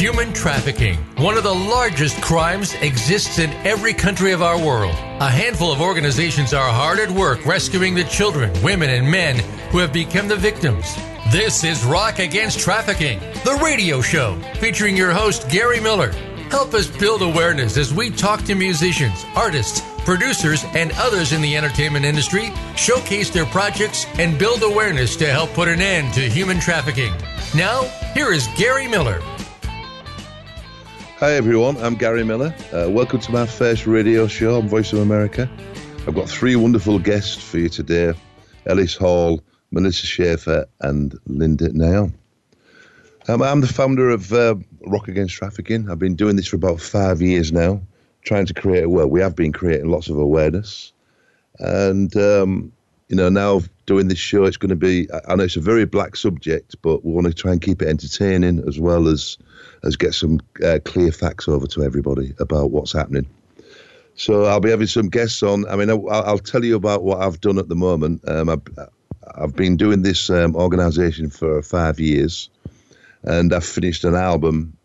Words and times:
Human 0.00 0.32
trafficking, 0.32 0.96
one 1.18 1.36
of 1.36 1.42
the 1.42 1.54
largest 1.54 2.22
crimes, 2.22 2.72
exists 2.76 3.38
in 3.38 3.50
every 3.66 3.92
country 3.92 4.32
of 4.32 4.40
our 4.40 4.58
world. 4.58 4.94
A 5.20 5.28
handful 5.28 5.70
of 5.70 5.82
organizations 5.82 6.54
are 6.54 6.72
hard 6.72 6.98
at 6.98 7.10
work 7.10 7.44
rescuing 7.44 7.94
the 7.94 8.04
children, 8.04 8.50
women, 8.62 8.88
and 8.88 9.06
men 9.06 9.40
who 9.70 9.76
have 9.76 9.92
become 9.92 10.26
the 10.26 10.36
victims. 10.36 10.96
This 11.30 11.64
is 11.64 11.84
Rock 11.84 12.18
Against 12.18 12.60
Trafficking, 12.60 13.18
the 13.44 13.60
radio 13.62 14.00
show 14.00 14.40
featuring 14.54 14.96
your 14.96 15.12
host, 15.12 15.50
Gary 15.50 15.80
Miller. 15.80 16.12
Help 16.48 16.72
us 16.72 16.86
build 16.86 17.20
awareness 17.20 17.76
as 17.76 17.92
we 17.92 18.08
talk 18.08 18.42
to 18.44 18.54
musicians, 18.54 19.26
artists, 19.36 19.82
producers, 20.06 20.64
and 20.72 20.92
others 20.92 21.34
in 21.34 21.42
the 21.42 21.58
entertainment 21.58 22.06
industry, 22.06 22.50
showcase 22.74 23.28
their 23.28 23.44
projects, 23.44 24.06
and 24.18 24.38
build 24.38 24.62
awareness 24.62 25.14
to 25.16 25.26
help 25.26 25.50
put 25.50 25.68
an 25.68 25.82
end 25.82 26.14
to 26.14 26.22
human 26.22 26.58
trafficking. 26.58 27.12
Now, 27.54 27.82
here 28.14 28.32
is 28.32 28.48
Gary 28.56 28.88
Miller. 28.88 29.20
Hi 31.20 31.32
everyone, 31.32 31.76
I'm 31.76 31.96
Gary 31.96 32.24
Miller. 32.24 32.54
Uh, 32.72 32.88
welcome 32.88 33.20
to 33.20 33.30
my 33.30 33.44
first 33.44 33.86
radio 33.86 34.26
show 34.26 34.56
on 34.56 34.68
Voice 34.68 34.94
of 34.94 35.00
America. 35.00 35.50
I've 36.08 36.14
got 36.14 36.30
three 36.30 36.56
wonderful 36.56 36.98
guests 36.98 37.44
for 37.44 37.58
you 37.58 37.68
today 37.68 38.14
Ellis 38.64 38.96
Hall, 38.96 39.42
Melissa 39.70 40.06
Shaffer, 40.06 40.64
and 40.80 41.14
Linda 41.26 41.68
Nguyen. 41.68 42.14
Um, 43.28 43.42
I'm 43.42 43.60
the 43.60 43.66
founder 43.66 44.08
of 44.08 44.32
uh, 44.32 44.54
Rock 44.86 45.08
Against 45.08 45.34
Trafficking. 45.34 45.90
I've 45.90 45.98
been 45.98 46.16
doing 46.16 46.36
this 46.36 46.46
for 46.46 46.56
about 46.56 46.80
five 46.80 47.20
years 47.20 47.52
now, 47.52 47.82
trying 48.22 48.46
to 48.46 48.54
create, 48.54 48.84
a 48.84 48.88
well, 48.88 49.06
we 49.06 49.20
have 49.20 49.36
been 49.36 49.52
creating 49.52 49.90
lots 49.90 50.08
of 50.08 50.16
awareness. 50.16 50.94
And, 51.58 52.16
um, 52.16 52.72
you 53.10 53.16
know, 53.16 53.28
now 53.28 53.60
doing 53.84 54.08
this 54.08 54.18
show, 54.18 54.44
it's 54.44 54.56
going 54.56 54.70
to 54.70 54.74
be, 54.74 55.06
I 55.28 55.34
know 55.34 55.44
it's 55.44 55.56
a 55.56 55.60
very 55.60 55.84
black 55.84 56.16
subject, 56.16 56.76
but 56.80 57.04
we 57.04 57.12
want 57.12 57.26
to 57.26 57.34
try 57.34 57.52
and 57.52 57.60
keep 57.60 57.82
it 57.82 57.88
entertaining 57.88 58.64
as 58.66 58.80
well 58.80 59.06
as 59.06 59.36
as 59.84 59.96
get 59.96 60.14
some 60.14 60.40
uh, 60.64 60.78
clear 60.84 61.12
facts 61.12 61.48
over 61.48 61.66
to 61.68 61.82
everybody 61.82 62.34
about 62.38 62.70
what's 62.70 62.92
happening. 62.92 63.26
So 64.14 64.44
I'll 64.44 64.60
be 64.60 64.70
having 64.70 64.86
some 64.86 65.08
guests 65.08 65.42
on. 65.42 65.66
I 65.68 65.76
mean, 65.76 65.88
I'll, 65.88 66.08
I'll 66.10 66.38
tell 66.38 66.64
you 66.64 66.76
about 66.76 67.02
what 67.02 67.20
I've 67.20 67.40
done 67.40 67.58
at 67.58 67.68
the 67.68 67.76
moment. 67.76 68.26
Um, 68.28 68.48
I've, 68.48 68.62
I've 69.34 69.56
been 69.56 69.76
doing 69.76 70.02
this 70.02 70.28
um, 70.30 70.56
organisation 70.56 71.30
for 71.30 71.62
five 71.62 71.98
years, 72.00 72.50
and 73.22 73.52
I've 73.52 73.64
finished 73.64 74.04
an 74.04 74.14
album 74.14 74.76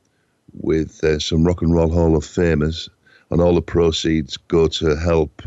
with 0.54 1.04
uh, 1.04 1.20
some 1.20 1.44
Rock 1.44 1.62
and 1.62 1.74
Roll 1.74 1.90
Hall 1.90 2.16
of 2.16 2.24
Famers, 2.24 2.90
and 3.30 3.42
all 3.42 3.56
the 3.56 3.62
proceeds 3.62 4.38
go 4.38 4.68
to 4.68 4.96
help, 4.96 5.42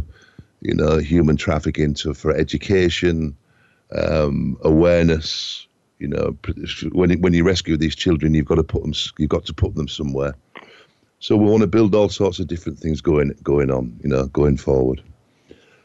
you 0.60 0.74
know, 0.74 0.98
human 0.98 1.36
trafficking 1.36 1.94
to 1.94 2.12
for 2.12 2.34
education, 2.34 3.36
um, 3.96 4.58
awareness, 4.62 5.67
you 5.98 6.08
know, 6.08 6.36
when 6.92 7.20
when 7.20 7.32
you 7.32 7.44
rescue 7.44 7.77
these 7.77 7.96
children, 7.96 8.34
you've 8.34 8.46
got 8.46 8.56
to 8.56 8.62
put 8.62 8.82
them 8.82 8.92
you've 9.18 9.30
got 9.30 9.44
to 9.46 9.54
put 9.54 9.74
them 9.74 9.88
somewhere. 9.88 10.34
So 11.20 11.36
we 11.36 11.50
want 11.50 11.62
to 11.62 11.66
build 11.66 11.94
all 11.94 12.08
sorts 12.08 12.38
of 12.38 12.46
different 12.46 12.78
things 12.78 13.00
going 13.00 13.34
going 13.42 13.70
on, 13.70 13.98
you 14.02 14.08
know, 14.08 14.26
going 14.26 14.56
forward. 14.56 15.02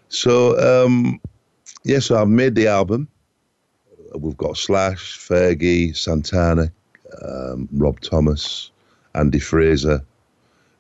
So 0.09 0.57
um, 0.59 1.19
yeah, 1.83 1.99
so 1.99 2.21
I've 2.21 2.27
made 2.27 2.55
the 2.55 2.67
album. 2.67 3.07
We've 4.15 4.37
got 4.37 4.57
Slash, 4.57 5.17
Fergie, 5.17 5.97
Santana, 5.97 6.71
um, 7.23 7.67
Rob 7.71 7.99
Thomas, 7.99 8.69
Andy 9.15 9.39
Fraser, 9.39 10.03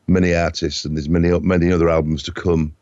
many 0.07 0.35
artists, 0.35 0.85
and 0.85 0.95
there's 0.95 1.09
many 1.09 1.37
many 1.39 1.71
other 1.71 1.89
albums 1.89 2.21
to 2.23 2.31
come. 2.31 2.73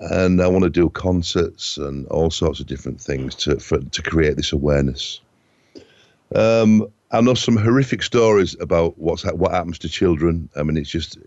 And 0.00 0.40
I 0.40 0.46
want 0.48 0.62
to 0.62 0.70
do 0.70 0.88
concerts 0.90 1.76
and 1.76 2.06
all 2.08 2.30
sorts 2.30 2.60
of 2.60 2.66
different 2.66 3.00
things 3.00 3.34
to 3.36 3.60
for, 3.60 3.78
to 3.78 4.02
create 4.02 4.36
this 4.36 4.52
awareness. 4.52 5.20
Um, 6.34 6.88
I 7.10 7.20
know 7.20 7.34
some 7.34 7.56
horrific 7.56 8.02
stories 8.02 8.54
about 8.60 8.98
what's 8.98 9.24
what 9.24 9.52
happens 9.52 9.78
to 9.80 9.88
children. 9.88 10.48
I 10.56 10.62
mean, 10.62 10.76
it's 10.76 10.90
just 10.90 11.18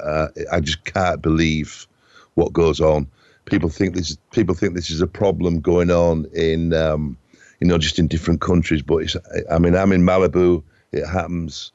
uh, 0.00 0.28
I 0.50 0.60
just 0.60 0.84
can't 0.84 1.20
believe 1.20 1.86
what 2.34 2.52
goes 2.52 2.80
on. 2.80 3.06
People 3.44 3.68
think 3.68 3.94
this 3.94 4.16
people 4.30 4.54
think 4.54 4.74
this 4.74 4.90
is 4.90 5.02
a 5.02 5.06
problem 5.06 5.60
going 5.60 5.90
on 5.90 6.26
in 6.34 6.72
um, 6.72 7.18
you 7.60 7.66
know 7.66 7.76
just 7.76 7.98
in 7.98 8.08
different 8.08 8.40
countries, 8.40 8.82
but 8.82 8.98
it's 8.98 9.16
I 9.50 9.58
mean 9.58 9.76
I'm 9.76 9.92
in 9.92 10.02
Malibu. 10.02 10.62
It 10.92 11.06
happens 11.06 11.72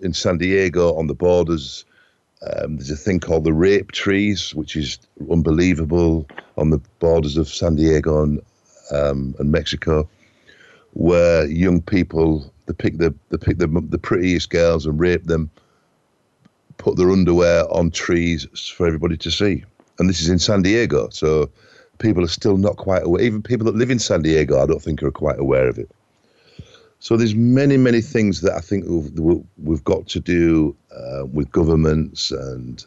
in 0.00 0.14
San 0.14 0.38
Diego 0.38 0.96
on 0.96 1.06
the 1.06 1.14
borders. 1.14 1.84
Um, 2.42 2.76
there's 2.76 2.90
a 2.90 2.96
thing 2.96 3.20
called 3.20 3.44
the 3.44 3.52
rape 3.52 3.92
trees, 3.92 4.54
which 4.54 4.76
is 4.76 4.98
unbelievable 5.30 6.26
on 6.56 6.70
the 6.70 6.80
borders 6.98 7.36
of 7.36 7.48
San 7.48 7.76
Diego 7.76 8.22
and, 8.22 8.40
um, 8.90 9.34
and 9.38 9.50
Mexico 9.50 10.08
where 10.94 11.46
young 11.46 11.82
people 11.82 12.52
they 12.66 12.72
pick 12.72 12.98
the 12.98 13.14
they 13.28 13.36
pick 13.36 13.58
the 13.58 13.66
the 13.88 13.98
prettiest 13.98 14.50
girls 14.50 14.86
and 14.86 14.98
rape 14.98 15.24
them, 15.24 15.50
put 16.78 16.96
their 16.96 17.10
underwear 17.10 17.70
on 17.72 17.90
trees 17.90 18.46
for 18.70 18.86
everybody 18.86 19.16
to 19.18 19.30
see. 19.30 19.64
And 19.98 20.08
this 20.08 20.20
is 20.20 20.28
in 20.28 20.38
San 20.38 20.62
Diego, 20.62 21.08
so 21.10 21.50
people 21.98 22.24
are 22.24 22.28
still 22.28 22.56
not 22.56 22.76
quite 22.76 23.04
aware. 23.04 23.22
Even 23.22 23.42
people 23.42 23.66
that 23.66 23.76
live 23.76 23.90
in 23.90 23.98
San 23.98 24.22
Diego, 24.22 24.60
I 24.60 24.66
don't 24.66 24.82
think 24.82 25.02
are 25.02 25.10
quite 25.10 25.38
aware 25.38 25.68
of 25.68 25.78
it. 25.78 25.90
So 26.98 27.16
there's 27.16 27.34
many, 27.34 27.76
many 27.76 28.00
things 28.00 28.40
that 28.40 28.54
I 28.54 28.60
think 28.60 28.86
we've, 28.88 29.44
we've 29.62 29.84
got 29.84 30.08
to 30.08 30.20
do 30.20 30.74
uh, 30.90 31.26
with 31.26 31.50
governments 31.52 32.30
and 32.30 32.84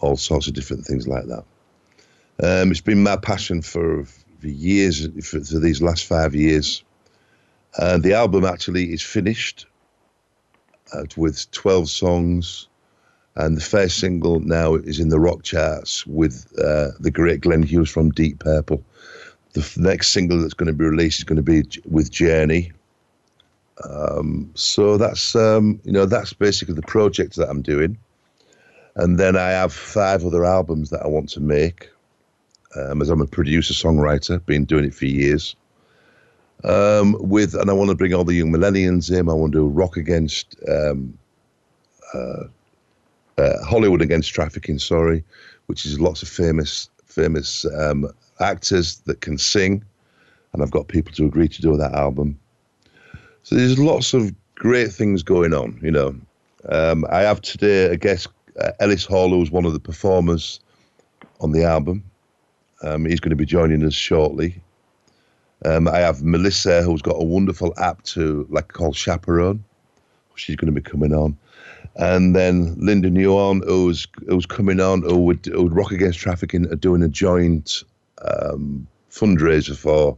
all 0.00 0.16
sorts 0.16 0.46
of 0.46 0.54
different 0.54 0.86
things 0.86 1.06
like 1.06 1.26
that. 1.26 1.44
Um, 2.42 2.70
it's 2.70 2.80
been 2.80 3.02
my 3.02 3.16
passion 3.16 3.60
for, 3.62 4.04
for 4.04 4.46
years, 4.46 5.06
for, 5.22 5.44
for 5.44 5.58
these 5.58 5.82
last 5.82 6.06
five 6.06 6.34
years, 6.34 6.82
uh, 7.76 7.98
the 7.98 8.14
album 8.14 8.44
actually 8.44 8.92
is 8.92 9.02
finished 9.02 9.66
uh, 10.92 11.04
with 11.16 11.50
12 11.50 11.88
songs, 11.90 12.68
and 13.36 13.56
the 13.56 13.62
first 13.62 13.98
single 13.98 14.40
now 14.40 14.74
is 14.74 14.98
in 14.98 15.10
the 15.10 15.20
rock 15.20 15.42
charts 15.42 16.06
with 16.06 16.46
uh, 16.58 16.88
the 16.98 17.10
great 17.10 17.40
Glenn 17.40 17.62
Hughes 17.62 17.90
from 17.90 18.10
Deep 18.10 18.40
Purple. 18.40 18.82
The 19.52 19.60
f- 19.60 19.76
next 19.76 20.08
single 20.08 20.40
that's 20.40 20.54
going 20.54 20.66
to 20.66 20.72
be 20.72 20.84
released 20.84 21.18
is 21.18 21.24
going 21.24 21.36
to 21.36 21.42
be 21.42 21.62
with 21.84 22.10
Journey. 22.10 22.72
Um, 23.88 24.50
so 24.54 24.96
that's 24.96 25.36
um, 25.36 25.80
you 25.84 25.92
know 25.92 26.04
that's 26.04 26.32
basically 26.32 26.74
the 26.74 26.82
project 26.82 27.36
that 27.36 27.48
I'm 27.48 27.62
doing, 27.62 27.96
and 28.96 29.18
then 29.18 29.36
I 29.36 29.50
have 29.50 29.72
five 29.72 30.24
other 30.24 30.44
albums 30.44 30.90
that 30.90 31.02
I 31.02 31.06
want 31.06 31.28
to 31.30 31.40
make. 31.40 31.90
Um, 32.76 33.00
as 33.00 33.08
I'm 33.08 33.20
a 33.20 33.26
producer 33.26 33.72
songwriter, 33.72 34.44
been 34.44 34.64
doing 34.64 34.84
it 34.84 34.94
for 34.94 35.06
years 35.06 35.54
um, 36.64 37.16
with, 37.20 37.54
and 37.54 37.70
I 37.70 37.72
want 37.72 37.90
to 37.90 37.96
bring 37.96 38.14
all 38.14 38.24
the 38.24 38.34
young 38.34 38.52
millennials 38.52 39.10
in. 39.10 39.28
I 39.28 39.32
want 39.32 39.52
to 39.52 39.58
do 39.58 39.66
rock 39.66 39.96
against 39.96 40.56
um, 40.68 41.16
uh, 42.14 42.44
uh, 43.38 43.64
Hollywood 43.64 44.02
against 44.02 44.32
trafficking. 44.32 44.78
Sorry, 44.78 45.24
which 45.66 45.86
is 45.86 46.00
lots 46.00 46.22
of 46.22 46.28
famous 46.28 46.90
famous 47.06 47.64
um, 47.76 48.08
actors 48.40 48.98
that 49.06 49.20
can 49.20 49.38
sing, 49.38 49.84
and 50.52 50.62
I've 50.62 50.70
got 50.70 50.88
people 50.88 51.12
to 51.14 51.26
agree 51.26 51.48
to 51.48 51.62
do 51.62 51.76
that 51.76 51.94
album. 51.94 52.38
So 53.42 53.54
there's 53.54 53.78
lots 53.78 54.14
of 54.14 54.34
great 54.54 54.92
things 54.92 55.22
going 55.22 55.54
on. 55.54 55.78
You 55.82 55.90
know, 55.90 56.16
um, 56.68 57.06
I 57.10 57.20
have 57.20 57.40
today 57.40 57.86
a 57.86 57.96
guest, 57.96 58.28
uh, 58.60 58.72
Ellis 58.80 59.04
Hall, 59.04 59.30
who's 59.30 59.50
one 59.50 59.64
of 59.64 59.72
the 59.72 59.80
performers 59.80 60.60
on 61.40 61.52
the 61.52 61.64
album. 61.64 62.04
Um, 62.82 63.04
he's 63.06 63.20
going 63.20 63.30
to 63.30 63.36
be 63.36 63.46
joining 63.46 63.84
us 63.84 63.94
shortly. 63.94 64.62
Um, 65.64 65.88
I 65.88 65.98
have 65.98 66.22
Melissa, 66.22 66.82
who's 66.82 67.02
got 67.02 67.16
a 67.20 67.24
wonderful 67.24 67.74
app 67.78 68.02
to 68.04 68.46
like 68.48 68.68
called 68.68 68.96
Chaperone. 68.96 69.64
She's 70.36 70.56
going 70.56 70.72
to 70.72 70.80
be 70.80 70.88
coming 70.88 71.12
on, 71.12 71.36
and 71.96 72.36
then 72.36 72.76
Linda 72.78 73.10
Nguyen, 73.10 73.64
who's 73.64 74.06
who's 74.28 74.46
coming 74.46 74.78
on, 74.78 75.02
who 75.02 75.18
would, 75.18 75.44
who 75.46 75.64
would 75.64 75.74
rock 75.74 75.90
against 75.90 76.20
trafficking, 76.20 76.70
are 76.70 76.76
doing 76.76 77.02
a 77.02 77.08
joint 77.08 77.82
um, 78.22 78.86
fundraiser 79.10 79.76
for 79.76 80.16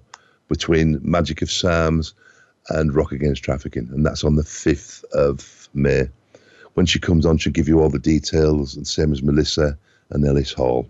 between 0.48 1.00
Magic 1.02 1.40
of 1.40 1.50
Psalms 1.50 2.12
and 2.68 2.94
Rock 2.94 3.12
Against 3.12 3.42
Trafficking, 3.42 3.88
and 3.92 4.04
that's 4.04 4.24
on 4.24 4.36
the 4.36 4.44
fifth 4.44 5.04
of 5.14 5.68
May. 5.72 6.08
When 6.74 6.86
she 6.86 6.98
comes 6.98 7.24
on, 7.24 7.38
she'll 7.38 7.52
give 7.52 7.68
you 7.68 7.80
all 7.80 7.88
the 7.88 7.98
details, 7.98 8.76
and 8.76 8.86
same 8.86 9.12
as 9.12 9.22
Melissa 9.22 9.78
and 10.10 10.26
Ellis 10.26 10.52
Hall. 10.52 10.86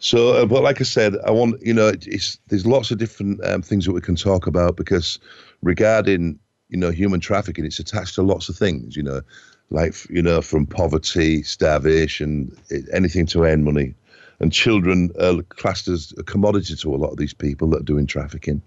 So, 0.00 0.34
uh, 0.34 0.46
but 0.46 0.62
like 0.62 0.80
I 0.80 0.84
said, 0.84 1.16
I 1.26 1.30
want 1.30 1.60
you 1.60 1.74
know, 1.74 1.88
it's, 1.88 2.38
there's 2.48 2.66
lots 2.66 2.90
of 2.90 2.98
different 2.98 3.44
um, 3.44 3.62
things 3.62 3.84
that 3.84 3.92
we 3.92 4.00
can 4.00 4.14
talk 4.14 4.46
about 4.46 4.76
because 4.76 5.18
regarding 5.62 6.38
you 6.68 6.78
know 6.78 6.90
human 6.90 7.20
trafficking, 7.20 7.64
it's 7.64 7.78
attached 7.78 8.14
to 8.14 8.22
lots 8.22 8.48
of 8.48 8.56
things. 8.56 8.96
You 8.96 9.02
know, 9.02 9.22
like 9.70 9.94
you 10.08 10.22
know, 10.22 10.40
from 10.40 10.66
poverty, 10.66 11.42
starvation, 11.42 12.56
anything 12.92 13.26
to 13.26 13.44
earn 13.44 13.64
money, 13.64 13.94
and 14.38 14.52
children 14.52 15.10
are 15.20 15.42
classed 15.42 15.88
as 15.88 16.14
a 16.16 16.22
commodity 16.22 16.76
to 16.76 16.94
a 16.94 16.96
lot 16.96 17.10
of 17.10 17.18
these 17.18 17.34
people 17.34 17.68
that 17.70 17.80
are 17.80 17.84
doing 17.84 18.06
trafficking. 18.06 18.62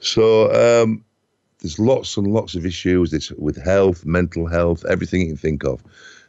So 0.00 0.82
um, 0.82 1.04
there's 1.60 1.78
lots 1.78 2.16
and 2.16 2.26
lots 2.26 2.54
of 2.54 2.64
issues. 2.64 3.12
It's 3.12 3.30
with 3.32 3.62
health, 3.62 4.06
mental 4.06 4.46
health, 4.46 4.84
everything 4.88 5.22
you 5.22 5.26
can 5.28 5.36
think 5.36 5.64
of. 5.64 5.82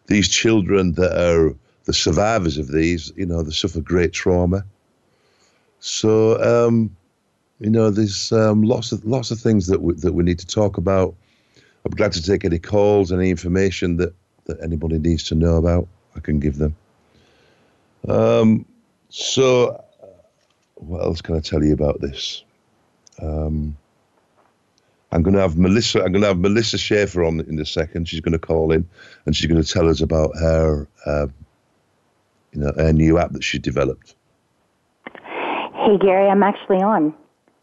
These 0.07 0.27
children 0.29 0.93
that 0.93 1.17
are 1.17 1.55
the 1.85 1.93
survivors 1.93 2.57
of 2.57 2.67
these, 2.69 3.11
you 3.15 3.25
know, 3.25 3.41
they 3.41 3.51
suffer 3.51 3.81
great 3.81 4.11
trauma. 4.13 4.65
So, 5.79 6.41
um, 6.41 6.95
you 7.59 7.69
know, 7.69 7.89
there's 7.89 8.31
um, 8.31 8.63
lots 8.63 8.91
of 8.91 9.05
lots 9.05 9.31
of 9.31 9.39
things 9.39 9.67
that 9.67 9.81
we, 9.81 9.93
that 9.95 10.13
we 10.13 10.23
need 10.23 10.39
to 10.39 10.47
talk 10.47 10.77
about. 10.77 11.15
I'm 11.85 11.91
glad 11.91 12.11
to 12.13 12.21
take 12.21 12.43
any 12.43 12.59
calls, 12.59 13.11
any 13.11 13.29
information 13.29 13.97
that, 13.97 14.13
that 14.45 14.61
anybody 14.63 14.97
needs 14.97 15.23
to 15.25 15.35
know 15.35 15.57
about. 15.57 15.87
I 16.15 16.19
can 16.19 16.39
give 16.39 16.57
them. 16.57 16.75
Um, 18.07 18.65
so, 19.09 19.83
what 20.75 21.03
else 21.03 21.21
can 21.21 21.35
I 21.35 21.39
tell 21.39 21.63
you 21.63 21.73
about 21.73 22.01
this? 22.01 22.43
Um, 23.21 23.77
I'm 25.11 25.23
going 25.23 25.35
to 25.35 25.41
have 25.41 25.57
Melissa. 25.57 26.03
I'm 26.03 26.11
going 26.11 26.21
to 26.23 26.27
have 26.27 26.39
Melissa 26.39 26.77
Shaffer 26.77 27.23
on 27.23 27.39
in 27.41 27.59
a 27.59 27.65
second. 27.65 28.09
She's 28.09 28.19
going 28.19 28.33
to 28.33 28.39
call 28.39 28.71
in, 28.71 28.87
and 29.25 29.35
she's 29.35 29.49
going 29.49 29.61
to 29.61 29.67
tell 29.67 29.87
us 29.87 30.01
about 30.01 30.35
her, 30.37 30.87
uh, 31.05 31.27
you 32.55 32.61
know, 32.61 32.73
her 32.77 32.93
new 32.93 33.17
app 33.17 33.31
that 33.31 33.43
she 33.43 33.59
developed. 33.59 34.15
Hey 35.13 35.97
Gary, 35.99 36.27
I'm 36.27 36.43
actually 36.43 36.81
on. 36.81 37.13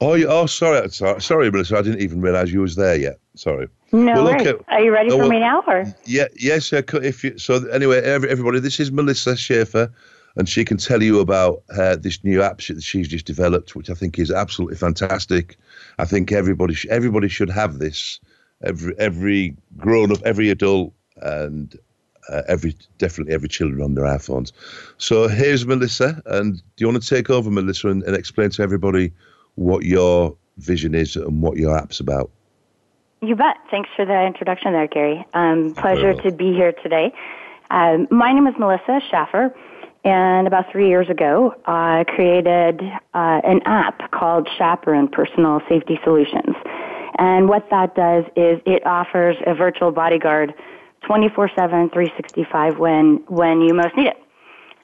Oh, 0.00 0.15
you, 0.15 0.27
oh, 0.29 0.47
sorry, 0.47 0.89
sorry, 0.91 1.21
sorry, 1.21 1.50
Melissa. 1.50 1.79
I 1.79 1.83
didn't 1.83 2.00
even 2.00 2.21
realise 2.21 2.50
you 2.50 2.61
was 2.61 2.75
there 2.75 2.97
yet. 2.97 3.19
Sorry. 3.37 3.69
No 3.93 4.15
well, 4.15 4.25
worries. 4.25 4.55
Are 4.69 4.81
you 4.81 4.93
ready 4.93 5.11
oh, 5.11 5.12
for 5.12 5.19
well, 5.19 5.29
me 5.29 5.39
now, 5.39 5.62
or? 5.67 5.85
Yeah, 6.05 6.27
yes. 6.37 6.73
if 6.73 7.23
you, 7.23 7.39
so, 7.39 7.67
anyway, 7.69 8.03
everybody, 8.03 8.59
this 8.59 8.81
is 8.81 8.91
Melissa 8.91 9.37
Shaffer 9.37 9.93
and 10.37 10.49
she 10.49 10.65
can 10.65 10.77
tell 10.77 11.03
you 11.03 11.21
about 11.21 11.62
uh, 11.77 11.97
this 11.97 12.23
new 12.25 12.43
app 12.43 12.59
that 12.59 12.83
she's 12.83 13.09
just 13.09 13.27
developed, 13.27 13.77
which 13.77 13.91
I 13.91 13.94
think 13.94 14.19
is 14.19 14.31
absolutely 14.31 14.77
fantastic. 14.77 15.56
I 15.99 16.05
think 16.05 16.33
everybody 16.33 16.75
sh- 16.75 16.87
everybody 16.91 17.29
should 17.29 17.50
have 17.50 17.79
this. 17.79 18.21
Every 18.65 18.94
every 18.99 19.56
grown 19.77 20.12
up, 20.12 20.21
every 20.25 20.50
adult, 20.50 20.93
and 21.17 21.79
uh, 22.28 22.42
every 22.48 22.76
definitely 22.98 23.34
every 23.34 23.48
children 23.48 23.82
on 23.82 23.94
their 23.94 24.04
iPhones. 24.04 24.52
So 24.98 25.28
here's 25.28 25.66
Melissa, 25.66 26.22
and 26.26 26.56
do 26.56 26.62
you 26.78 26.88
want 26.88 27.02
to 27.02 27.08
take 27.08 27.30
over, 27.30 27.50
Melissa, 27.50 27.88
and, 27.88 28.02
and 28.04 28.16
explain 28.16 28.50
to 28.50 28.62
everybody 28.62 29.12
what 29.56 29.84
your 29.84 30.36
vision 30.58 30.94
is 30.94 31.16
and 31.16 31.42
what 31.42 31.56
your 31.56 31.76
app's 31.76 32.00
about? 32.00 32.30
You 33.20 33.36
bet. 33.36 33.56
Thanks 33.70 33.88
for 33.94 34.04
the 34.04 34.24
introduction 34.24 34.72
there, 34.72 34.88
Gary. 34.88 35.24
Um, 35.32 35.74
pleasure 35.74 36.14
to 36.22 36.32
be 36.32 36.52
here 36.52 36.72
today. 36.72 37.14
Um, 37.70 38.08
my 38.10 38.32
name 38.32 38.46
is 38.46 38.54
Melissa 38.58 39.00
Schaffer. 39.10 39.54
And 40.04 40.48
about 40.48 40.70
three 40.72 40.88
years 40.88 41.08
ago, 41.08 41.54
I 41.64 42.04
created 42.08 42.82
uh, 43.14 43.40
an 43.44 43.60
app 43.64 44.10
called 44.10 44.48
Chaperone 44.58 45.06
Personal 45.06 45.60
Safety 45.69 46.00
Solutions. 46.02 46.56
And 47.19 47.48
what 47.48 47.70
that 47.70 47.94
does 47.94 48.24
is 48.34 48.60
it 48.66 48.84
offers 48.84 49.36
a 49.46 49.54
virtual 49.54 49.92
bodyguard 49.92 50.54
24-7, 51.08 51.93
365 51.93 52.78
when, 52.78 53.16
when 53.28 53.60
you 53.60 53.75
most 53.75 53.96
need 53.96 54.08
it. 54.08 54.16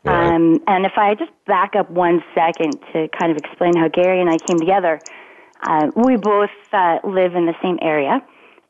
Right. 0.05 0.35
Um, 0.35 0.61
and 0.67 0.87
if 0.87 0.93
I 0.97 1.15
just 1.15 1.33
back 1.47 1.75
up 1.77 1.91
one 1.91 2.23
second 2.35 2.79
to 2.93 3.09
kind 3.09 3.33
of 3.33 3.39
explain 3.39 3.77
how 3.77 3.89
Gary 3.89 4.21
and 4.21 4.31
I 4.31 4.39
came 4.39 4.61
together, 4.61 5.03
uh, 5.63 5.91
we 5.97 6.17
both 6.17 6.51
uh, 6.73 6.99
live 7.05 7.35
in 7.35 7.47
the 7.47 7.55
same 7.63 7.79
area. 7.83 8.23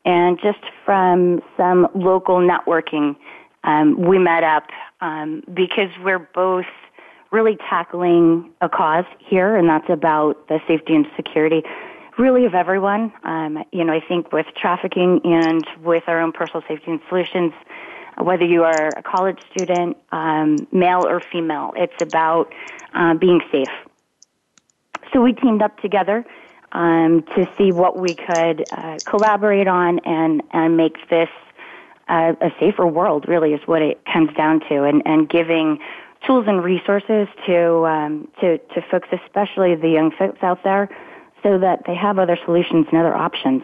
And 0.05 0.39
just 0.41 0.59
from 0.85 1.41
some 1.57 1.87
local 1.93 2.37
networking, 2.37 3.15
um, 3.63 4.01
we 4.01 4.17
met 4.17 4.43
up 4.43 4.67
um, 5.01 5.43
because 5.53 5.89
we're 6.03 6.27
both 6.33 6.65
really 7.31 7.57
tackling 7.69 8.51
a 8.61 8.69
cause 8.69 9.05
here, 9.19 9.55
and 9.55 9.69
that's 9.69 9.89
about 9.89 10.47
the 10.47 10.59
safety 10.67 10.95
and 10.95 11.05
security, 11.15 11.61
really 12.19 12.45
of 12.45 12.53
everyone. 12.53 13.11
Um, 13.23 13.63
you 13.71 13.85
know, 13.85 13.93
I 13.93 14.01
think 14.05 14.31
with 14.31 14.45
trafficking 14.55 15.21
and 15.23 15.65
with 15.81 16.03
our 16.07 16.19
own 16.19 16.33
personal 16.33 16.61
safety 16.67 16.91
and 16.91 16.99
solutions, 17.07 17.53
whether 18.17 18.43
you 18.43 18.63
are 18.65 18.89
a 18.89 19.01
college 19.01 19.39
student, 19.51 19.97
um, 20.11 20.67
male 20.71 21.07
or 21.07 21.21
female, 21.21 21.71
it's 21.77 22.01
about 22.01 22.53
uh, 22.93 23.13
being 23.13 23.39
safe. 23.51 23.69
So 25.13 25.21
we 25.21 25.33
teamed 25.33 25.61
up 25.61 25.79
together 25.79 26.25
um, 26.73 27.23
to 27.35 27.49
see 27.57 27.71
what 27.71 27.97
we 27.97 28.13
could 28.13 28.65
uh, 28.69 28.99
collaborate 29.05 29.67
on 29.67 29.99
and, 29.99 30.43
and 30.51 30.75
make 30.75 31.09
this 31.09 31.29
a, 32.09 32.35
a 32.41 32.51
safer 32.59 32.85
world 32.85 33.25
really 33.27 33.53
is 33.53 33.61
what 33.65 33.81
it 33.81 34.01
comes 34.11 34.33
down 34.35 34.59
to 34.67 34.83
and, 34.83 35.01
and 35.05 35.29
giving 35.29 35.79
tools 36.27 36.45
and 36.47 36.63
resources 36.63 37.27
to, 37.45 37.85
um, 37.85 38.27
to, 38.41 38.57
to 38.57 38.81
folks, 38.91 39.07
especially 39.11 39.75
the 39.75 39.89
young 39.89 40.11
folks 40.11 40.39
out 40.43 40.63
there, 40.63 40.89
so 41.43 41.57
that 41.59 41.83
they 41.85 41.95
have 41.95 42.19
other 42.19 42.37
solutions 42.45 42.87
and 42.91 42.99
other 42.99 43.15
options. 43.15 43.63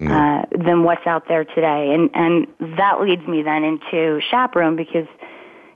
Mm. 0.00 0.12
Uh, 0.12 0.46
than 0.64 0.84
what's 0.84 1.04
out 1.08 1.26
there 1.26 1.44
today, 1.44 1.92
and 1.92 2.08
and 2.14 2.46
that 2.78 3.00
leads 3.00 3.26
me 3.26 3.42
then 3.42 3.64
into 3.64 4.20
chaperone 4.30 4.76
because, 4.76 5.08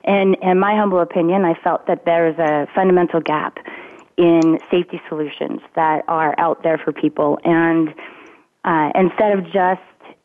in 0.04 0.34
in 0.34 0.60
my 0.60 0.76
humble 0.76 1.00
opinion, 1.00 1.44
I 1.44 1.54
felt 1.54 1.88
that 1.88 2.04
there 2.04 2.28
is 2.28 2.38
a 2.38 2.68
fundamental 2.72 3.18
gap 3.20 3.58
in 4.16 4.60
safety 4.70 5.02
solutions 5.08 5.60
that 5.74 6.04
are 6.06 6.36
out 6.38 6.62
there 6.62 6.78
for 6.78 6.92
people, 6.92 7.40
and 7.42 7.92
uh, 8.64 8.92
instead 8.94 9.36
of 9.36 9.44
just 9.46 9.82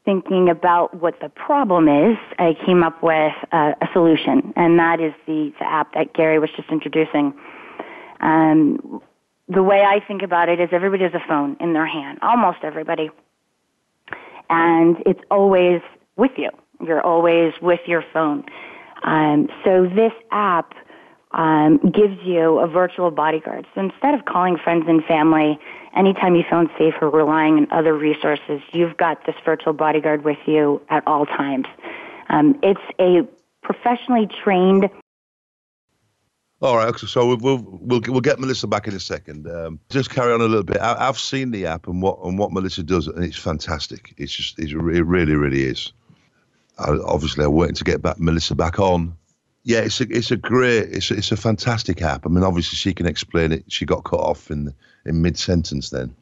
thinking 0.07 0.48
about 0.48 0.94
what 1.01 1.19
the 1.19 1.27
problem 1.30 1.89
is, 1.89 2.18
I 2.39 2.56
came 2.65 2.81
up 2.81 3.04
with 3.04 3.33
a, 3.51 3.74
a 3.81 3.89
solution, 3.92 4.54
and 4.56 4.80
that 4.80 5.01
is 5.01 5.13
the, 5.25 5.51
the, 5.59 5.65
app 5.65 5.94
that 5.95 6.13
Gary 6.13 6.39
was 6.39 6.50
just 6.56 6.69
introducing. 6.69 7.33
Um, 8.21 9.01
the 9.47 9.63
way 9.63 9.81
I 9.81 9.99
think 10.05 10.21
about 10.21 10.49
it 10.49 10.59
is 10.59 10.69
everybody 10.71 11.03
has 11.03 11.13
a 11.13 11.25
phone 11.27 11.57
in 11.59 11.73
their 11.73 11.88
hand, 11.88 12.19
almost 12.21 12.59
everybody. 12.63 13.09
And 14.49 14.97
it's 15.05 15.21
always 15.31 15.81
with 16.15 16.31
you. 16.38 16.49
You're 16.85 17.01
always 17.01 17.53
with 17.61 17.81
your 17.85 18.03
phone. 18.13 18.45
Um, 19.03 19.49
so 19.63 19.88
this 19.88 20.13
app 20.31 20.73
um, 21.31 21.77
gives 21.77 22.17
you 22.23 22.59
a 22.59 22.67
virtual 22.67 23.11
bodyguard. 23.11 23.67
So 23.75 23.81
instead 23.81 24.13
of 24.13 24.25
calling 24.25 24.57
friends 24.57 24.85
and 24.88 25.03
family 25.05 25.59
anytime 25.95 26.35
you 26.35 26.44
feel 26.49 26.59
unsafe 26.59 26.95
or 27.01 27.09
relying 27.09 27.57
on 27.57 27.67
other 27.71 27.94
resources, 27.94 28.61
you've 28.71 28.97
got 28.97 29.25
this 29.25 29.35
virtual 29.45 29.73
bodyguard 29.73 30.23
with 30.23 30.38
you 30.45 30.81
at 30.89 31.05
all 31.07 31.25
times. 31.25 31.65
Um, 32.29 32.59
it's 32.63 32.81
a 32.99 33.27
professionally 33.63 34.27
trained. 34.44 34.89
All 36.59 36.75
right, 36.75 36.98
so 36.98 37.36
we'll, 37.36 37.57
we'll 37.59 38.01
we'll 38.07 38.21
get 38.21 38.39
Melissa 38.39 38.65
back 38.65 38.88
in 38.88 38.95
a 38.95 39.00
second. 39.00 39.48
Um, 39.48 39.80
just 39.89 40.09
carry 40.09 40.33
on 40.33 40.42
a 40.42 40.45
little 40.45 40.63
bit. 40.63 40.77
I, 40.77 41.06
have 41.06 41.19
seen 41.19 41.51
the 41.51 41.68
app 41.68 41.88
and 41.88 42.01
what 42.01 42.18
and 42.24 42.39
what 42.39 42.51
Melissa 42.51 42.81
does, 42.81 43.07
and 43.07 43.24
it's 43.24 43.38
fantastic. 43.38 44.15
It's 44.18 44.36
just 44.36 44.57
it's, 44.57 44.71
it 44.71 44.75
really 44.75 45.36
really 45.36 45.63
is. 45.63 45.94
I, 46.80 46.89
obviously, 47.06 47.45
I'm 47.45 47.54
waiting 47.54 47.75
to 47.75 47.83
get 47.83 48.01
back 48.01 48.19
Melissa 48.19 48.56
back 48.56 48.80
on 48.80 49.15
yeah, 49.68 49.80
it's 49.80 50.00
a 50.00 50.06
it's 50.09 50.31
a 50.31 50.38
great 50.38 50.94
it's 50.94 51.12
a, 51.12 51.15
it's 51.15 51.33
a 51.33 51.36
fantastic 51.36 52.01
app. 52.01 52.25
I 52.25 52.30
mean, 52.30 52.45
obviously 52.45 52.77
she 52.77 52.94
can 52.94 53.06
explain 53.06 53.51
it. 53.51 53.65
She 53.68 53.86
got 53.86 54.06
cut 54.06 54.21
off 54.21 54.50
in 54.50 54.74
in 55.06 55.21
mid 55.21 55.38
sentence 55.38 55.89
then, 55.89 56.15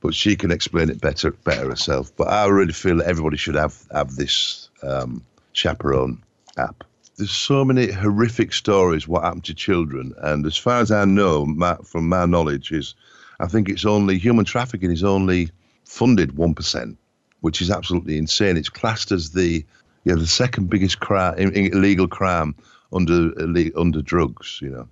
but 0.00 0.14
she 0.14 0.34
can 0.34 0.50
explain 0.50 0.88
it 0.88 1.02
better 1.02 1.32
better 1.32 1.68
herself. 1.68 2.10
But 2.16 2.28
I 2.28 2.46
really 2.46 2.72
feel 2.72 2.96
that 2.96 3.06
everybody 3.06 3.36
should 3.36 3.54
have 3.54 3.76
have 3.92 4.16
this 4.16 4.70
um, 4.82 5.22
chaperone 5.52 6.22
app. 6.56 6.84
There's 7.16 7.30
so 7.30 7.64
many 7.64 7.90
horrific 7.90 8.52
stories 8.52 9.08
what 9.08 9.24
happened 9.24 9.44
to 9.44 9.54
children, 9.54 10.12
and 10.18 10.44
as 10.44 10.56
far 10.58 10.80
as 10.80 10.90
I 10.90 11.06
know, 11.06 11.46
my, 11.46 11.76
from 11.76 12.08
my 12.10 12.26
knowledge, 12.26 12.72
is 12.72 12.94
I 13.40 13.46
think 13.46 13.70
it's 13.70 13.86
only 13.86 14.18
human 14.18 14.44
trafficking 14.44 14.90
is 14.90 15.02
only 15.02 15.50
funded 15.84 16.36
one 16.36 16.54
percent, 16.54 16.98
which 17.40 17.62
is 17.62 17.70
absolutely 17.70 18.18
insane. 18.18 18.58
It's 18.58 18.68
classed 18.68 19.12
as 19.12 19.30
the 19.30 19.64
yeah 20.04 20.16
the 20.16 20.26
second 20.26 20.68
biggest 20.68 21.00
crime, 21.00 21.38
illegal 21.38 22.06
crime 22.06 22.54
under 22.92 23.32
under 23.76 24.02
drugs, 24.02 24.58
you 24.60 24.68
know. 24.68 24.88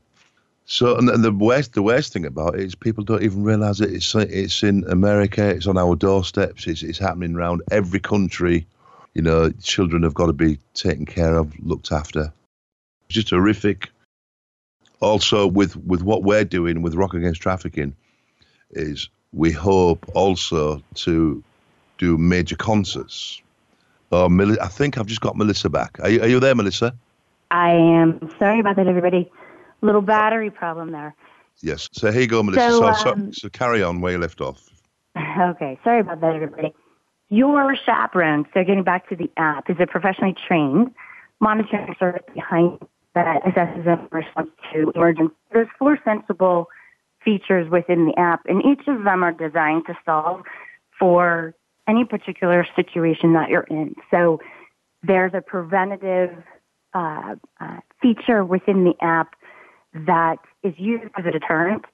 So 0.64 0.97
and 0.97 1.09
the 1.09 1.31
worst 1.31 1.75
the 1.75 1.83
worst 1.83 2.14
thing 2.14 2.25
about 2.25 2.54
it 2.54 2.61
is 2.61 2.75
people 2.75 3.04
don't 3.04 3.23
even 3.23 3.45
realise 3.45 3.81
it. 3.81 3.93
It's 3.93 4.14
it's 4.14 4.62
in 4.62 4.85
America. 4.88 5.47
It's 5.47 5.66
on 5.66 5.76
our 5.76 5.95
doorsteps. 5.95 6.66
It's 6.66 6.83
it's 6.83 6.99
happening 6.99 7.35
around 7.35 7.62
every 7.71 8.00
country. 8.00 8.66
You 9.14 9.23
know, 9.23 9.50
children 9.62 10.02
have 10.02 10.14
got 10.14 10.26
to 10.26 10.33
be 10.33 10.59
taken 10.75 11.06
care 11.06 11.37
of, 11.37 11.52
looked 11.64 11.92
after. 11.92 12.33
It's 13.09 13.14
just 13.14 13.30
horrific. 13.30 13.90
Also, 15.00 15.47
with 15.47 15.76
with 15.76 16.02
what 16.02 16.23
we're 16.23 16.44
doing 16.44 16.83
with 16.83 16.94
Rock 16.94 17.14
Against 17.14 17.40
Trafficking, 17.40 17.94
is 18.71 19.09
we 19.33 19.52
hope 19.52 20.06
also 20.14 20.83
to 20.94 21.42
do 21.99 22.18
major 22.18 22.56
concerts. 22.56 23.40
Oh, 24.12 24.28
I 24.61 24.68
think 24.68 24.99
I've 24.99 25.06
just 25.06 25.21
got 25.21 25.37
Melissa 25.37 25.68
back. 25.68 25.99
Are 26.00 26.09
you, 26.09 26.21
are 26.23 26.28
you 26.28 26.40
there, 26.40 26.54
Melissa? 26.54 26.94
I 27.50 27.71
am 27.71 28.30
sorry 28.38 28.61
about 28.61 28.76
that, 28.76 28.87
everybody. 28.87 29.30
Little 29.80 30.02
battery 30.02 30.50
problem 30.50 30.92
there. 30.92 31.14
Yes. 31.61 31.88
So 31.92 32.12
here 32.12 32.23
you 32.23 32.26
go, 32.28 32.42
Melissa. 32.42 32.71
So, 32.71 32.92
so, 32.92 33.11
um, 33.11 33.33
so, 33.33 33.40
so 33.42 33.49
carry 33.49 33.83
on 33.83 34.00
where 34.00 34.12
you 34.12 34.18
left 34.18 34.40
off. 34.40 34.62
Okay. 35.37 35.78
Sorry 35.83 35.99
about 36.00 36.21
that, 36.21 36.37
everybody. 36.37 36.73
Your 37.35 37.75
chaperone, 37.85 38.47
so 38.55 38.62
getting 38.62 38.85
back 38.85 39.09
to 39.09 39.17
the 39.17 39.29
app, 39.37 39.69
is 39.69 39.75
a 39.81 39.88
professionally 39.88 40.37
trained 40.47 40.95
monitoring 41.41 41.93
service 41.99 42.23
behind 42.33 42.79
that 43.17 43.43
assesses 43.43 43.85
in 43.85 44.09
response 44.12 44.50
to 44.73 44.93
emergency. 44.95 45.35
There's 45.53 45.67
four 45.76 45.99
sensible 46.05 46.69
features 47.25 47.69
within 47.69 48.07
the 48.07 48.17
app, 48.17 48.43
and 48.47 48.64
each 48.64 48.87
of 48.87 49.03
them 49.03 49.25
are 49.25 49.33
designed 49.33 49.83
to 49.87 49.99
solve 50.05 50.43
for 50.97 51.57
any 51.88 52.05
particular 52.05 52.64
situation 52.76 53.33
that 53.33 53.49
you're 53.50 53.62
in. 53.62 53.97
So 54.12 54.38
there's 55.03 55.33
a 55.35 55.41
preventative 55.41 56.31
uh, 56.95 57.35
uh, 57.61 57.81
feature 58.00 58.45
within 58.45 58.85
the 58.85 58.95
app 59.05 59.35
that 59.93 60.37
is 60.62 60.75
used 60.79 61.11
as 61.19 61.26
a 61.26 61.33
deterrent 61.33 61.85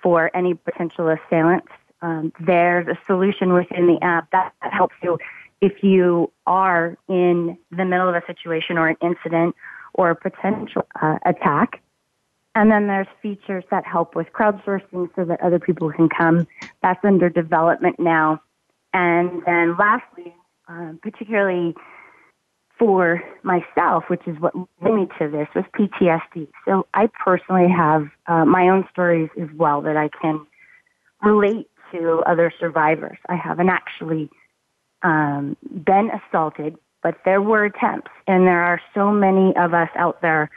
for 0.00 0.30
any 0.32 0.54
potential 0.54 1.08
assailants. 1.08 1.72
Um, 2.02 2.32
there's 2.40 2.86
a 2.88 2.98
solution 3.06 3.52
within 3.52 3.86
the 3.86 3.98
app 4.02 4.30
that, 4.32 4.52
that 4.62 4.72
helps 4.72 4.94
you 5.02 5.18
if 5.60 5.82
you 5.82 6.30
are 6.46 6.96
in 7.08 7.56
the 7.70 7.84
middle 7.84 8.08
of 8.08 8.14
a 8.14 8.22
situation 8.26 8.76
or 8.76 8.88
an 8.88 8.96
incident 9.00 9.54
or 9.94 10.10
a 10.10 10.16
potential 10.16 10.86
uh, 11.00 11.18
attack. 11.24 11.82
And 12.54 12.70
then 12.70 12.86
there's 12.86 13.06
features 13.22 13.64
that 13.70 13.84
help 13.84 14.14
with 14.14 14.28
crowdsourcing 14.32 15.10
so 15.14 15.24
that 15.24 15.40
other 15.42 15.58
people 15.58 15.90
can 15.92 16.08
come. 16.08 16.46
That's 16.82 17.02
under 17.04 17.28
development 17.28 17.96
now. 17.98 18.40
And 18.94 19.42
then 19.44 19.76
lastly, 19.76 20.34
uh, 20.68 20.92
particularly 21.02 21.74
for 22.78 23.22
myself, 23.42 24.04
which 24.08 24.22
is 24.26 24.38
what 24.38 24.54
led 24.82 24.94
me 24.94 25.06
to 25.18 25.28
this, 25.28 25.48
was 25.54 25.64
PTSD. 25.78 26.48
So 26.66 26.86
I 26.94 27.08
personally 27.24 27.68
have 27.70 28.08
uh, 28.26 28.44
my 28.44 28.68
own 28.68 28.86
stories 28.90 29.30
as 29.40 29.48
well 29.54 29.82
that 29.82 29.96
I 29.96 30.08
can 30.20 30.46
relate 31.22 31.68
to 31.92 32.22
other 32.26 32.52
survivors. 32.58 33.18
I 33.28 33.36
haven't 33.36 33.68
actually 33.68 34.30
um, 35.02 35.56
been 35.62 36.10
assaulted, 36.10 36.76
but 37.02 37.16
there 37.24 37.42
were 37.42 37.64
attempts, 37.64 38.10
and 38.26 38.46
there 38.46 38.62
are 38.62 38.80
so 38.94 39.10
many 39.10 39.54
of 39.56 39.74
us 39.74 39.90
out 39.96 40.20
there 40.22 40.50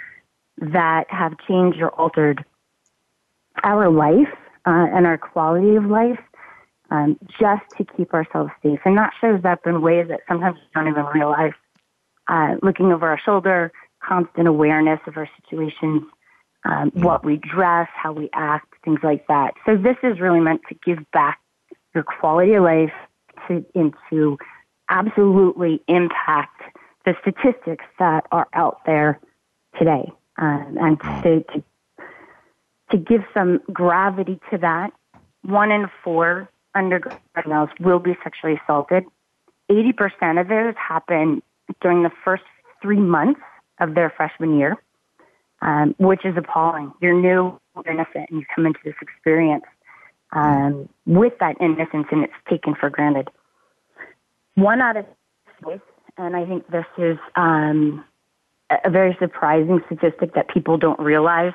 that 0.57 1.05
have 1.09 1.33
changed 1.47 1.79
or 1.81 1.89
altered 1.89 2.43
our 3.63 3.89
life 3.89 4.33
uh, 4.65 4.87
and 4.93 5.05
our 5.05 5.17
quality 5.17 5.75
of 5.75 5.85
life 5.85 6.19
um, 6.91 7.17
just 7.39 7.63
to 7.77 7.85
keep 7.95 8.13
ourselves 8.13 8.51
safe. 8.63 8.79
And 8.85 8.97
that 8.97 9.13
shows 9.21 9.41
up 9.45 9.65
in 9.65 9.81
ways 9.81 10.07
that 10.09 10.21
sometimes 10.27 10.57
we 10.57 10.67
don't 10.73 10.87
even 10.91 11.05
realize. 11.13 11.53
Uh, 12.27 12.55
looking 12.61 12.91
over 12.91 13.07
our 13.07 13.19
shoulder, 13.19 13.71
constant 14.07 14.47
awareness 14.47 14.99
of 15.07 15.17
our 15.17 15.27
situations, 15.41 16.03
um, 16.63 16.91
what 16.93 17.25
we 17.25 17.37
dress, 17.37 17.87
how 17.95 18.11
we 18.11 18.29
act, 18.33 18.68
things 18.83 18.99
like 19.03 19.27
that. 19.27 19.53
So 19.65 19.75
this 19.77 19.97
is 20.03 20.19
really 20.19 20.39
meant 20.39 20.61
to 20.69 20.75
give 20.85 20.99
back 21.11 21.39
your 21.93 22.03
quality 22.03 22.53
of 22.53 22.63
life 22.63 22.93
to, 23.47 23.65
into 23.75 24.37
absolutely 24.89 25.81
impact 25.87 26.61
the 27.05 27.13
statistics 27.21 27.85
that 27.97 28.25
are 28.31 28.47
out 28.53 28.79
there 28.85 29.19
today, 29.77 30.11
um, 30.37 30.77
and 30.79 30.99
to, 31.23 31.43
to 31.53 31.63
to 32.91 32.97
give 32.97 33.21
some 33.33 33.59
gravity 33.71 34.39
to 34.51 34.57
that. 34.57 34.91
One 35.43 35.71
in 35.71 35.87
four 36.03 36.49
undergraduate 36.75 37.47
males 37.47 37.69
will 37.79 37.99
be 37.99 38.17
sexually 38.23 38.59
assaulted. 38.63 39.03
Eighty 39.69 39.93
percent 39.93 40.39
of 40.39 40.47
those 40.47 40.73
happen 40.75 41.41
during 41.81 42.03
the 42.03 42.11
first 42.25 42.43
three 42.81 42.99
months 42.99 43.41
of 43.79 43.93
their 43.95 44.09
freshman 44.15 44.57
year, 44.57 44.75
um, 45.61 45.95
which 45.99 46.25
is 46.25 46.35
appalling. 46.35 46.91
You're 47.01 47.19
new, 47.19 47.59
you're 47.85 47.93
innocent, 47.93 48.29
and 48.29 48.39
you 48.39 48.45
come 48.53 48.65
into 48.65 48.79
this 48.83 48.95
experience 49.01 49.65
um, 50.31 50.89
with 51.05 51.33
that 51.39 51.55
innocence, 51.59 52.07
and 52.11 52.23
it's 52.23 52.33
taken 52.49 52.75
for 52.75 52.89
granted 52.89 53.29
one 54.55 54.81
out 54.81 54.97
of 54.97 55.05
six, 55.63 55.81
and 56.17 56.35
I 56.35 56.45
think 56.45 56.69
this 56.69 56.85
is 56.97 57.17
um, 57.35 58.03
a 58.83 58.89
very 58.89 59.15
surprising 59.19 59.81
statistic 59.85 60.33
that 60.35 60.49
people 60.49 60.77
don't 60.77 60.99
realize, 60.99 61.53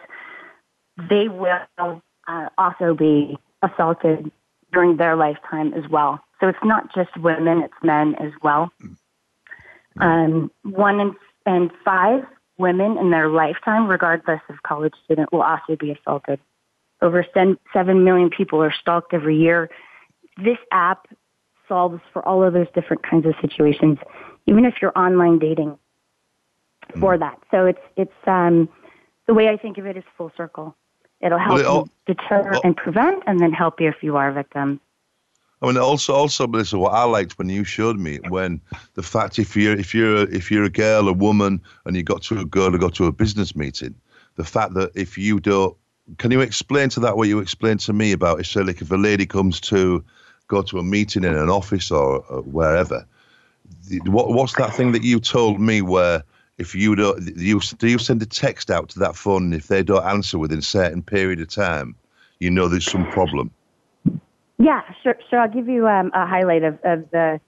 they 0.96 1.28
will 1.28 2.02
uh, 2.26 2.48
also 2.56 2.94
be 2.94 3.36
assaulted 3.62 4.30
during 4.72 4.96
their 4.96 5.16
lifetime 5.16 5.74
as 5.74 5.88
well. 5.90 6.20
So 6.40 6.48
it's 6.48 6.58
not 6.64 6.94
just 6.94 7.16
women, 7.18 7.62
it's 7.62 7.74
men 7.82 8.14
as 8.16 8.32
well. 8.42 8.72
Um, 10.00 10.50
one 10.62 11.00
in, 11.00 11.14
in 11.46 11.70
five 11.84 12.24
women 12.58 12.98
in 12.98 13.10
their 13.10 13.28
lifetime, 13.28 13.88
regardless 13.88 14.40
of 14.48 14.62
college 14.62 14.94
student, 15.04 15.32
will 15.32 15.42
also 15.42 15.76
be 15.78 15.90
assaulted. 15.90 16.38
Over 17.02 17.26
7 17.34 18.04
million 18.04 18.30
people 18.30 18.62
are 18.62 18.72
stalked 18.72 19.12
every 19.12 19.36
year. 19.36 19.68
This 20.42 20.58
app 20.70 21.06
solves 21.68 22.00
for 22.12 22.26
all 22.26 22.42
of 22.42 22.52
those 22.52 22.66
different 22.74 23.02
kinds 23.02 23.26
of 23.26 23.34
situations, 23.40 23.98
even 24.46 24.64
if 24.64 24.74
you're 24.80 24.96
online 24.96 25.38
dating 25.38 25.78
for 27.00 27.16
mm. 27.16 27.20
that. 27.20 27.38
So 27.50 27.66
it's 27.66 27.80
it's 27.96 28.12
um, 28.26 28.68
the 29.26 29.34
way 29.34 29.48
I 29.48 29.56
think 29.56 29.78
of 29.78 29.86
it 29.86 29.96
is 29.96 30.04
full 30.16 30.32
circle. 30.36 30.76
It'll 31.20 31.38
help 31.38 31.58
well, 31.58 31.68
all, 31.68 31.88
deter 32.06 32.50
well, 32.52 32.60
and 32.64 32.76
prevent, 32.76 33.22
and 33.26 33.40
then 33.40 33.52
help 33.52 33.80
you 33.80 33.88
if 33.88 34.02
you 34.02 34.16
are 34.16 34.28
a 34.28 34.32
victim. 34.32 34.80
I 35.64 35.66
mean, 35.66 35.78
also, 35.78 36.12
also, 36.12 36.46
Melissa, 36.46 36.78
what 36.78 36.92
I 36.92 37.04
liked 37.04 37.38
when 37.38 37.48
you 37.48 37.64
showed 37.64 37.98
me 37.98 38.18
when 38.28 38.60
the 38.96 39.02
fact 39.02 39.38
if 39.38 39.56
you're 39.56 39.72
if 39.72 39.94
you're 39.94 40.30
if 40.30 40.50
you're 40.50 40.64
a 40.64 40.68
girl, 40.68 41.08
a 41.08 41.12
woman, 41.14 41.58
and 41.86 41.96
you 41.96 42.02
got 42.02 42.20
to 42.24 42.38
a 42.40 42.44
girl 42.44 42.70
to 42.70 42.76
go 42.76 42.90
to 42.90 43.06
a 43.06 43.12
business 43.12 43.56
meeting, 43.56 43.94
the 44.36 44.44
fact 44.44 44.74
that 44.74 44.90
if 44.94 45.16
you 45.16 45.40
don't, 45.40 45.74
can 46.18 46.30
you 46.30 46.42
explain 46.42 46.90
to 46.90 47.00
that 47.00 47.16
what 47.16 47.28
you 47.28 47.38
explained 47.38 47.80
to 47.80 47.94
me 47.94 48.12
about? 48.12 48.40
If 48.40 48.48
so, 48.48 48.60
like 48.60 48.82
if 48.82 48.90
a 48.90 48.96
lady 48.96 49.24
comes 49.24 49.58
to 49.62 50.04
go 50.48 50.60
to 50.60 50.78
a 50.78 50.82
meeting 50.82 51.24
in 51.24 51.34
an 51.34 51.48
office 51.48 51.90
or, 51.90 52.22
or 52.26 52.42
wherever. 52.42 53.06
What, 54.04 54.34
what's 54.34 54.56
that 54.56 54.74
thing 54.74 54.92
that 54.92 55.02
you 55.02 55.18
told 55.18 55.62
me 55.62 55.80
where 55.80 56.24
if 56.58 56.74
you 56.74 56.94
don't, 56.94 57.38
you 57.38 57.58
do 57.78 57.88
you 57.88 57.96
send 57.96 58.20
a 58.20 58.26
text 58.26 58.70
out 58.70 58.90
to 58.90 58.98
that 58.98 59.16
phone 59.16 59.54
if 59.54 59.68
they 59.68 59.82
don't 59.82 60.04
answer 60.04 60.38
within 60.38 60.58
a 60.58 60.62
certain 60.62 61.02
period 61.02 61.40
of 61.40 61.48
time, 61.48 61.96
you 62.38 62.50
know 62.50 62.68
there's 62.68 62.84
some 62.84 63.10
problem. 63.10 63.50
Yeah, 64.58 64.82
sure. 65.02 65.16
Sure. 65.28 65.40
I'll 65.40 65.50
give 65.50 65.68
you 65.68 65.88
um, 65.88 66.10
a 66.14 66.26
highlight 66.26 66.62
of, 66.62 66.74
of 66.84 67.10
the 67.10 67.40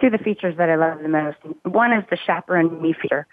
two 0.00 0.06
of 0.06 0.12
the 0.12 0.18
features 0.18 0.56
that 0.58 0.68
I 0.68 0.76
love 0.76 1.02
the 1.02 1.08
most. 1.08 1.38
One 1.64 1.92
is 1.92 2.04
the 2.10 2.16
chaperone 2.16 2.80
me 2.80 2.94
feature. 3.00 3.26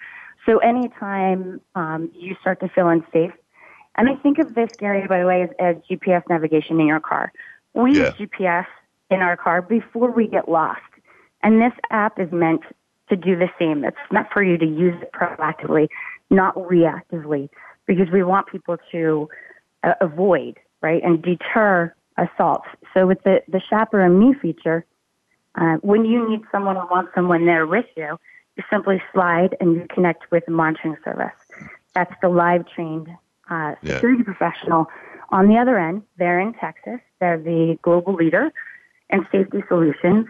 So 0.45 0.57
anytime 0.59 1.61
um, 1.75 2.11
you 2.15 2.35
start 2.41 2.59
to 2.61 2.69
feel 2.69 2.87
unsafe, 2.87 3.33
and 3.95 4.09
I 4.09 4.15
think 4.15 4.39
of 4.39 4.55
this, 4.55 4.69
Gary, 4.77 5.05
by 5.07 5.19
the 5.19 5.25
way, 5.25 5.43
as, 5.43 5.49
as 5.59 5.75
GPS 5.89 6.23
navigation 6.29 6.79
in 6.79 6.87
your 6.87 7.01
car. 7.01 7.31
We 7.73 7.97
yeah. 7.97 8.13
use 8.17 8.29
GPS 8.29 8.65
in 9.09 9.19
our 9.19 9.35
car 9.35 9.61
before 9.61 10.11
we 10.11 10.27
get 10.27 10.47
lost. 10.49 10.81
And 11.43 11.61
this 11.61 11.73
app 11.91 12.19
is 12.19 12.31
meant 12.31 12.61
to 13.09 13.15
do 13.15 13.35
the 13.35 13.49
same. 13.59 13.83
It's 13.83 13.97
meant 14.11 14.27
for 14.31 14.43
you 14.43 14.57
to 14.57 14.65
use 14.65 14.95
it 15.01 15.11
proactively, 15.11 15.89
not 16.29 16.55
reactively, 16.55 17.49
because 17.85 18.07
we 18.11 18.23
want 18.23 18.47
people 18.47 18.77
to 18.91 19.27
uh, 19.83 19.93
avoid, 20.01 20.59
right, 20.81 21.01
and 21.03 21.21
deter 21.21 21.93
assaults. 22.17 22.67
So 22.93 23.07
with 23.07 23.21
the, 23.23 23.41
the 23.47 23.61
Chaperone 23.69 24.19
Me 24.19 24.33
feature, 24.33 24.85
uh, 25.55 25.77
when 25.77 26.05
you 26.05 26.29
need 26.29 26.41
someone 26.51 26.77
or 26.77 26.87
want 26.87 27.09
someone 27.15 27.45
there 27.45 27.65
with 27.67 27.85
you, 27.95 28.17
you 28.55 28.63
simply 28.69 29.01
slide 29.13 29.55
and 29.59 29.75
you 29.75 29.87
connect 29.93 30.31
with 30.31 30.47
a 30.47 30.51
monitoring 30.51 30.97
service. 31.03 31.33
That's 31.93 32.13
the 32.21 32.29
live 32.29 32.65
trained 32.67 33.07
uh, 33.49 33.75
security 33.83 34.23
yeah. 34.25 34.33
professional. 34.33 34.87
On 35.31 35.47
the 35.47 35.57
other 35.57 35.77
end, 35.77 36.03
they're 36.17 36.39
in 36.39 36.53
Texas. 36.53 36.99
They're 37.19 37.37
the 37.37 37.77
global 37.81 38.13
leader 38.13 38.51
in 39.09 39.25
safety 39.31 39.63
solutions. 39.67 40.27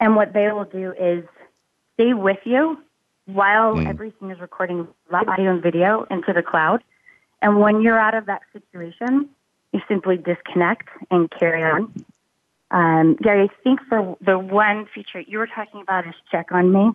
And 0.00 0.16
what 0.16 0.32
they 0.32 0.50
will 0.50 0.64
do 0.64 0.92
is 0.98 1.24
stay 1.94 2.14
with 2.14 2.38
you 2.44 2.78
while 3.26 3.74
mm. 3.74 3.86
everything 3.86 4.30
is 4.30 4.40
recording 4.40 4.88
live 5.10 5.28
audio 5.28 5.50
and 5.52 5.62
video 5.62 6.06
into 6.10 6.32
the 6.32 6.42
cloud. 6.42 6.82
And 7.42 7.60
when 7.60 7.80
you're 7.80 7.98
out 7.98 8.14
of 8.14 8.26
that 8.26 8.42
situation, 8.52 9.30
you 9.72 9.80
simply 9.88 10.16
disconnect 10.16 10.88
and 11.10 11.30
carry 11.30 11.62
on. 11.62 11.92
Um, 12.70 13.16
Gary, 13.16 13.50
I 13.50 13.62
think 13.62 13.80
for 13.88 14.16
the 14.20 14.38
one 14.38 14.86
feature 14.94 15.20
you 15.20 15.38
were 15.38 15.48
talking 15.48 15.80
about 15.80 16.06
is 16.06 16.14
check 16.30 16.52
on 16.52 16.72
me. 16.72 16.90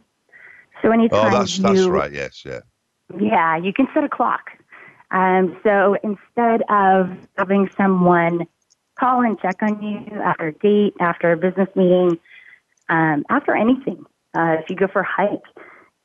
So 0.82 0.92
anytime 0.92 1.34
oh, 1.34 1.38
that's, 1.40 1.58
you, 1.58 1.64
that's 1.64 1.88
right. 1.88 2.12
Yes, 2.12 2.44
yeah. 2.46 2.62
Yeah, 3.20 3.58
you 3.58 3.74
can 3.74 3.88
set 3.94 4.04
a 4.04 4.10
clock. 4.10 4.52
Um, 5.12 5.58
so 5.64 5.96
instead 6.04 6.64
of 6.70 7.10
having 7.38 7.70
someone 7.78 8.48
call 9.00 9.22
and 9.22 9.40
check 9.40 9.62
on 9.62 9.82
you 9.82 10.22
after 10.22 10.48
a 10.48 10.54
date, 10.54 10.94
after 11.00 11.32
a 11.32 11.38
business 11.38 11.70
meeting, 11.76 12.18
um, 12.90 13.26
after 13.30 13.56
anything. 13.56 14.06
Uh, 14.34 14.58
if 14.60 14.70
you 14.70 14.76
go 14.76 14.88
for 14.88 15.02
a 15.02 15.08
hike, 15.08 15.44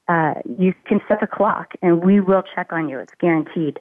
uh, 0.08 0.34
you 0.58 0.74
can 0.86 1.00
set 1.08 1.20
the 1.20 1.26
clock 1.26 1.72
and 1.82 2.04
we 2.04 2.20
will 2.20 2.42
check 2.54 2.72
on 2.72 2.88
you. 2.88 2.98
It's 2.98 3.14
guaranteed. 3.20 3.80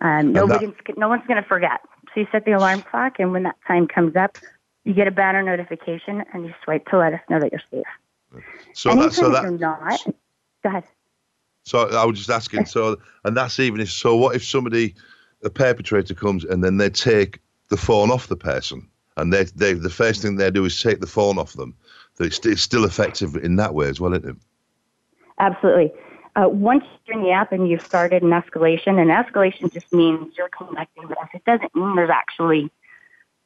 Um, 0.00 0.32
nobody's, 0.32 0.70
no 0.96 1.08
one's 1.08 1.26
going 1.26 1.42
to 1.42 1.48
forget. 1.48 1.80
So 2.18 2.22
you 2.22 2.28
set 2.32 2.44
the 2.44 2.50
alarm 2.50 2.82
clock, 2.82 3.20
and 3.20 3.30
when 3.30 3.44
that 3.44 3.54
time 3.64 3.86
comes 3.86 4.16
up, 4.16 4.38
you 4.82 4.92
get 4.92 5.06
a 5.06 5.12
banner 5.12 5.40
notification 5.40 6.24
and 6.32 6.46
you 6.46 6.54
swipe 6.64 6.84
to 6.86 6.98
let 6.98 7.14
us 7.14 7.20
know 7.30 7.38
that 7.38 7.52
you're 7.52 7.62
safe. 7.70 8.42
So 8.72 8.92
that, 8.96 9.12
so 9.12 9.30
that, 9.30 9.44
you're 9.44 9.52
not, 9.52 10.04
go 10.64 10.68
ahead. 10.68 10.82
So 11.62 11.88
I 11.90 12.04
was 12.04 12.18
just 12.18 12.28
asking. 12.28 12.66
So, 12.66 12.96
and 13.22 13.36
that's 13.36 13.60
even 13.60 13.80
if. 13.80 13.92
So, 13.92 14.16
what 14.16 14.34
if 14.34 14.44
somebody, 14.44 14.96
a 15.44 15.50
perpetrator 15.50 16.12
comes 16.12 16.44
and 16.44 16.64
then 16.64 16.78
they 16.78 16.90
take 16.90 17.38
the 17.68 17.76
phone 17.76 18.10
off 18.10 18.26
the 18.26 18.36
person, 18.36 18.88
and 19.16 19.32
they, 19.32 19.44
they 19.44 19.74
the 19.74 19.88
first 19.88 20.20
thing 20.20 20.34
they 20.34 20.50
do 20.50 20.64
is 20.64 20.82
take 20.82 20.98
the 20.98 21.06
phone 21.06 21.38
off 21.38 21.52
them. 21.52 21.72
It's, 22.18 22.44
it's 22.44 22.62
still 22.62 22.84
effective 22.84 23.36
in 23.36 23.54
that 23.56 23.74
way 23.74 23.88
as 23.88 24.00
well, 24.00 24.12
isn't 24.12 24.28
it? 24.28 24.36
Absolutely. 25.38 25.92
Uh, 26.38 26.48
once 26.48 26.84
you're 27.04 27.18
in 27.18 27.24
the 27.24 27.32
app 27.32 27.50
and 27.50 27.68
you've 27.68 27.82
started 27.82 28.22
an 28.22 28.30
escalation, 28.30 29.00
and 29.00 29.10
escalation 29.10 29.72
just 29.72 29.92
means 29.92 30.34
you're 30.36 30.50
connecting 30.50 31.08
with 31.08 31.18
us. 31.18 31.28
It 31.34 31.44
doesn't 31.44 31.74
mean 31.74 31.96
there's 31.96 32.10
actually 32.10 32.70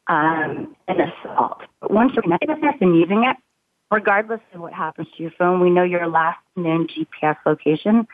um, 0.08 0.76
an 0.88 1.00
assault. 1.00 1.62
But 1.80 1.90
once 1.90 2.12
you're 2.12 2.22
connected 2.22 2.50
with 2.50 2.62
us 2.62 2.74
and 2.82 2.94
using 2.94 3.24
it, 3.24 3.36
regardless 3.90 4.40
of 4.52 4.60
what 4.60 4.74
happens 4.74 5.08
to 5.16 5.22
your 5.22 5.32
phone, 5.38 5.60
we 5.60 5.70
know 5.70 5.84
your 5.84 6.06
last 6.06 6.38
known 6.54 6.86
GPS 6.86 7.36
location. 7.46 8.06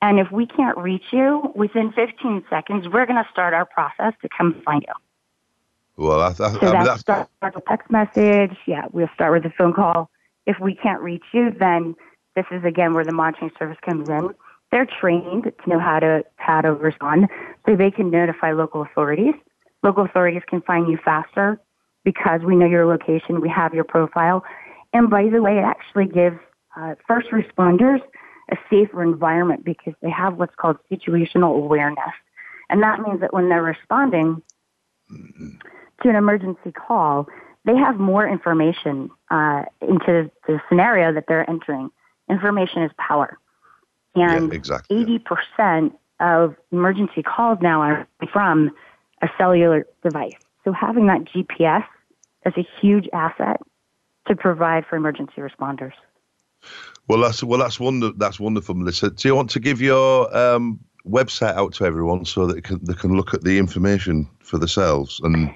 And 0.00 0.18
if 0.18 0.32
we 0.32 0.46
can't 0.46 0.78
reach 0.78 1.04
you 1.12 1.52
within 1.54 1.92
15 1.92 2.44
seconds, 2.48 2.88
we're 2.88 3.04
going 3.04 3.22
to 3.22 3.28
start 3.30 3.52
our 3.52 3.66
process 3.66 4.14
to 4.22 4.28
come 4.34 4.62
find 4.64 4.86
you. 4.88 4.94
Well, 6.02 6.22
I, 6.22 6.28
I, 6.28 6.32
so 6.32 6.44
I 6.44 6.52
mean, 6.52 6.84
that's 6.84 7.00
start 7.00 7.28
with 7.42 7.56
a 7.56 7.60
text 7.68 7.90
message. 7.90 8.56
Yeah, 8.66 8.86
we'll 8.90 9.10
start 9.14 9.32
with 9.32 9.52
a 9.52 9.54
phone 9.56 9.74
call. 9.74 10.08
if 10.46 10.58
we 10.60 10.74
can't 10.74 11.02
reach 11.02 11.24
you, 11.32 11.50
then 11.50 11.94
this 12.36 12.46
is 12.50 12.64
again 12.64 12.94
where 12.94 13.04
the 13.04 13.12
monitoring 13.12 13.50
service 13.58 13.78
comes 13.84 14.08
in. 14.08 14.30
They're 14.70 14.86
trained 14.86 15.44
to 15.44 15.70
know 15.70 15.78
how 15.78 16.00
to 16.00 16.24
how 16.36 16.60
to 16.60 16.72
respond, 16.72 17.28
so 17.66 17.76
they 17.76 17.90
can 17.90 18.10
notify 18.10 18.52
local 18.52 18.82
authorities. 18.82 19.34
Local 19.82 20.04
authorities 20.04 20.42
can 20.48 20.62
find 20.62 20.88
you 20.88 20.98
faster 21.04 21.60
because 22.04 22.40
we 22.42 22.56
know 22.56 22.66
your 22.66 22.86
location, 22.86 23.40
we 23.40 23.48
have 23.48 23.74
your 23.74 23.84
profile, 23.84 24.44
and 24.92 25.08
by 25.08 25.28
the 25.28 25.42
way, 25.42 25.58
it 25.58 25.64
actually 25.64 26.06
gives 26.06 26.38
uh, 26.76 26.94
first 27.06 27.28
responders 27.30 28.00
a 28.50 28.56
safer 28.68 29.02
environment 29.02 29.64
because 29.64 29.94
they 30.02 30.10
have 30.10 30.36
what's 30.36 30.54
called 30.56 30.76
situational 30.90 31.56
awareness, 31.56 32.14
and 32.68 32.82
that 32.82 33.00
means 33.00 33.20
that 33.20 33.32
when 33.32 33.48
they're 33.48 33.62
responding 33.62 34.42
to 36.02 36.08
an 36.08 36.16
emergency 36.16 36.72
call, 36.72 37.26
they 37.64 37.76
have 37.76 37.96
more 37.96 38.28
information 38.28 39.10
uh, 39.30 39.62
into 39.80 40.30
the 40.46 40.60
scenario 40.68 41.12
that 41.12 41.24
they're 41.28 41.48
entering. 41.48 41.90
Information 42.34 42.82
is 42.82 42.90
power. 42.98 43.38
And 44.14 44.50
yeah, 44.50 44.56
exactly. 44.56 45.20
80% 45.68 45.92
of 46.20 46.56
emergency 46.72 47.22
calls 47.22 47.58
now 47.60 47.80
are 47.80 48.08
from 48.32 48.70
a 49.22 49.28
cellular 49.38 49.86
device. 50.02 50.34
So 50.64 50.72
having 50.72 51.06
that 51.06 51.24
GPS 51.24 51.84
is 52.46 52.54
a 52.56 52.66
huge 52.80 53.08
asset 53.12 53.60
to 54.28 54.36
provide 54.36 54.86
for 54.86 54.96
emergency 54.96 55.38
responders. 55.38 55.92
Well, 57.08 57.20
that's 57.20 57.42
well, 57.44 57.58
that's 57.58 57.78
wonder, 57.78 58.10
that's 58.16 58.40
wonderful, 58.40 58.74
Melissa. 58.74 59.10
Do 59.10 59.28
you 59.28 59.34
want 59.34 59.50
to 59.50 59.60
give 59.60 59.82
your 59.82 60.34
um, 60.34 60.80
website 61.06 61.54
out 61.54 61.74
to 61.74 61.84
everyone 61.84 62.24
so 62.24 62.46
that 62.46 62.54
they 62.54 62.60
can, 62.62 62.82
they 62.82 62.94
can 62.94 63.14
look 63.14 63.34
at 63.34 63.42
the 63.42 63.58
information 63.58 64.28
for 64.38 64.56
themselves, 64.56 65.20
and 65.22 65.52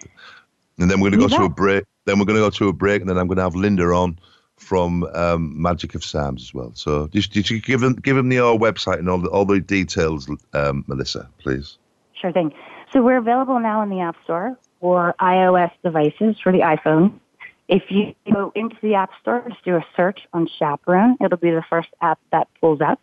and 0.79 0.91
then 0.91 1.01
we're 1.01 1.11
going 1.11 1.23
to 1.23 1.29
go 1.29 1.37
to 1.39 1.45
a 1.45 1.49
break. 1.49 1.85
Then 2.05 2.19
we're 2.19 2.27
going 2.27 2.39
to 2.39 2.45
go 2.45 2.51
to 2.51 2.69
a 2.69 2.73
break, 2.75 3.01
and 3.01 3.09
then 3.09 3.17
I'm 3.17 3.27
going 3.27 3.39
to 3.39 3.43
have 3.43 3.55
Linda 3.55 3.85
on 3.85 4.19
from 4.59 5.05
um, 5.15 5.61
Magic 5.61 5.95
of 5.95 6.05
Psalms 6.05 6.43
as 6.43 6.55
well. 6.55 6.73
So, 6.75 7.09
you 7.13 7.61
give 7.61 7.81
them 7.81 7.95
give 7.95 8.17
them 8.17 8.31
your 8.31 8.59
website 8.59 8.99
and 8.99 9.09
all 9.09 9.19
the 9.19 9.29
all 9.29 9.45
the 9.45 9.61
details, 9.61 10.29
um, 10.53 10.85
Melissa, 10.87 11.29
please? 11.39 11.79
Sure 12.21 12.33
thing. 12.33 12.53
So 12.93 13.03
we're 13.03 13.19
available 13.19 13.61
now 13.61 13.83
in 13.83 13.91
the 13.91 14.01
App 14.01 14.17
Store 14.25 14.59
for 14.81 15.15
iOS 15.21 15.71
devices 15.85 16.37
for 16.43 16.53
the 16.53 16.61
iPhone. 16.61 17.21
If 17.69 17.91
you 17.91 18.15
go 18.33 18.51
into 18.55 18.77
the 18.81 18.95
App 18.95 19.11
Store, 19.21 19.45
just 19.47 19.63
do 19.65 19.77
a 19.77 19.85
search 19.95 20.21
on 20.33 20.49
Chaperone. 20.59 21.17
It'll 21.23 21.37
be 21.37 21.51
the 21.51 21.65
first 21.69 21.89
app 22.01 22.19
that 22.33 22.49
pulls 22.61 22.81
up. 22.81 23.01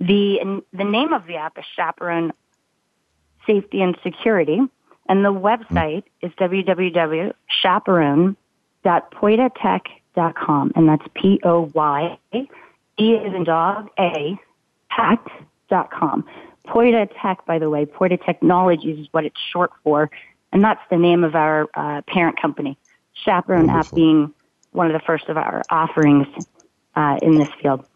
The 0.00 0.62
the 0.72 0.84
name 0.84 1.12
of 1.12 1.26
the 1.26 1.36
app 1.36 1.56
is 1.58 1.64
Chaperone 1.76 2.32
Safety 3.46 3.80
and 3.82 3.96
Security, 4.02 4.58
and 5.08 5.24
the 5.24 5.32
website 5.32 6.02
is 6.20 6.32
www.chaperone.poydatech.com, 10.16 10.72
and 10.74 10.88
that's 10.88 11.06
P 11.14 11.40
O 11.44 11.70
Y 11.74 12.18
E 12.32 12.46
is 12.96 13.34
in 13.34 13.44
dog 13.44 13.88
A 13.98 14.38
tech.com. 14.96 16.24
Poyda 16.66 17.08
Tech, 17.20 17.44
by 17.46 17.58
the 17.58 17.68
way, 17.68 17.84
Poyda 17.84 18.24
Technologies 18.24 19.00
is 19.00 19.08
what 19.10 19.24
it's 19.24 19.40
short 19.52 19.70
for, 19.82 20.10
and 20.52 20.62
that's 20.64 20.80
the 20.90 20.96
name 20.96 21.24
of 21.24 21.34
our 21.34 21.68
uh, 21.74 22.02
parent 22.02 22.40
company. 22.40 22.78
Chaperone 23.24 23.66
Wonderful. 23.66 23.88
app 23.88 23.94
being 23.94 24.34
one 24.72 24.86
of 24.86 24.92
the 24.92 25.04
first 25.04 25.28
of 25.28 25.36
our 25.36 25.62
offerings 25.70 26.26
uh, 26.96 27.18
in 27.22 27.36
this 27.36 27.48
field. 27.60 27.86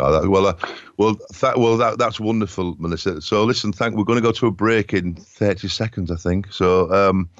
Oh, 0.00 0.10
that, 0.10 0.28
well, 0.28 0.46
uh, 0.48 0.54
well, 0.96 1.16
that, 1.40 1.56
well, 1.56 1.76
that, 1.76 1.98
that's 1.98 2.18
wonderful, 2.18 2.74
Melissa. 2.80 3.20
So, 3.20 3.44
listen, 3.44 3.72
thank. 3.72 3.94
We're 3.94 4.02
going 4.04 4.18
to 4.18 4.22
go 4.22 4.32
to 4.32 4.48
a 4.48 4.50
break 4.50 4.92
in 4.92 5.14
thirty 5.14 5.68
seconds, 5.68 6.10
I 6.10 6.16
think. 6.16 6.52
So, 6.52 6.92
um, 6.92 7.30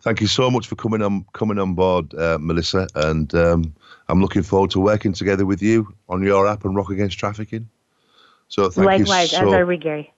thank 0.00 0.20
you 0.20 0.28
so 0.28 0.48
much 0.48 0.68
for 0.68 0.76
coming 0.76 1.02
on 1.02 1.24
coming 1.32 1.58
on 1.58 1.74
board, 1.74 2.14
uh, 2.14 2.38
Melissa, 2.40 2.86
and 2.94 3.34
um, 3.34 3.74
I'm 4.08 4.20
looking 4.20 4.44
forward 4.44 4.70
to 4.70 4.80
working 4.80 5.12
together 5.12 5.44
with 5.44 5.60
you 5.60 5.92
on 6.08 6.22
your 6.22 6.46
app 6.46 6.64
and 6.64 6.76
Rock 6.76 6.90
Against 6.90 7.18
Trafficking. 7.18 7.68
So, 8.46 8.70
thank 8.70 8.86
likewise, 8.86 9.32
you 9.32 9.38
so, 9.38 9.48
as 9.48 9.54
are 9.54 9.66
we, 9.66 9.76
Gary. 9.76 10.12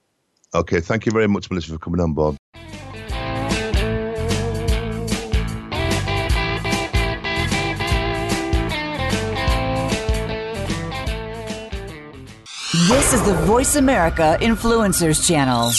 Okay, 0.55 0.81
thank 0.81 1.07
you 1.07 1.13
very 1.13 1.29
much, 1.29 1.51
Melissa, 1.51 1.73
for 1.73 1.79
coming 1.79 2.01
on 2.01 2.13
board. 2.13 2.37
This 12.89 13.13
is 13.15 13.23
the 13.23 13.35
Voice 13.47 13.75
America 13.75 14.39
Influencers 14.41 15.27
Channel. 15.27 15.73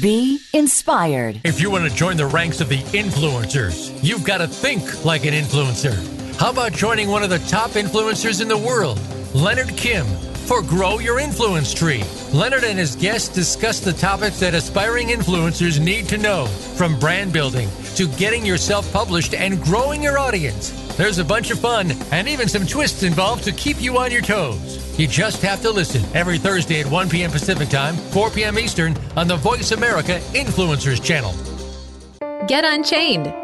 Be 0.00 0.38
inspired. 0.52 1.40
If 1.42 1.60
you 1.60 1.68
want 1.68 1.90
to 1.90 1.92
join 1.92 2.16
the 2.16 2.26
ranks 2.26 2.60
of 2.60 2.68
the 2.68 2.78
influencers, 2.78 3.98
you've 4.04 4.22
got 4.22 4.38
to 4.38 4.46
think 4.46 5.04
like 5.04 5.24
an 5.24 5.34
influencer. 5.34 5.96
How 6.36 6.52
about 6.52 6.72
joining 6.72 7.08
one 7.08 7.24
of 7.24 7.30
the 7.30 7.40
top 7.40 7.72
influencers 7.72 8.40
in 8.40 8.46
the 8.46 8.56
world, 8.56 9.00
Leonard 9.34 9.76
Kim, 9.76 10.06
for 10.46 10.62
Grow 10.62 11.00
Your 11.00 11.18
Influence 11.18 11.74
Tree? 11.74 12.04
Leonard 12.32 12.62
and 12.62 12.78
his 12.78 12.94
guests 12.94 13.34
discuss 13.34 13.80
the 13.80 13.92
topics 13.92 14.38
that 14.38 14.54
aspiring 14.54 15.08
influencers 15.08 15.84
need 15.84 16.08
to 16.08 16.18
know, 16.18 16.46
from 16.76 16.96
brand 17.00 17.32
building 17.32 17.68
to 17.96 18.06
getting 18.16 18.46
yourself 18.46 18.92
published 18.92 19.34
and 19.34 19.60
growing 19.60 20.04
your 20.04 20.18
audience. 20.20 20.83
There's 20.96 21.18
a 21.18 21.24
bunch 21.24 21.50
of 21.50 21.58
fun 21.58 21.90
and 22.12 22.28
even 22.28 22.48
some 22.48 22.66
twists 22.66 23.02
involved 23.02 23.42
to 23.44 23.52
keep 23.52 23.82
you 23.82 23.98
on 23.98 24.12
your 24.12 24.22
toes. 24.22 24.98
You 24.98 25.08
just 25.08 25.42
have 25.42 25.60
to 25.62 25.70
listen 25.70 26.04
every 26.14 26.38
Thursday 26.38 26.80
at 26.80 26.86
1 26.86 27.10
p.m. 27.10 27.32
Pacific 27.32 27.68
Time, 27.68 27.96
4 27.96 28.30
p.m. 28.30 28.58
Eastern 28.58 28.96
on 29.16 29.26
the 29.26 29.36
Voice 29.36 29.72
America 29.72 30.20
Influencers 30.34 31.02
Channel. 31.02 31.34
Get 32.46 32.64
Unchained. 32.64 33.43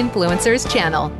Influencers 0.00 0.66
channel. 0.72 1.19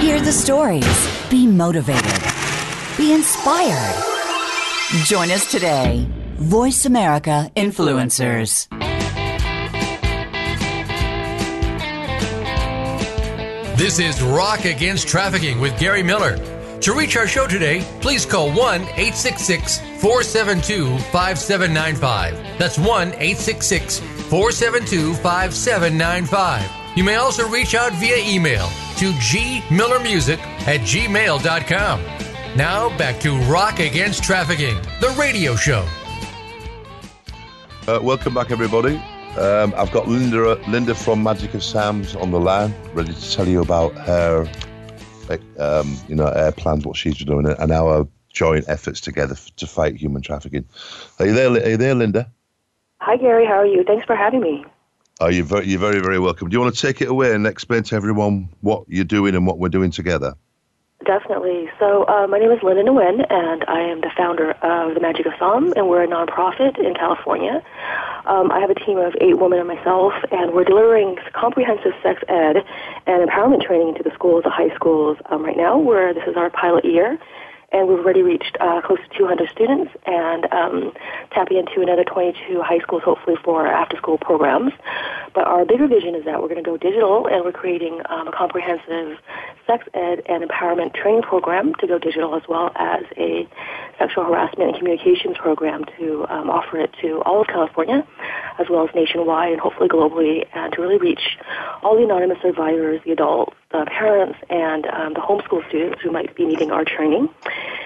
Hear 0.00 0.20
the 0.20 0.32
stories. 0.32 1.28
Be 1.28 1.46
motivated. 1.46 2.22
Be 2.96 3.12
inspired. 3.12 4.02
Join 5.04 5.30
us 5.32 5.50
today. 5.50 6.06
Voice 6.36 6.86
America 6.86 7.50
Influencers. 7.56 8.68
This 13.76 13.98
is 13.98 14.22
Rock 14.22 14.64
Against 14.64 15.08
Trafficking 15.08 15.60
with 15.60 15.78
Gary 15.78 16.02
Miller. 16.02 16.38
To 16.80 16.94
reach 16.94 17.16
our 17.16 17.26
show 17.26 17.46
today, 17.46 17.84
please 18.00 18.24
call 18.24 18.48
1 18.48 18.82
866 18.82 19.80
472 20.00 20.96
5795. 21.10 22.58
That's 22.58 22.78
1 22.78 22.86
866 23.08 23.98
472 23.98 25.14
5795. 25.14 26.85
You 26.96 27.04
may 27.04 27.16
also 27.16 27.46
reach 27.46 27.74
out 27.74 27.92
via 27.92 28.16
email 28.16 28.68
to 28.96 29.12
gmillermusic 29.12 30.38
at 30.66 30.80
gmail.com. 30.80 32.02
Now 32.56 32.96
back 32.96 33.20
to 33.20 33.36
Rock 33.40 33.80
Against 33.80 34.24
Trafficking, 34.24 34.76
the 35.02 35.14
radio 35.20 35.56
show. 35.56 35.86
Uh, 37.86 38.00
welcome 38.02 38.32
back, 38.32 38.50
everybody. 38.50 38.96
Um, 39.38 39.74
I've 39.76 39.92
got 39.92 40.08
Linda, 40.08 40.54
Linda 40.70 40.94
from 40.94 41.22
Magic 41.22 41.52
of 41.52 41.62
Sam's 41.62 42.16
on 42.16 42.30
the 42.30 42.40
line, 42.40 42.74
ready 42.94 43.12
to 43.12 43.30
tell 43.30 43.46
you 43.46 43.60
about 43.60 43.92
her, 43.98 44.50
um, 45.58 45.98
you 46.08 46.14
know, 46.14 46.24
her 46.24 46.50
plans, 46.50 46.86
what 46.86 46.96
she's 46.96 47.18
doing, 47.18 47.46
and 47.46 47.72
our 47.72 48.08
joint 48.30 48.64
efforts 48.68 49.02
together 49.02 49.36
to 49.56 49.66
fight 49.66 49.96
human 49.96 50.22
trafficking. 50.22 50.64
Are 51.18 51.26
you 51.26 51.34
there? 51.34 51.50
Are 51.50 51.68
you 51.68 51.76
there, 51.76 51.94
Linda? 51.94 52.32
Hi, 53.00 53.18
Gary. 53.18 53.44
How 53.44 53.58
are 53.58 53.66
you? 53.66 53.84
Thanks 53.84 54.06
for 54.06 54.16
having 54.16 54.40
me. 54.40 54.64
Oh, 55.18 55.28
you're 55.28 55.44
very, 55.44 55.66
you're 55.66 55.80
very, 55.80 56.00
very 56.00 56.18
welcome. 56.18 56.50
Do 56.50 56.54
you 56.54 56.60
want 56.60 56.74
to 56.74 56.80
take 56.80 57.00
it 57.00 57.08
away 57.08 57.32
and 57.32 57.46
explain 57.46 57.82
to 57.84 57.96
everyone 57.96 58.50
what 58.60 58.84
you're 58.86 59.04
doing 59.04 59.34
and 59.34 59.46
what 59.46 59.58
we're 59.58 59.70
doing 59.70 59.90
together? 59.90 60.34
Definitely. 61.06 61.70
So, 61.78 62.04
uh, 62.06 62.26
my 62.26 62.38
name 62.38 62.50
is 62.50 62.62
Linda 62.62 62.82
Nguyen, 62.82 63.24
and 63.30 63.64
I 63.66 63.80
am 63.80 64.02
the 64.02 64.10
founder 64.14 64.50
of 64.50 64.94
the 64.94 65.00
Magic 65.00 65.24
of 65.24 65.32
Som, 65.38 65.72
and 65.74 65.88
we're 65.88 66.02
a 66.02 66.06
nonprofit 66.06 66.78
in 66.78 66.94
California. 66.94 67.62
Um, 68.26 68.50
I 68.50 68.60
have 68.60 68.68
a 68.68 68.74
team 68.74 68.98
of 68.98 69.14
eight 69.22 69.38
women 69.38 69.58
and 69.58 69.68
myself, 69.68 70.12
and 70.30 70.52
we're 70.52 70.64
delivering 70.64 71.16
comprehensive 71.32 71.92
sex 72.02 72.22
ed 72.28 72.56
and 73.06 73.26
empowerment 73.26 73.64
training 73.64 73.88
into 73.88 74.02
the 74.02 74.10
schools, 74.12 74.42
the 74.44 74.50
high 74.50 74.74
schools, 74.74 75.16
um, 75.30 75.42
right 75.42 75.56
now, 75.56 75.78
where 75.78 76.12
this 76.12 76.24
is 76.26 76.36
our 76.36 76.50
pilot 76.50 76.84
year 76.84 77.18
and 77.72 77.88
we've 77.88 77.98
already 77.98 78.22
reached 78.22 78.56
uh, 78.60 78.80
close 78.80 78.98
to 79.10 79.18
200 79.18 79.50
students 79.50 79.92
and 80.06 80.52
um, 80.52 80.92
tapping 81.32 81.58
into 81.58 81.82
another 81.82 82.04
22 82.04 82.62
high 82.62 82.78
schools, 82.78 83.02
hopefully 83.04 83.36
for 83.42 83.66
after-school 83.66 84.18
programs. 84.18 84.72
But 85.34 85.44
our 85.44 85.64
bigger 85.64 85.86
vision 85.86 86.14
is 86.14 86.24
that 86.24 86.40
we're 86.40 86.48
going 86.48 86.62
to 86.62 86.68
go 86.68 86.76
digital, 86.76 87.26
and 87.26 87.44
we're 87.44 87.52
creating 87.52 88.00
um, 88.08 88.28
a 88.28 88.32
comprehensive 88.32 89.18
sex 89.66 89.86
ed 89.94 90.22
and 90.26 90.48
empowerment 90.48 90.94
training 90.94 91.22
program 91.22 91.74
to 91.80 91.86
go 91.86 91.98
digital, 91.98 92.34
as 92.36 92.42
well 92.48 92.70
as 92.76 93.02
a 93.18 93.46
sexual 93.98 94.24
harassment 94.24 94.70
and 94.70 94.78
communications 94.78 95.36
program 95.36 95.84
to 95.98 96.24
um, 96.28 96.48
offer 96.48 96.78
it 96.78 96.90
to 97.02 97.20
all 97.22 97.40
of 97.40 97.48
California, 97.48 98.06
as 98.58 98.66
well 98.70 98.88
as 98.88 98.94
nationwide 98.94 99.52
and 99.52 99.60
hopefully 99.60 99.88
globally, 99.88 100.46
and 100.54 100.72
to 100.72 100.80
really 100.80 100.98
reach 100.98 101.36
all 101.82 101.96
the 101.96 102.04
anonymous 102.04 102.38
survivors, 102.40 103.00
the 103.04 103.12
adults, 103.12 103.54
the 103.72 103.84
parents, 103.86 104.38
and 104.48 104.86
um, 104.86 105.14
the 105.14 105.20
homeschool 105.20 105.66
students 105.68 106.00
who 106.02 106.10
might 106.10 106.34
be 106.36 106.46
needing 106.46 106.70
our 106.70 106.84
training. 106.84 107.28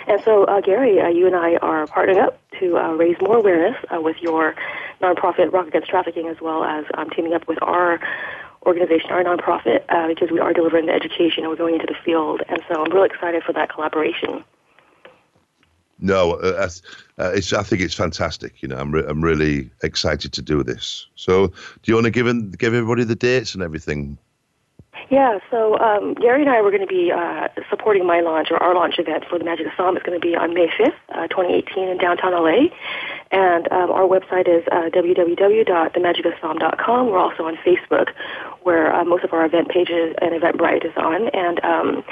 And 0.07 0.21
so, 0.25 0.45
uh, 0.45 0.61
Gary, 0.61 1.01
uh, 1.01 1.09
you 1.09 1.27
and 1.27 1.37
I 1.37 1.57
are 1.57 1.87
partnering 1.87 2.23
up 2.23 2.41
to 2.59 2.77
uh, 2.79 2.93
raise 2.93 3.17
more 3.21 3.37
awareness 3.37 3.77
uh, 3.95 4.01
with 4.01 4.17
your 4.21 4.55
nonprofit 5.01 5.53
Rock 5.53 5.69
Against 5.69 5.89
Trafficking, 5.89 6.29
as 6.29 6.41
well 6.41 6.65
as 6.65 6.85
um, 6.95 7.11
teaming 7.11 7.35
up 7.35 7.47
with 7.47 7.63
our 7.63 8.01
organization, 8.67 9.11
our 9.11 9.23
nonprofit, 9.23 9.85
uh, 9.89 10.09
because 10.09 10.31
we 10.31 10.41
are 10.41 10.53
delivering 10.53 10.87
the 10.87 10.93
education 10.93 11.45
and 11.45 11.49
we're 11.49 11.57
going 11.57 11.75
into 11.75 11.87
the 11.87 11.97
field. 12.05 12.43
And 12.49 12.61
so, 12.69 12.85
I'm 12.85 12.93
really 12.93 13.07
excited 13.07 13.43
for 13.45 13.53
that 13.53 13.73
collaboration. 13.73 14.45
No, 16.01 16.33
uh, 16.33 16.69
uh, 17.19 17.33
it's. 17.35 17.53
I 17.53 17.63
think 17.63 17.83
it's 17.83 17.95
fantastic. 17.95 18.63
You 18.63 18.69
know, 18.69 18.79
I'm 18.79 18.91
re- 18.91 19.05
I'm 19.07 19.23
really 19.23 19.71
excited 19.83 20.33
to 20.33 20.43
do 20.43 20.63
this. 20.63 21.07
So, 21.15 21.49
do 21.49 21.55
you 21.85 21.95
want 21.95 22.07
to 22.07 22.11
give 22.11 22.27
in, 22.27 22.53
give 22.53 22.73
everybody 22.73 23.05
the 23.05 23.15
dates 23.15 23.55
and 23.55 23.63
everything? 23.63 24.17
Yeah, 25.09 25.39
so 25.51 25.79
um, 25.79 26.13
Gary 26.15 26.43
and 26.43 26.51
I 26.51 26.61
were 26.61 26.71
going 26.71 26.87
to 26.87 26.87
be 26.87 27.11
uh, 27.11 27.49
supporting 27.69 28.07
my 28.07 28.21
launch 28.21 28.51
or 28.51 28.63
our 28.63 28.75
launch 28.75 28.99
event 28.99 29.25
for 29.29 29.39
the 29.39 29.45
Magic 29.45 29.67
of 29.67 29.73
Som. 29.77 29.97
It's 29.97 30.05
going 30.05 30.21
to 30.21 30.25
be 30.25 30.37
on 30.37 30.55
May 30.55 30.69
5th, 30.69 30.95
uh, 31.11 31.27
2018 31.29 31.89
in 31.89 31.99
downtown 31.99 32.33
LA. 32.33 32.69
And 33.33 33.71
um, 33.73 33.91
our 33.91 34.07
website 34.07 34.49
is 34.49 34.65
uh, 34.71 34.91
www.themagicofsom.com. 34.91 37.07
We're 37.07 37.19
also 37.19 37.45
on 37.45 37.57
Facebook, 37.57 38.13
where 38.63 38.95
uh, 38.95 39.05
most 39.05 39.25
of 39.25 39.33
our 39.33 39.47
event 39.47 39.69
pages 39.69 40.15
and 40.21 40.33
Eventbrite 40.33 40.85
is 40.85 40.93
on. 40.97 41.29
And 41.29 41.65
um, 41.65 42.05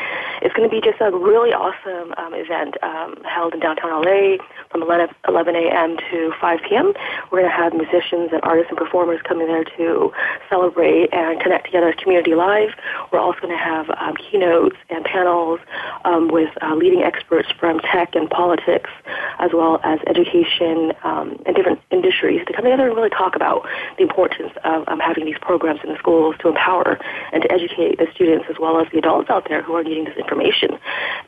it's 0.42 0.54
going 0.54 0.68
to 0.68 0.74
be 0.74 0.80
just 0.80 1.00
a 1.00 1.10
really 1.10 1.50
awesome 1.50 2.14
um, 2.16 2.34
event 2.34 2.76
um, 2.82 3.16
held 3.24 3.54
in 3.54 3.60
downtown 3.60 4.02
LA 4.02 4.38
from 4.70 4.82
11, 4.82 5.14
11 5.26 5.56
a.m. 5.56 5.96
to 6.10 6.32
5 6.40 6.60
p.m. 6.68 6.92
We're 7.30 7.40
going 7.40 7.50
to 7.50 7.56
have 7.56 7.72
musicians 7.74 8.30
and 8.32 8.40
artists 8.42 8.70
and 8.70 8.78
performers 8.78 9.20
coming 9.26 9.46
there 9.46 9.64
to 9.64 10.12
celebrate 10.48 11.12
and 11.12 11.40
connect 11.40 11.66
together 11.66 11.88
as 11.88 11.94
community 11.96 12.34
live. 12.34 12.70
We're 13.12 13.20
also 13.20 13.40
going 13.40 13.56
to 13.56 13.62
have 13.62 13.90
um, 13.90 14.14
keynotes 14.16 14.76
and 14.90 15.04
panels 15.04 15.60
um, 16.04 16.28
with 16.28 16.50
uh, 16.62 16.74
leading 16.74 17.02
experts 17.02 17.48
from 17.58 17.80
tech 17.80 18.14
and 18.14 18.28
politics, 18.28 18.90
as 19.38 19.50
well 19.52 19.80
as 19.84 20.00
education 20.06 20.92
um, 21.04 21.40
and 21.46 21.54
different 21.54 21.80
industries 21.90 22.44
to 22.46 22.52
come 22.52 22.64
together 22.64 22.88
and 22.88 22.96
really 22.96 23.10
talk 23.10 23.36
about 23.36 23.66
the 23.96 24.02
importance 24.02 24.52
of 24.64 24.86
um, 24.88 25.00
having 25.00 25.24
these 25.24 25.38
programs 25.40 25.80
in 25.84 25.92
the 25.92 25.98
schools 25.98 26.36
to 26.40 26.48
empower 26.48 26.98
and 27.32 27.42
to 27.42 27.52
educate 27.52 27.98
the 27.98 28.06
students 28.14 28.46
as 28.50 28.56
well 28.58 28.80
as 28.80 28.86
the 28.92 28.98
adults 28.98 29.30
out 29.30 29.48
there 29.48 29.62
who 29.62 29.74
are 29.74 29.84
needing 29.84 30.04
this 30.04 30.16
information. 30.16 30.78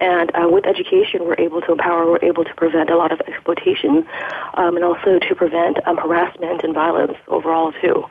And 0.00 0.31
uh, 0.35 0.48
with 0.48 0.66
education, 0.66 1.24
we're 1.24 1.38
able 1.38 1.61
to 1.62 1.72
empower, 1.72 2.07
we're 2.11 2.24
able 2.24 2.44
to 2.44 2.55
prevent 2.55 2.90
a 2.90 2.96
lot 2.96 3.12
of 3.12 3.20
exploitation, 3.33 4.07
um, 4.55 4.77
and 4.77 4.85
also 4.85 5.19
to 5.19 5.35
prevent 5.35 5.79
um, 5.87 5.97
harassment 5.97 6.62
and 6.62 6.75
violence 6.75 7.16
overall 7.29 7.73
too. 7.81 8.05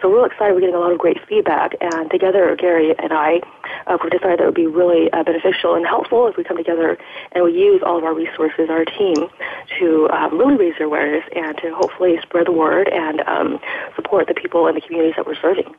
So 0.00 0.10
we're 0.10 0.26
excited. 0.26 0.54
We're 0.54 0.60
getting 0.60 0.74
a 0.74 0.80
lot 0.80 0.92
of 0.92 0.98
great 0.98 1.18
feedback, 1.28 1.72
and 1.80 2.10
together, 2.10 2.56
Gary 2.56 2.94
and 2.98 3.12
I, 3.12 3.40
uh, 3.86 3.98
we 4.02 4.10
decided 4.10 4.38
that 4.38 4.42
it 4.42 4.46
would 4.46 4.54
be 4.54 4.66
really 4.66 5.10
uh, 5.12 5.22
beneficial 5.22 5.74
and 5.74 5.86
helpful 5.86 6.28
if 6.28 6.36
we 6.36 6.44
come 6.44 6.56
together 6.56 6.98
and 7.32 7.44
we 7.44 7.52
use 7.52 7.82
all 7.84 7.98
of 7.98 8.04
our 8.04 8.14
resources, 8.14 8.68
our 8.70 8.84
team, 8.84 9.28
to 9.78 10.08
um, 10.10 10.38
really 10.38 10.56
raise 10.56 10.74
awareness 10.80 11.24
and 11.34 11.56
to 11.58 11.74
hopefully 11.74 12.18
spread 12.22 12.46
the 12.46 12.52
word 12.52 12.88
and 12.88 13.20
um, 13.26 13.58
support 13.96 14.28
the 14.28 14.34
people 14.34 14.66
and 14.66 14.76
the 14.76 14.80
communities 14.80 15.14
that 15.16 15.26
we're 15.26 15.40
serving. 15.40 15.74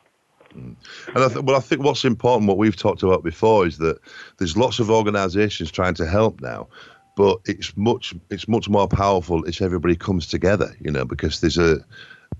And 0.55 0.77
I 1.15 1.27
th- 1.27 1.43
well, 1.43 1.55
I 1.55 1.59
think 1.59 1.83
what's 1.83 2.05
important, 2.05 2.47
what 2.47 2.57
we've 2.57 2.75
talked 2.75 3.03
about 3.03 3.23
before, 3.23 3.65
is 3.65 3.79
that 3.79 3.97
there's 4.37 4.55
lots 4.55 4.79
of 4.79 4.89
organisations 4.89 5.71
trying 5.71 5.95
to 5.95 6.05
help 6.05 6.41
now, 6.41 6.67
but 7.15 7.39
it's 7.45 7.75
much 7.77 8.13
it's 8.29 8.47
much 8.47 8.69
more 8.69 8.87
powerful 8.87 9.43
if 9.45 9.61
everybody 9.61 9.95
comes 9.95 10.27
together, 10.27 10.75
you 10.81 10.91
know, 10.91 11.05
because 11.05 11.41
there's 11.41 11.57
a 11.57 11.77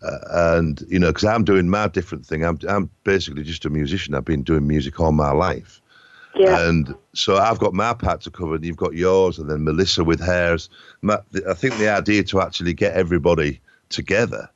uh, 0.01 0.17
and 0.57 0.83
you 0.88 0.99
know, 0.99 1.07
because 1.07 1.25
I'm 1.25 1.43
doing 1.43 1.69
my 1.69 1.88
different 1.88 2.25
thing. 2.25 2.43
I'm 2.43 2.59
I'm 2.67 2.89
basically 3.03 3.43
just 3.43 3.65
a 3.65 3.69
musician. 3.69 4.15
I've 4.15 4.25
been 4.25 4.43
doing 4.43 4.67
music 4.67 4.99
all 4.99 5.12
my 5.12 5.31
life. 5.31 5.81
Yeah. 6.36 6.67
And 6.67 6.95
so 7.13 7.38
I've 7.38 7.59
got 7.59 7.73
my 7.75 7.93
part 7.93 8.21
to 8.21 8.31
cover, 8.31 8.55
and 8.55 8.65
you've 8.65 8.75
got 8.77 8.95
yours, 8.95 9.38
and 9.38 9.49
then 9.49 9.63
Melissa 9.63 10.03
with 10.03 10.19
hers. 10.19 10.67
I 11.07 11.53
think 11.53 11.77
the 11.77 11.89
idea 11.89 12.23
to 12.23 12.41
actually 12.41 12.73
get 12.73 12.93
everybody 12.93 13.62
together 13.89 14.49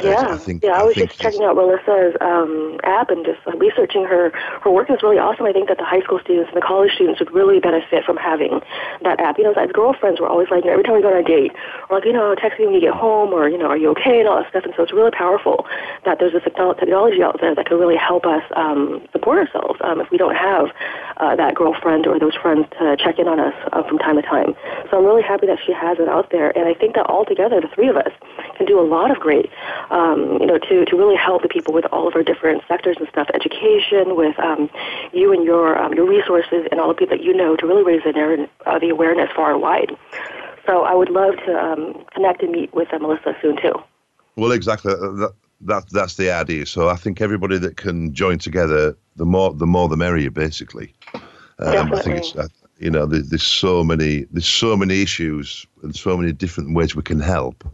yeah, 0.00 0.28
I 0.30 0.36
think, 0.36 0.62
yeah. 0.62 0.72
I, 0.72 0.80
I 0.80 0.82
was 0.84 0.94
just 0.94 1.18
checking 1.18 1.42
out 1.42 1.56
Melissa's 1.56 2.16
um, 2.20 2.78
app 2.84 3.10
and 3.10 3.24
just 3.24 3.40
uh, 3.46 3.56
researching 3.56 4.04
her. 4.04 4.30
Her 4.62 4.70
work 4.70 4.90
is 4.90 5.02
really 5.02 5.18
awesome. 5.18 5.46
I 5.46 5.52
think 5.52 5.68
that 5.68 5.78
the 5.78 5.84
high 5.84 6.00
school 6.00 6.20
students 6.20 6.48
and 6.52 6.56
the 6.56 6.66
college 6.66 6.92
students 6.94 7.20
would 7.20 7.32
really 7.32 7.60
benefit 7.60 8.04
from 8.04 8.16
having 8.16 8.60
that 9.02 9.20
app. 9.20 9.38
You 9.38 9.44
know, 9.44 9.52
as 9.52 9.70
girlfriends, 9.72 10.20
we're 10.20 10.28
always 10.28 10.48
like, 10.50 10.64
you 10.64 10.70
know, 10.70 10.74
every 10.74 10.84
time 10.84 10.94
we 10.94 11.02
go 11.02 11.10
on 11.12 11.18
a 11.18 11.26
date, 11.26 11.52
we're 11.90 11.98
like, 11.98 12.06
you 12.06 12.12
know, 12.12 12.34
texting 12.34 12.66
when 12.66 12.74
you 12.74 12.80
get 12.80 12.94
home, 12.94 13.32
or 13.32 13.48
you 13.48 13.58
know, 13.58 13.66
are 13.66 13.76
you 13.76 13.90
okay, 13.90 14.20
and 14.20 14.28
all 14.28 14.40
that 14.40 14.48
stuff. 14.50 14.64
And 14.64 14.74
so 14.76 14.82
it's 14.82 14.92
really 14.92 15.10
powerful 15.10 15.66
that 16.04 16.18
there's 16.18 16.32
this 16.32 16.44
technology 16.44 17.22
out 17.22 17.40
there 17.40 17.54
that 17.54 17.66
can 17.66 17.78
really 17.78 17.96
help 17.96 18.26
us 18.26 18.42
um, 18.56 19.02
support 19.12 19.38
ourselves 19.38 19.78
um, 19.82 20.00
if 20.00 20.10
we 20.10 20.18
don't 20.18 20.34
have 20.34 20.70
uh, 21.18 21.34
that 21.36 21.54
girlfriend 21.54 22.06
or 22.06 22.18
those 22.18 22.34
friends 22.34 22.66
to 22.78 22.96
check 22.96 23.18
in 23.18 23.28
on 23.28 23.40
us 23.40 23.54
uh, 23.72 23.82
from 23.82 23.98
time 23.98 24.16
to 24.16 24.22
time. 24.22 24.54
So 24.90 24.98
I'm 24.98 25.04
really 25.04 25.22
happy 25.22 25.46
that 25.46 25.58
she 25.64 25.72
has 25.72 25.98
it 25.98 26.08
out 26.08 26.30
there, 26.30 26.56
and 26.56 26.68
I 26.68 26.74
think 26.74 26.94
that 26.94 27.06
all 27.06 27.24
together, 27.24 27.60
the 27.60 27.68
three 27.68 27.88
of 27.88 27.96
us 27.96 28.12
can 28.56 28.66
do 28.66 28.78
a 28.78 28.86
lot 28.86 29.10
of 29.10 29.18
great 29.18 29.50
um, 29.90 30.38
you 30.40 30.46
know, 30.46 30.58
to, 30.58 30.84
to 30.84 30.96
really 30.96 31.16
help 31.16 31.42
the 31.42 31.48
people 31.48 31.72
with 31.72 31.86
all 31.86 32.06
of 32.06 32.14
our 32.14 32.22
different 32.22 32.62
sectors 32.68 32.96
and 32.98 33.08
stuff, 33.08 33.28
education, 33.34 34.16
with 34.16 34.38
um, 34.38 34.70
you 35.12 35.32
and 35.32 35.44
your 35.44 35.78
um, 35.78 35.94
your 35.94 36.06
resources 36.06 36.66
and 36.70 36.80
all 36.80 36.88
the 36.88 36.94
people 36.94 37.16
that 37.16 37.24
you 37.24 37.34
know 37.34 37.56
to 37.56 37.66
really 37.66 37.84
raise 37.84 38.02
the, 38.02 38.48
uh, 38.66 38.78
the 38.78 38.88
awareness 38.90 39.30
far 39.34 39.52
and 39.52 39.62
wide. 39.62 39.96
So 40.66 40.82
I 40.82 40.94
would 40.94 41.08
love 41.08 41.36
to 41.46 41.58
um, 41.58 42.04
connect 42.14 42.42
and 42.42 42.52
meet 42.52 42.72
with 42.74 42.92
uh, 42.92 42.98
Melissa 42.98 43.34
soon 43.40 43.56
too. 43.56 43.74
Well, 44.36 44.52
exactly. 44.52 44.92
Uh, 44.92 45.12
that, 45.12 45.32
that 45.62 45.84
that's 45.90 46.16
the 46.16 46.30
idea. 46.30 46.66
So 46.66 46.88
I 46.88 46.96
think 46.96 47.20
everybody 47.20 47.58
that 47.58 47.76
can 47.76 48.14
join 48.14 48.38
together, 48.38 48.96
the 49.16 49.24
more 49.24 49.52
the 49.54 49.66
more 49.66 49.88
the 49.88 49.96
merrier, 49.96 50.30
basically. 50.30 50.94
Um, 51.60 51.92
I 51.92 52.02
think 52.02 52.18
it's 52.18 52.36
uh, 52.36 52.48
you 52.78 52.90
know 52.90 53.06
there's, 53.06 53.30
there's 53.30 53.46
so 53.46 53.82
many 53.82 54.26
there's 54.30 54.46
so 54.46 54.76
many 54.76 55.02
issues 55.02 55.66
and 55.82 55.94
so 55.96 56.16
many 56.16 56.32
different 56.32 56.74
ways 56.74 56.94
we 56.94 57.02
can 57.02 57.20
help. 57.20 57.64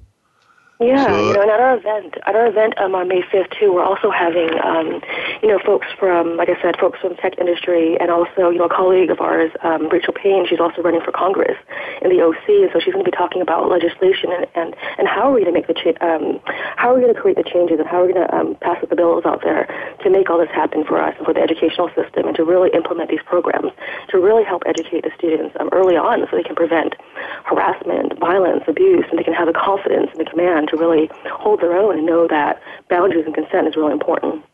Yeah, 0.80 1.06
so, 1.06 1.26
you 1.28 1.32
know, 1.34 1.42
and 1.42 1.50
at 1.50 1.60
our 1.60 1.76
event, 1.78 2.18
at 2.26 2.34
our 2.34 2.46
event 2.46 2.74
um, 2.82 2.96
on 2.96 3.06
May 3.06 3.22
5th 3.22 3.56
too, 3.60 3.72
we're 3.72 3.87
also 3.87 4.10
having, 4.10 4.50
um, 4.58 4.98
you 5.40 5.46
know, 5.46 5.60
folks 5.64 5.87
from, 6.00 6.37
like 6.37 6.48
I 6.50 6.60
said, 6.60 6.74
folks 6.80 6.98
from 6.98 7.10
the 7.10 7.20
tech 7.22 7.38
industry, 7.38 7.96
and 8.00 8.10
also, 8.10 8.50
you 8.50 8.58
know, 8.58 8.66
a 8.66 8.74
colleague 8.74 9.10
of 9.10 9.20
ours, 9.20 9.52
um, 9.62 9.88
Rachel 9.88 10.12
Payne. 10.12 10.46
She's 10.50 10.58
also 10.58 10.82
running 10.82 11.00
for 11.00 11.12
Congress 11.12 11.54
in 12.02 12.10
the 12.10 12.18
OC, 12.18 12.66
and 12.66 12.70
so 12.74 12.80
she's 12.82 12.92
going 12.92 13.04
to 13.04 13.10
be 13.10 13.16
talking 13.16 13.40
about 13.40 13.70
legislation 13.70 14.34
and 14.34 14.46
and, 14.58 14.74
and 14.98 15.06
how 15.06 15.30
are 15.30 15.32
we 15.32 15.46
going 15.46 15.54
to 15.54 15.58
make 15.58 15.70
the 15.70 15.78
cha- 15.78 15.94
um, 16.02 16.42
how 16.74 16.90
are 16.90 16.98
we 16.98 17.02
going 17.06 17.14
to 17.14 17.20
create 17.20 17.38
the 17.38 17.46
changes 17.46 17.78
and 17.78 17.87
how 17.87 18.02
are 18.02 18.06
we 18.06 18.12
going 18.12 18.26
to 18.26 18.34
um, 18.34 18.56
pass 18.58 18.82
the 18.82 18.96
bills 18.98 19.22
out 19.24 19.46
there 19.46 19.70
to 20.02 20.10
make 20.10 20.28
all 20.28 20.42
this 20.42 20.50
happen 20.50 20.82
for 20.82 20.98
us 20.98 21.14
and 21.18 21.24
for 21.24 21.32
the 21.32 21.40
educational 21.40 21.87
system 21.94 22.26
and 22.26 22.34
to 22.34 22.42
really 22.42 22.70
implement 22.74 23.10
these 23.10 23.22
programs 23.26 23.70
to 24.10 24.18
really 24.18 24.42
help 24.42 24.62
educate 24.66 25.06
the 25.06 25.14
students 25.14 25.54
um, 25.60 25.70
early 25.70 25.94
on 25.94 26.26
so 26.26 26.37
they 26.37 26.42
can 26.42 26.58
prevent 26.58 26.98
harassment, 27.46 28.18
violence, 28.18 28.64
abuse, 28.66 29.06
and 29.10 29.18
they 29.18 29.24
can 29.24 29.34
have 29.34 29.46
the 29.46 29.54
confidence 29.54 30.10
and 30.10 30.18
the 30.18 30.28
command 30.28 30.63
to 30.68 30.77
really 30.77 31.11
hold 31.31 31.61
their 31.61 31.77
own 31.77 31.98
and 31.98 32.07
know 32.07 32.27
that 32.29 32.61
boundaries 32.88 33.24
and 33.27 33.35
consent 33.35 33.68
is 33.68 33.77
really 33.77 33.92
important. 33.92 34.44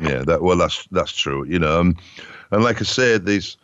Yeah, 0.00 0.22
that 0.22 0.42
well, 0.42 0.56
that's 0.56 0.86
that's 0.90 1.12
true. 1.12 1.44
You 1.46 1.58
know, 1.58 1.80
um, 1.80 1.96
and 2.50 2.64
like 2.64 2.80
I 2.80 2.84
said, 2.84 3.26
these 3.26 3.56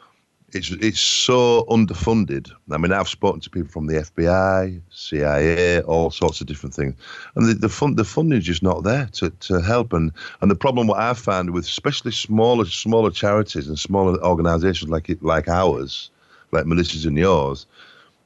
it's 0.52 0.70
it's 0.70 1.00
so 1.00 1.64
underfunded. 1.68 2.50
I 2.70 2.78
mean, 2.78 2.92
I've 2.92 3.08
spoken 3.08 3.40
to 3.40 3.50
people 3.50 3.70
from 3.70 3.86
the 3.86 3.94
FBI, 3.94 4.80
CIA, 4.90 5.82
all 5.82 6.10
sorts 6.10 6.40
of 6.40 6.46
different 6.46 6.74
things, 6.74 6.94
and 7.34 7.48
the 7.48 7.54
the 7.54 7.68
fund 7.68 7.96
the 7.96 8.04
funding 8.04 8.38
is 8.38 8.44
just 8.44 8.62
not 8.62 8.84
there 8.84 9.06
to, 9.12 9.30
to 9.30 9.60
help. 9.60 9.92
And 9.92 10.12
and 10.40 10.50
the 10.50 10.56
problem 10.56 10.86
what 10.86 11.00
I've 11.00 11.18
found 11.18 11.50
with 11.50 11.64
especially 11.64 12.12
smaller 12.12 12.66
smaller 12.66 13.10
charities 13.10 13.66
and 13.66 13.78
smaller 13.78 14.22
organisations 14.22 14.90
like 14.90 15.08
it, 15.08 15.22
like 15.22 15.48
ours, 15.48 16.10
like 16.52 16.66
Melissa's 16.66 17.04
and 17.04 17.16
yours, 17.16 17.66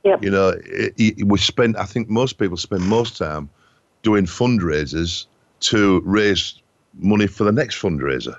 Yep. 0.04 0.24
You 0.24 0.30
know, 0.30 0.48
it, 0.64 0.94
it, 0.96 1.26
we 1.26 1.38
spend. 1.38 1.76
I 1.76 1.84
think 1.84 2.08
most 2.08 2.38
people 2.38 2.56
spend 2.56 2.82
most 2.82 3.16
time 3.16 3.48
doing 4.02 4.26
fundraisers 4.26 5.26
to 5.60 6.00
raise 6.04 6.60
money 6.98 7.26
for 7.26 7.44
the 7.44 7.52
next 7.52 7.80
fundraiser. 7.80 8.36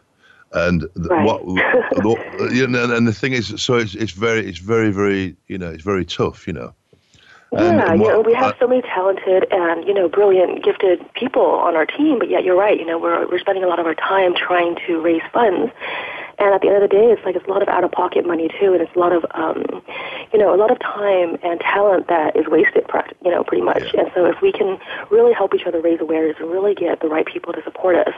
And 0.54 0.86
Right. 0.96 1.26
what, 1.26 1.42
you 2.54 2.68
know, 2.68 2.94
and 2.96 3.08
the 3.08 3.14
thing 3.14 3.34
is, 3.34 3.54
so 3.62 3.76
it's 3.76 3.96
it's 3.96 4.12
very 4.12 4.46
it's 4.48 4.60
very 4.60 4.92
very 4.92 5.36
you 5.48 5.58
know 5.58 5.72
it's 5.72 5.84
very 5.84 6.06
tough, 6.06 6.46
you 6.48 6.54
know. 6.54 6.74
And 7.56 7.78
Yeah, 7.80 7.94
you 7.94 8.02
what- 8.02 8.14
know, 8.14 8.22
we 8.22 8.34
have 8.34 8.56
so 8.60 8.68
many 8.68 8.82
talented 8.84 9.48
and 9.52 9.88
you 9.88 9.94
know 9.94 10.08
brilliant, 10.08 10.64
gifted 10.64 11.02
people 11.14 11.42
on 11.46 11.76
our 11.76 11.86
team. 11.88 12.20
But 12.20 12.30
yet, 12.30 12.44
you're 12.44 12.56
right. 12.58 12.78
You 12.80 12.86
know, 12.86 13.00
we're 13.00 13.28
we're 13.28 13.40
spending 13.40 13.64
a 13.64 13.68
lot 13.68 13.80
of 13.80 13.86
our 13.88 13.96
time 13.96 14.36
trying 14.36 14.76
to 14.88 15.00
raise 15.02 15.22
funds, 15.32 15.72
and 16.40 16.54
at 16.54 16.62
the 16.62 16.68
end 16.68 16.84
of 16.84 16.90
the 16.90 16.96
day, 16.96 17.12
it's 17.12 17.24
like 17.26 17.36
it's 17.36 17.46
a 17.46 17.50
lot 17.50 17.62
of 17.62 17.68
out 17.68 17.84
of 17.84 17.92
pocket 17.92 18.26
money 18.26 18.50
too, 18.60 18.74
and 18.74 18.82
it's 18.82 18.96
a 18.96 19.00
lot 19.00 19.12
of 19.14 19.26
um, 19.32 19.64
you 20.32 20.40
know 20.40 20.54
a 20.54 20.58
lot 20.58 20.72
of 20.72 20.80
time 20.80 21.38
and 21.44 21.60
talent 21.60 22.08
that 22.08 22.36
is 22.36 22.48
wasted. 22.48 22.86
You 23.24 23.32
know, 23.32 23.44
pretty 23.44 23.64
much. 23.64 23.94
Yeah. 23.94 24.02
And 24.02 24.12
so, 24.16 24.26
if 24.26 24.42
we 24.42 24.52
can 24.52 24.80
really 25.10 25.34
help 25.34 25.54
each 25.54 25.66
other 25.66 25.82
raise 25.82 26.02
awareness 26.02 26.38
and 26.40 26.50
really 26.50 26.74
get 26.76 27.02
the 27.02 27.08
right 27.08 27.26
people 27.26 27.54
to 27.54 27.64
support 27.64 27.96
us, 27.96 28.14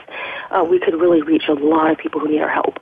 uh, 0.50 0.64
we 0.68 0.78
could 0.78 0.94
really 0.94 1.22
reach 1.22 1.48
a 1.48 1.54
lot 1.54 1.90
of 1.90 1.98
people 1.98 2.20
who 2.20 2.28
need 2.28 2.40
our 2.40 2.48
help. 2.48 2.78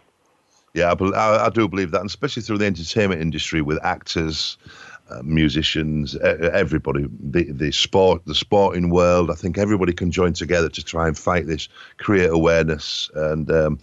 Yeah, 0.74 0.92
I, 0.92 1.46
I, 1.46 1.50
do 1.50 1.68
believe 1.68 1.92
that, 1.92 2.00
and 2.00 2.10
especially 2.10 2.42
through 2.42 2.58
the 2.58 2.66
entertainment 2.66 3.20
industry 3.20 3.62
with 3.62 3.78
actors, 3.84 4.58
uh, 5.08 5.22
musicians, 5.22 6.16
everybody, 6.16 7.06
the 7.20 7.44
the 7.52 7.70
sport, 7.70 8.22
the 8.26 8.34
sporting 8.34 8.90
world. 8.90 9.30
I 9.30 9.34
think 9.34 9.56
everybody 9.56 9.92
can 9.92 10.10
join 10.10 10.32
together 10.32 10.68
to 10.68 10.82
try 10.82 11.06
and 11.06 11.16
fight 11.16 11.46
this, 11.46 11.68
create 11.98 12.30
awareness, 12.30 13.08
and 13.14 13.50
um, 13.52 13.78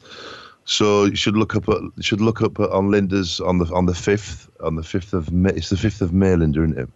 so 0.71 1.03
you 1.03 1.17
should 1.17 1.35
look 1.35 1.53
up 1.55 1.67
uh, 1.67 1.75
at 1.75 2.03
should 2.03 2.21
look 2.21 2.41
up 2.41 2.57
at, 2.59 2.69
on 2.69 2.89
Linda's 2.89 3.41
on 3.41 3.57
the 3.57 3.65
on 3.73 3.87
the 3.87 3.93
fifth 3.93 4.49
on 4.61 4.75
the 4.75 4.83
fifth 4.83 5.13
of 5.13 5.31
May. 5.31 5.49
It's 5.49 5.69
the 5.69 5.75
fifth 5.75 6.01
of 6.01 6.13
May, 6.13 6.33
Linda, 6.35 6.63
isn't 6.63 6.77
it? 6.77 6.89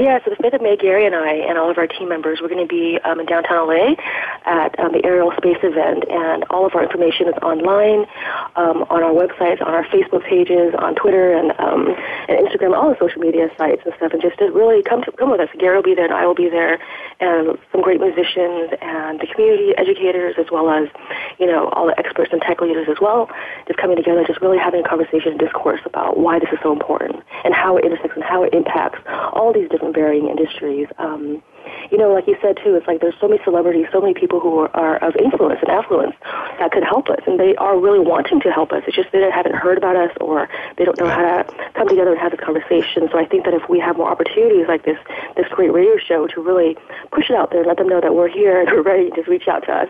Yeah, 0.00 0.16
so 0.24 0.32
the 0.32 0.40
5th 0.40 0.54
of 0.54 0.62
May, 0.62 0.78
Gary 0.78 1.04
and 1.04 1.14
I 1.14 1.44
and 1.44 1.58
all 1.58 1.70
of 1.70 1.76
our 1.76 1.86
team 1.86 2.08
members, 2.08 2.40
we're 2.40 2.48
going 2.48 2.66
to 2.66 2.66
be 2.66 2.98
um, 3.04 3.20
in 3.20 3.26
downtown 3.26 3.68
LA 3.68 4.00
at 4.48 4.72
um, 4.80 4.96
the 4.96 5.04
Aerial 5.04 5.30
Space 5.36 5.60
event, 5.60 6.08
and 6.08 6.42
all 6.48 6.64
of 6.64 6.74
our 6.74 6.82
information 6.82 7.28
is 7.28 7.36
online 7.44 8.08
um, 8.56 8.88
on 8.88 9.04
our 9.04 9.12
websites, 9.12 9.60
on 9.60 9.76
our 9.76 9.84
Facebook 9.92 10.24
pages, 10.24 10.72
on 10.80 10.94
Twitter 10.94 11.36
and, 11.36 11.52
um, 11.60 11.92
and 12.32 12.48
Instagram, 12.48 12.72
all 12.72 12.88
the 12.88 12.96
social 12.96 13.20
media 13.20 13.52
sites 13.60 13.82
and 13.84 13.92
stuff, 14.00 14.16
and 14.16 14.22
just 14.24 14.40
really 14.40 14.82
come 14.82 15.04
to, 15.04 15.12
come 15.20 15.30
with 15.30 15.40
us. 15.40 15.52
Gary 15.60 15.76
will 15.76 15.84
be 15.84 15.94
there, 15.94 16.08
and 16.08 16.14
I 16.14 16.24
will 16.24 16.34
be 16.34 16.48
there, 16.48 16.80
and 17.20 17.58
some 17.70 17.84
great 17.84 18.00
musicians 18.00 18.72
and 18.80 19.20
the 19.20 19.28
community 19.28 19.76
educators, 19.76 20.36
as 20.40 20.48
well 20.50 20.72
as 20.72 20.88
you 21.36 21.44
know 21.44 21.68
all 21.76 21.84
the 21.84 21.98
experts 22.00 22.32
and 22.32 22.40
tech 22.40 22.64
leaders 22.64 22.88
as 22.88 22.96
well, 23.04 23.28
just 23.68 23.76
coming 23.76 24.00
together, 24.00 24.24
just 24.24 24.40
really 24.40 24.56
having 24.56 24.80
a 24.80 24.88
conversation 24.88 25.36
and 25.36 25.38
discourse 25.38 25.84
about 25.84 26.16
why 26.16 26.40
this 26.40 26.48
is 26.48 26.58
so 26.62 26.72
important 26.72 27.20
and 27.44 27.52
how 27.52 27.76
it 27.76 27.84
intersects 27.84 28.16
and 28.16 28.24
how 28.24 28.42
it 28.42 28.54
impacts 28.56 29.04
all 29.36 29.52
these 29.52 29.68
different 29.68 29.89
varying 29.92 30.28
industries. 30.28 30.88
Um, 30.98 31.42
you 31.90 31.98
know, 31.98 32.12
like 32.12 32.26
you 32.26 32.36
said 32.40 32.56
too, 32.62 32.74
it's 32.74 32.86
like 32.86 33.00
there's 33.00 33.14
so 33.20 33.28
many 33.28 33.42
celebrities, 33.44 33.86
so 33.92 34.00
many 34.00 34.14
people 34.14 34.40
who 34.40 34.58
are, 34.58 34.70
are 34.76 34.96
of 35.04 35.16
influence 35.16 35.60
and 35.60 35.70
affluence 35.70 36.14
that 36.58 36.70
could 36.72 36.84
help 36.84 37.08
us, 37.08 37.20
and 37.26 37.38
they 37.38 37.54
are 37.56 37.78
really 37.78 37.98
wanting 37.98 38.40
to 38.40 38.50
help 38.50 38.72
us. 38.72 38.82
It's 38.86 38.96
just 38.96 39.12
they 39.12 39.28
haven't 39.30 39.54
heard 39.54 39.76
about 39.76 39.96
us, 39.96 40.10
or 40.20 40.48
they 40.76 40.84
don't 40.84 40.98
know 41.00 41.08
how 41.08 41.42
to 41.42 41.54
come 41.74 41.88
together 41.88 42.12
and 42.12 42.20
have 42.20 42.30
this 42.30 42.40
conversation. 42.40 43.08
So 43.10 43.18
I 43.18 43.26
think 43.26 43.44
that 43.44 43.54
if 43.54 43.68
we 43.68 43.78
have 43.80 43.96
more 43.96 44.10
opportunities 44.10 44.66
like 44.68 44.84
this, 44.84 44.98
this 45.36 45.46
great 45.50 45.72
radio 45.72 45.98
show 45.98 46.26
to 46.28 46.40
really 46.40 46.76
push 47.12 47.28
it 47.28 47.36
out 47.36 47.50
there 47.50 47.60
and 47.60 47.68
let 47.68 47.76
them 47.76 47.88
know 47.88 48.00
that 48.00 48.14
we're 48.14 48.28
here 48.28 48.60
and 48.60 48.70
we're 48.72 48.82
ready 48.82 49.10
to 49.10 49.16
just 49.16 49.28
reach 49.28 49.48
out 49.48 49.64
to 49.66 49.72
us, 49.72 49.88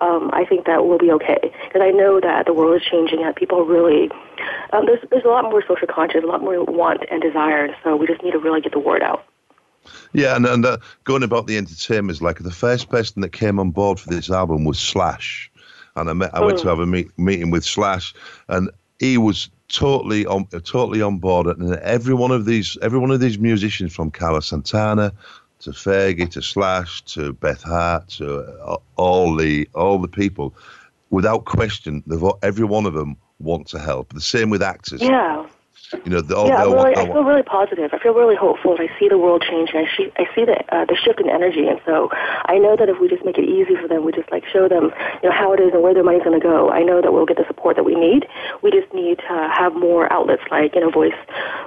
um, 0.00 0.30
I 0.32 0.44
think 0.44 0.66
that 0.66 0.86
we'll 0.86 0.98
be 0.98 1.12
okay. 1.12 1.52
Because 1.68 1.82
I 1.82 1.90
know 1.90 2.20
that 2.20 2.46
the 2.46 2.52
world 2.52 2.80
is 2.80 2.86
changing 2.86 3.22
and 3.22 3.34
people 3.36 3.64
really 3.64 4.10
um, 4.72 4.86
there's 4.86 5.00
there's 5.10 5.24
a 5.24 5.28
lot 5.28 5.44
more 5.44 5.62
social 5.66 5.86
conscious, 5.86 6.24
a 6.24 6.26
lot 6.26 6.40
more 6.40 6.64
want 6.64 7.04
and 7.10 7.20
desire, 7.20 7.68
so 7.84 7.94
we 7.94 8.06
just 8.06 8.22
need 8.22 8.32
to 8.32 8.38
really 8.38 8.60
get 8.60 8.72
the 8.72 8.78
word 8.78 9.02
out. 9.02 9.24
Yeah, 10.12 10.36
and, 10.36 10.46
and 10.46 10.64
uh, 10.64 10.78
going 11.04 11.22
about 11.22 11.46
the 11.46 11.56
entertainers, 11.56 12.22
like 12.22 12.38
the 12.38 12.50
first 12.50 12.88
person 12.88 13.22
that 13.22 13.30
came 13.30 13.58
on 13.58 13.70
board 13.70 13.98
for 13.98 14.10
this 14.10 14.30
album 14.30 14.64
was 14.64 14.78
Slash, 14.78 15.50
and 15.96 16.08
I 16.08 16.12
met, 16.12 16.34
I 16.34 16.44
went 16.44 16.58
to 16.58 16.68
have 16.68 16.78
a 16.80 16.86
meet, 16.86 17.16
meeting 17.18 17.50
with 17.50 17.64
Slash, 17.64 18.14
and 18.48 18.70
he 18.98 19.18
was 19.18 19.48
totally 19.68 20.26
on 20.26 20.46
totally 20.46 21.02
on 21.02 21.18
board, 21.18 21.46
and 21.46 21.74
every 21.76 22.14
one 22.14 22.30
of 22.30 22.44
these 22.44 22.76
every 22.82 22.98
one 22.98 23.10
of 23.10 23.20
these 23.20 23.38
musicians 23.38 23.94
from 23.94 24.10
Carlos 24.10 24.46
Santana 24.46 25.12
to 25.60 25.70
Fergie 25.70 26.30
to 26.30 26.42
Slash 26.42 27.02
to 27.02 27.32
Beth 27.32 27.62
Hart 27.62 28.08
to 28.08 28.40
uh, 28.40 28.76
all 28.96 29.36
the 29.36 29.68
all 29.74 29.98
the 29.98 30.08
people, 30.08 30.54
without 31.10 31.44
question, 31.44 32.02
every 32.42 32.64
one 32.64 32.86
of 32.86 32.94
them 32.94 33.16
want 33.38 33.66
to 33.68 33.78
help. 33.78 34.12
The 34.12 34.20
same 34.20 34.50
with 34.50 34.62
actors. 34.62 35.02
Yeah. 35.02 35.46
You 36.04 36.10
know, 36.12 36.22
all, 36.34 36.48
Yeah, 36.48 36.56
they 36.56 36.62
I'm 36.62 36.68
all 36.72 36.84
really, 36.84 36.96
I 36.96 37.04
feel 37.06 37.24
really 37.24 37.42
positive. 37.42 37.90
I 37.92 37.98
feel 37.98 38.14
really 38.14 38.36
hopeful. 38.36 38.72
and 38.76 38.80
I 38.88 38.98
see 38.98 39.08
the 39.08 39.18
world 39.18 39.42
changing. 39.42 39.76
I 39.76 39.86
see, 39.96 40.10
I 40.16 40.24
see 40.34 40.44
the 40.44 40.56
uh, 40.74 40.84
the 40.86 40.96
shift 40.96 41.20
in 41.20 41.28
energy, 41.28 41.68
and 41.68 41.80
so 41.84 42.08
I 42.46 42.56
know 42.58 42.76
that 42.76 42.88
if 42.88 42.98
we 43.00 43.08
just 43.08 43.24
make 43.24 43.36
it 43.36 43.44
easy 43.44 43.76
for 43.76 43.88
them, 43.88 44.04
we 44.04 44.12
just 44.12 44.30
like 44.32 44.44
show 44.46 44.68
them, 44.68 44.92
you 45.22 45.28
know, 45.28 45.34
how 45.34 45.52
it 45.52 45.60
is 45.60 45.72
and 45.72 45.82
where 45.82 45.92
their 45.92 46.02
money's 46.04 46.22
going 46.24 46.38
to 46.38 46.42
go. 46.42 46.70
I 46.70 46.82
know 46.82 47.00
that 47.02 47.12
we'll 47.12 47.26
get 47.26 47.36
the 47.36 47.44
support 47.46 47.76
that 47.76 47.84
we 47.84 47.94
need. 47.94 48.26
We 48.62 48.70
just 48.70 48.92
need 48.94 49.18
to 49.28 49.34
have 49.52 49.74
more 49.74 50.10
outlets 50.12 50.42
like 50.50 50.74
you 50.74 50.80
know, 50.80 50.90
Voice, 50.90 51.18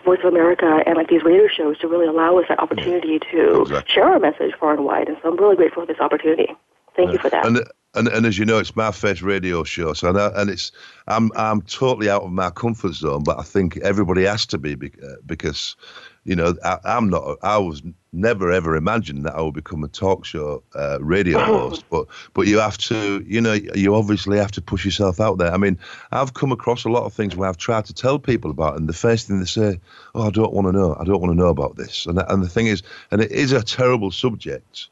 Voice 0.03 0.19
of 0.23 0.33
America, 0.33 0.81
and 0.85 0.95
like 0.97 1.09
these 1.09 1.23
radio 1.23 1.47
shows 1.47 1.77
to 1.79 1.87
really 1.87 2.07
allow 2.07 2.37
us 2.39 2.45
that 2.49 2.59
opportunity 2.59 3.19
to 3.31 3.61
Exactly. 3.61 3.93
share 3.93 4.05
our 4.05 4.19
message 4.19 4.53
far 4.59 4.73
and 4.73 4.85
wide. 4.85 5.07
And 5.07 5.17
so 5.21 5.29
I'm 5.29 5.37
really 5.37 5.55
grateful 5.55 5.83
for 5.83 5.87
this 5.87 5.99
opportunity. 6.01 6.47
Thank 6.95 7.11
you 7.11 7.19
for 7.19 7.29
that. 7.29 7.45
And, 7.45 7.61
and 7.95 8.07
and 8.07 8.25
as 8.25 8.37
you 8.37 8.45
know, 8.45 8.57
it's 8.59 8.75
my 8.75 8.91
first 8.91 9.21
radio 9.21 9.63
show, 9.63 9.93
so 9.93 10.15
I 10.15 10.41
and 10.41 10.49
it's 10.49 10.71
I'm 11.07 11.31
I'm 11.35 11.61
totally 11.61 12.09
out 12.09 12.23
of 12.23 12.31
my 12.31 12.49
comfort 12.49 12.93
zone, 12.93 13.23
but 13.23 13.39
I 13.39 13.43
think 13.43 13.77
everybody 13.77 14.23
has 14.23 14.45
to 14.47 14.57
be 14.57 14.73
uh, 14.73 15.15
because, 15.25 15.75
you 16.23 16.35
know, 16.35 16.55
I, 16.63 16.77
I'm 16.83 17.09
not. 17.09 17.37
I 17.41 17.57
was 17.57 17.81
never 18.11 18.51
ever 18.51 18.75
imagined 18.75 19.25
that 19.25 19.35
I 19.35 19.41
would 19.41 19.53
become 19.53 19.83
a 19.83 19.87
talk 19.87 20.25
show 20.25 20.63
uh, 20.75 20.99
radio 21.01 21.39
host, 21.45 21.85
but 21.89 22.07
but 22.33 22.47
you 22.47 22.59
have 22.59 22.77
to, 22.79 23.23
you 23.27 23.39
know, 23.39 23.53
you 23.53 23.95
obviously 23.95 24.37
have 24.37 24.51
to 24.51 24.61
push 24.61 24.83
yourself 24.83 25.19
out 25.19 25.37
there. 25.37 25.53
I 25.53 25.57
mean, 25.57 25.79
I've 26.11 26.33
come 26.33 26.51
across 26.51 26.85
a 26.85 26.89
lot 26.89 27.03
of 27.05 27.13
things 27.13 27.35
where 27.35 27.47
I've 27.47 27.57
tried 27.57 27.85
to 27.85 27.93
tell 27.93 28.19
people 28.19 28.51
about, 28.51 28.77
and 28.77 28.89
the 28.89 28.93
first 28.93 29.27
thing 29.27 29.39
they 29.39 29.45
say, 29.45 29.79
"Oh, 30.13 30.27
I 30.27 30.31
don't 30.31 30.53
want 30.53 30.67
to 30.67 30.71
know. 30.71 30.95
I 30.99 31.05
don't 31.05 31.21
want 31.21 31.31
to 31.31 31.37
know 31.37 31.49
about 31.49 31.77
this," 31.77 32.05
and 32.05 32.19
and 32.19 32.43
the 32.43 32.49
thing 32.49 32.67
is, 32.67 32.83
and 33.11 33.21
it 33.21 33.31
is 33.31 33.51
a 33.51 33.63
terrible 33.63 34.11
subject, 34.11 34.89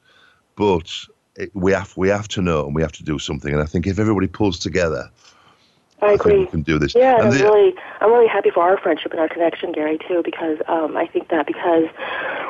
but 0.55 0.89
we 1.53 1.71
have 1.71 1.95
we 1.97 2.09
have 2.09 2.27
to 2.29 2.41
know 2.41 2.65
and 2.65 2.75
we 2.75 2.81
have 2.81 2.91
to 2.93 3.03
do 3.03 3.19
something. 3.19 3.53
And 3.53 3.61
I 3.61 3.65
think 3.65 3.87
if 3.87 3.99
everybody 3.99 4.27
pulls 4.27 4.59
together, 4.59 5.09
I 6.03 6.13
agree. 6.13 6.45
can 6.47 6.61
do 6.61 6.79
this. 6.79 6.95
Yeah, 6.95 7.15
and 7.15 7.23
And 7.25 7.33
I'm 7.33 7.37
the- 7.37 7.43
really, 7.43 7.75
I'm 8.01 8.11
really 8.11 8.27
happy 8.27 8.49
for 8.49 8.61
our 8.63 8.77
friendship 8.77 9.11
and 9.11 9.19
our 9.19 9.29
connection, 9.29 9.71
Gary, 9.71 9.97
too, 10.07 10.21
because 10.23 10.57
um, 10.67 10.97
I 10.97 11.07
think 11.07 11.29
that 11.29 11.47
because 11.47 11.87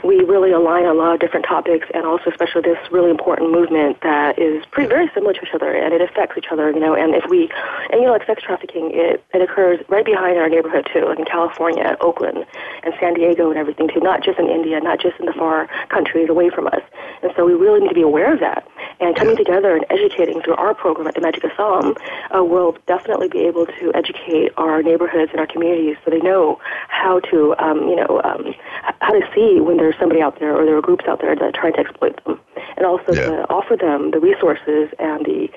we 0.03 0.23
really 0.23 0.51
align 0.51 0.85
on 0.85 0.95
a 0.95 0.99
lot 0.99 1.13
of 1.13 1.19
different 1.19 1.45
topics, 1.45 1.87
and 1.93 2.05
also 2.05 2.29
especially 2.29 2.61
this 2.61 2.77
really 2.91 3.09
important 3.09 3.51
movement 3.51 4.01
that 4.01 4.37
is 4.37 4.65
pretty 4.71 4.89
very 4.89 5.09
similar 5.13 5.33
to 5.33 5.41
each 5.41 5.53
other, 5.53 5.71
and 5.73 5.93
it 5.93 6.01
affects 6.01 6.37
each 6.37 6.47
other, 6.51 6.71
you 6.71 6.79
know. 6.79 6.93
And 6.93 7.15
if 7.15 7.25
we, 7.29 7.49
and 7.91 8.01
you 8.01 8.05
know, 8.07 8.11
like 8.11 8.25
sex 8.25 8.41
trafficking, 8.43 8.91
it 8.93 9.23
it 9.33 9.41
occurs 9.41 9.79
right 9.87 10.05
behind 10.05 10.37
our 10.37 10.49
neighborhood 10.49 10.87
too, 10.91 11.05
like 11.05 11.19
in 11.19 11.25
California, 11.25 11.97
Oakland, 12.01 12.45
and 12.83 12.93
San 12.99 13.13
Diego, 13.13 13.49
and 13.49 13.57
everything 13.57 13.87
too. 13.87 13.99
Not 14.01 14.23
just 14.23 14.39
in 14.39 14.47
India, 14.49 14.79
not 14.79 14.99
just 14.99 15.19
in 15.19 15.25
the 15.25 15.33
far 15.33 15.67
countries 15.89 16.29
away 16.29 16.49
from 16.49 16.67
us. 16.67 16.81
And 17.21 17.31
so 17.35 17.45
we 17.45 17.53
really 17.53 17.79
need 17.79 17.89
to 17.89 17.95
be 17.95 18.01
aware 18.01 18.33
of 18.33 18.39
that. 18.41 18.67
And 18.99 19.15
coming 19.15 19.35
together 19.35 19.75
and 19.75 19.85
educating 19.89 20.41
through 20.41 20.55
our 20.55 20.73
program 20.73 21.07
at 21.07 21.15
the 21.15 21.21
Magic 21.21 21.43
Assam 21.43 21.95
uh, 22.35 22.43
will 22.43 22.77
definitely 22.87 23.27
be 23.27 23.42
able 23.43 23.65
to 23.65 23.91
educate 23.93 24.51
our 24.57 24.81
neighborhoods 24.81 25.31
and 25.31 25.39
our 25.39 25.47
communities 25.47 25.97
so 26.03 26.11
they 26.11 26.19
know 26.19 26.59
how 26.87 27.19
to, 27.31 27.55
um, 27.59 27.79
you 27.89 27.95
know, 27.95 28.21
um, 28.23 28.53
how 29.01 29.11
to 29.11 29.21
see 29.35 29.59
when 29.59 29.77
there's 29.77 29.95
somebody 29.99 30.21
out 30.21 30.39
there 30.39 30.55
or 30.55 30.65
there 30.65 30.77
are 30.77 30.81
groups 30.81 31.05
out 31.07 31.21
there 31.21 31.35
that 31.35 31.43
are 31.43 31.51
trying 31.51 31.73
to 31.73 31.79
exploit 31.79 32.23
them. 32.23 32.39
And 32.77 32.85
also 32.85 33.13
Yeah. 33.13 33.25
to 33.27 33.49
offer 33.49 33.75
them 33.75 34.11
the 34.11 34.19
resources 34.19 34.89
and 34.99 35.25
the 35.25 35.49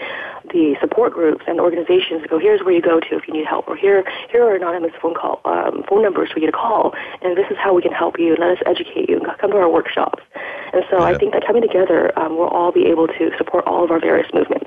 the 0.50 0.76
support 0.80 1.12
groups 1.12 1.44
and 1.48 1.58
organizations 1.60 2.22
to 2.22 2.28
go, 2.28 2.38
here's 2.38 2.62
where 2.62 2.72
you 2.72 2.80
go 2.80 3.00
to 3.00 3.16
if 3.16 3.26
you 3.26 3.34
need 3.34 3.46
help, 3.46 3.66
or 3.68 3.74
here 3.74 4.04
here 4.30 4.44
are 4.44 4.54
anonymous 4.54 4.92
phone 5.02 5.14
call 5.14 5.40
um, 5.44 5.82
phone 5.88 6.02
numbers 6.02 6.30
for 6.30 6.38
you 6.38 6.46
to 6.46 6.52
call, 6.52 6.94
and 7.22 7.36
this 7.36 7.46
is 7.50 7.56
how 7.58 7.74
we 7.74 7.82
can 7.82 7.92
help 7.92 8.18
you. 8.18 8.36
Let 8.38 8.50
us 8.56 8.62
educate 8.64 9.08
you. 9.08 9.20
Come 9.40 9.50
to 9.50 9.56
our 9.58 9.68
workshops. 9.68 10.22
And 10.72 10.84
so 10.90 11.02
I 11.02 11.16
think 11.18 11.32
that 11.32 11.44
coming 11.46 11.62
together, 11.62 12.16
um, 12.18 12.36
we'll 12.36 12.48
all 12.48 12.70
be 12.70 12.86
able 12.86 13.08
to 13.08 13.30
support 13.38 13.66
all 13.66 13.82
of 13.84 13.90
our 13.90 13.98
various 14.00 14.32
movements. 14.32 14.65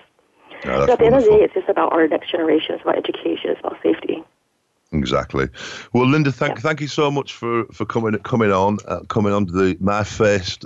No, 0.66 0.86
So 0.86 0.94
at 0.94 1.00
the 1.00 1.06
end 1.06 1.16
of 1.16 1.24
the 1.24 1.30
day, 1.30 1.44
it's 1.44 1.54
just 1.54 1.70
about 1.70 1.94
our 1.94 2.08
next 2.08 2.32
generation. 2.32 2.76
It's 2.76 2.84
about 2.84 2.98
education. 2.98 3.52
It's 3.52 3.60
about 3.60 3.78
safety. 3.82 4.24
Exactly. 4.92 5.48
Well, 5.94 6.08
Linda, 6.08 6.32
thank 6.32 6.60
thank 6.60 6.82
you 6.82 6.88
so 6.88 7.12
much 7.12 7.34
for, 7.34 7.66
for 7.66 7.86
coming 7.86 8.18
coming 8.20 8.52
on 8.52 8.80
uh, 8.88 9.02
coming 9.02 9.34
on 9.34 9.46
to 9.46 9.52
the 9.52 9.78
my 9.80 10.04
first 10.04 10.66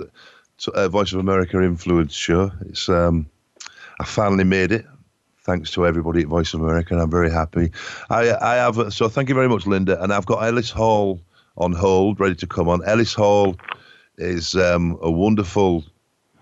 uh, 0.74 0.88
Voice 0.88 1.12
of 1.12 1.20
America 1.20 1.62
influence 1.62 2.14
show. 2.14 2.50
It's 2.62 2.88
um, 2.88 3.26
I 4.00 4.04
finally 4.04 4.44
made 4.44 4.72
it. 4.72 4.86
Thanks 5.42 5.70
to 5.72 5.86
everybody 5.86 6.22
at 6.22 6.28
Voice 6.28 6.54
of 6.54 6.62
America, 6.62 6.94
and 6.94 7.02
I'm 7.02 7.10
very 7.10 7.30
happy. 7.30 7.70
I 8.08 8.34
I 8.34 8.54
have 8.54 8.94
so 8.94 9.10
thank 9.10 9.28
you 9.28 9.34
very 9.34 9.48
much, 9.48 9.66
Linda, 9.66 10.02
and 10.02 10.10
I've 10.10 10.26
got 10.26 10.42
Ellis 10.42 10.70
Hall 10.70 11.20
on 11.58 11.72
hold, 11.72 12.18
ready 12.18 12.34
to 12.36 12.46
come 12.46 12.68
on. 12.68 12.82
Ellis 12.86 13.12
Hall 13.12 13.56
is 14.16 14.54
um, 14.54 14.98
a 15.02 15.10
wonderful 15.10 15.84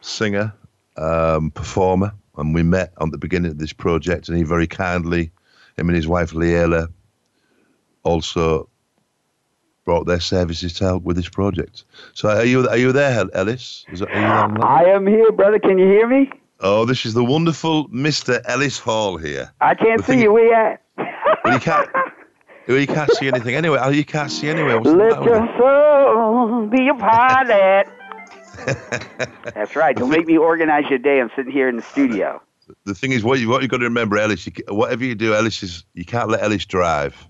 singer, 0.03 0.55
um, 0.97 1.51
performer, 1.51 2.13
and 2.37 2.55
we 2.55 2.63
met 2.63 2.93
on 2.99 3.11
the 3.11 3.19
beginning 3.19 3.51
of 3.51 3.59
this 3.59 3.73
project, 3.73 4.29
and 4.29 4.37
he 4.37 4.45
very 4.45 4.67
kindly, 4.67 5.31
him 5.77 5.89
and 5.89 5.97
his 5.97 6.09
wife 6.09 6.33
Leela, 6.33 6.89
also 8.03 8.69
brought 9.85 10.07
their 10.07 10.21
services 10.21 10.73
to 10.75 10.85
help 10.85 11.03
with 11.03 11.17
this 11.17 11.29
project. 11.29 11.85
So 12.15 12.29
are 12.29 12.45
you 12.45 12.69
are 12.69 12.77
you 12.77 12.93
there, 12.93 13.25
Ellis? 13.35 13.85
Is 13.93 14.01
that, 14.01 14.11
are 14.11 14.15
you 14.15 14.55
there? 14.55 14.65
I 14.65 14.85
am 14.85 15.07
here, 15.07 15.33
brother. 15.33 15.59
Can 15.59 15.79
you 15.79 15.87
hear 15.87 16.07
me? 16.07 16.31
Oh, 16.61 16.85
this 16.85 17.05
is 17.05 17.15
the 17.15 17.25
wonderful 17.25 17.89
Mr. 17.89 18.41
Ellis 18.45 18.79
Hall 18.79 19.17
here. 19.17 19.53
I 19.61 19.75
can't 19.75 19.99
The 19.99 20.13
see 20.13 20.23
you. 20.23 20.33
Where 20.33 20.47
you 20.47 20.55
uh, 20.55 20.59
at? 20.59 20.79
Well, 21.45 21.55
you 21.55 21.61
can't. 21.61 21.89
You 22.69 22.87
can't 22.87 23.11
see 23.13 23.27
anything 23.27 23.57
anyway. 23.57 23.79
Oh, 23.83 23.91
you 23.91 24.05
can't 24.05 24.31
see 24.31 24.49
anyway. 24.49 24.75
What's 24.77 24.91
Let 24.91 25.25
your 25.25 25.49
soul 25.59 26.67
be 26.67 26.89
a 26.89 26.95
pilot. 26.95 27.89
That's 29.55 29.77
right. 29.77 29.97
Don't 29.97 30.11
make 30.11 30.27
me 30.27 30.37
organize 30.39 30.85
your 30.91 30.99
day. 30.99 31.21
I'm 31.21 31.31
sitting 31.37 31.53
here 31.53 31.69
in 31.69 31.77
the 31.77 31.83
studio. 31.83 32.43
The 32.85 32.95
thing 32.95 33.13
is, 33.13 33.23
what 33.25 33.39
you 33.41 33.49
what 33.49 33.63
you 33.63 33.69
got 33.69 33.79
to 33.79 33.85
remember, 33.85 34.17
Ellis. 34.19 34.47
You, 34.47 34.53
whatever 34.69 35.05
you 35.05 35.15
do, 35.15 35.35
Ellis 35.35 35.63
is 35.63 35.85
you 35.95 36.05
can't 36.05 36.29
let 36.31 36.43
Ellis 36.43 36.65
drive. 36.65 37.27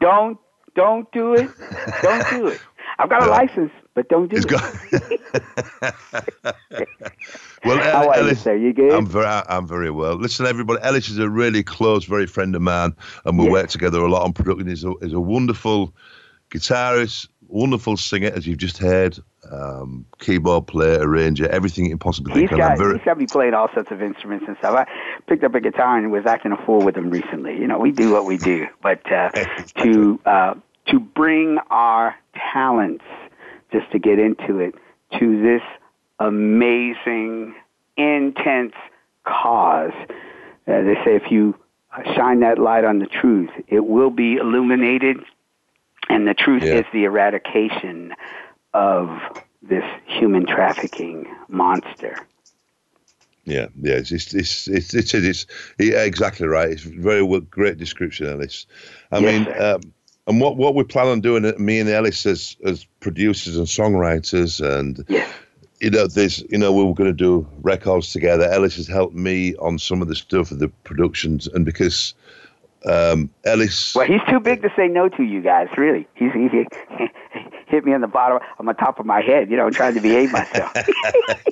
Don't 0.00 0.38
don't 0.76 1.10
do 1.12 1.34
it. 1.34 1.50
Don't 2.02 2.28
do 2.30 2.48
it. 2.48 2.60
I've 2.98 3.08
got 3.08 3.22
a 3.22 3.26
No. 3.26 3.32
license, 3.32 3.72
but 3.94 4.08
don't 4.08 4.30
do 4.30 4.36
it. 4.36 4.46
got. 4.46 4.62
well, 7.64 7.78
How 7.78 8.08
are 8.08 8.16
you, 8.16 8.22
Ellis, 8.22 8.42
sir? 8.42 8.54
You 8.54 8.72
good? 8.72 8.92
I'm 8.92 9.06
very, 9.06 9.26
I'm 9.26 9.66
very 9.66 9.90
well. 9.90 10.14
Listen, 10.14 10.46
everybody. 10.46 10.80
Ellis 10.82 11.08
is 11.08 11.18
a 11.18 11.28
really 11.28 11.62
close, 11.62 12.04
very 12.04 12.26
friend 12.26 12.54
of 12.54 12.62
mine, 12.62 12.94
and 13.24 13.38
we 13.38 13.48
work 13.48 13.68
together 13.68 14.00
a 14.00 14.08
lot 14.08 14.22
on 14.22 14.32
production. 14.32 14.68
He's 14.68 14.84
a, 14.84 14.92
he's 15.00 15.12
a 15.12 15.20
wonderful 15.20 15.92
guitarist, 16.50 17.28
wonderful 17.48 17.96
singer, 17.96 18.30
as 18.34 18.46
you've 18.46 18.58
just 18.58 18.78
heard, 18.78 19.18
um, 19.52 20.06
keyboard 20.18 20.66
player, 20.66 21.00
arranger, 21.00 21.48
everything 21.48 21.84
you 21.84 21.90
can 21.90 21.98
possibly 21.98 22.40
He's 22.40 22.48
think 22.50 22.60
got 22.60 22.72
I'm 22.72 22.78
very, 22.78 22.98
he's 22.98 23.04
got 23.04 23.18
me 23.18 23.26
playing 23.26 23.54
all 23.54 23.68
sorts 23.72 23.90
of 23.90 24.02
instruments 24.02 24.46
and 24.48 24.56
stuff. 24.58 24.74
I 24.74 24.86
picked 25.26 25.44
up 25.44 25.54
a 25.54 25.60
guitar 25.60 25.98
and 25.98 26.10
was 26.10 26.26
acting 26.26 26.52
a 26.52 26.56
fool 26.64 26.80
with 26.84 26.96
him 26.96 27.10
recently. 27.10 27.58
You 27.58 27.66
know, 27.66 27.78
we 27.78 27.92
do 27.92 28.12
what 28.12 28.24
we 28.24 28.36
do, 28.36 28.66
but 28.82 29.10
uh, 29.12 29.30
to 29.82 30.20
uh, 30.26 30.54
to 30.86 31.00
bring 31.00 31.58
our 31.70 32.14
talents, 32.52 33.04
just 33.72 33.90
to 33.92 33.98
get 33.98 34.18
into 34.18 34.58
it, 34.58 34.74
to 35.18 35.42
this 35.42 35.62
amazing, 36.18 37.54
intense 37.96 38.74
cause. 39.24 39.92
Uh, 40.66 40.82
they 40.82 40.94
say 41.04 41.16
if 41.16 41.30
you 41.30 41.54
shine 42.14 42.40
that 42.40 42.58
light 42.58 42.84
on 42.84 42.98
the 42.98 43.06
truth, 43.06 43.50
it 43.68 43.84
will 43.84 44.10
be 44.10 44.34
illuminated, 44.36 45.18
and 46.08 46.26
the 46.26 46.34
truth 46.34 46.62
Yeah. 46.62 46.74
is 46.74 46.86
the 46.92 47.04
eradication 47.04 48.14
of 48.74 49.08
this 49.62 49.84
human 50.06 50.46
trafficking 50.46 51.26
monster. 51.48 52.16
Yeah, 53.46 53.66
yeah, 53.80 53.94
it's 53.96 54.10
it's 54.12 54.34
it's 54.34 54.68
it's, 54.68 54.94
it's, 54.94 55.14
it's 55.14 55.46
exactly 55.78 56.46
right. 56.46 56.70
It's 56.70 56.82
very 56.82 57.22
well, 57.22 57.40
great 57.40 57.78
description, 57.78 58.26
Ellis. 58.26 58.66
I 59.12 59.20
Yes, 59.20 59.46
mean, 59.46 59.62
um, 59.62 59.80
and 60.26 60.40
what 60.40 60.56
what 60.56 60.74
we 60.74 60.84
plan 60.84 61.08
on 61.08 61.20
doing, 61.20 61.44
uh, 61.44 61.52
me 61.58 61.78
and 61.80 61.88
Ellis 61.90 62.24
as 62.26 62.56
as 62.64 62.86
producers 63.00 63.56
and 63.56 63.66
songwriters, 63.66 64.60
and 64.64 65.04
Yes. 65.08 65.28
you 65.80 65.90
know, 65.90 66.06
this, 66.06 66.42
you 66.48 66.56
know, 66.58 66.72
we 66.72 66.84
were 66.84 66.94
going 66.94 67.10
to 67.10 67.12
do 67.12 67.46
records 67.62 68.12
together. 68.12 68.44
Ellis 68.50 68.76
has 68.76 68.88
helped 68.88 69.14
me 69.14 69.54
on 69.56 69.78
some 69.78 70.00
of 70.00 70.08
the 70.08 70.14
stuff 70.16 70.50
of 70.50 70.58
the 70.58 70.68
productions, 70.84 71.46
and 71.46 71.66
because 71.66 72.14
um, 72.86 73.30
Ellis, 73.44 73.94
Well, 73.94 74.06
he's 74.06 74.22
too 74.30 74.40
big 74.40 74.62
to 74.62 74.70
say 74.76 74.88
no 74.88 75.10
to 75.10 75.22
you 75.22 75.42
guys. 75.42 75.68
Really, 75.76 76.08
he's 76.14 76.32
he, 76.32 76.48
he 76.48 77.04
hit 77.74 77.84
me 77.84 77.92
on 77.92 78.00
the 78.00 78.06
bottom 78.06 78.38
on 78.58 78.66
the 78.66 78.72
top 78.72 78.98
of 78.98 79.06
my 79.06 79.20
head. 79.20 79.50
You 79.50 79.56
know, 79.56 79.70
trying 79.70 79.94
to 79.94 80.00
behave 80.00 80.32
myself. 80.32 80.72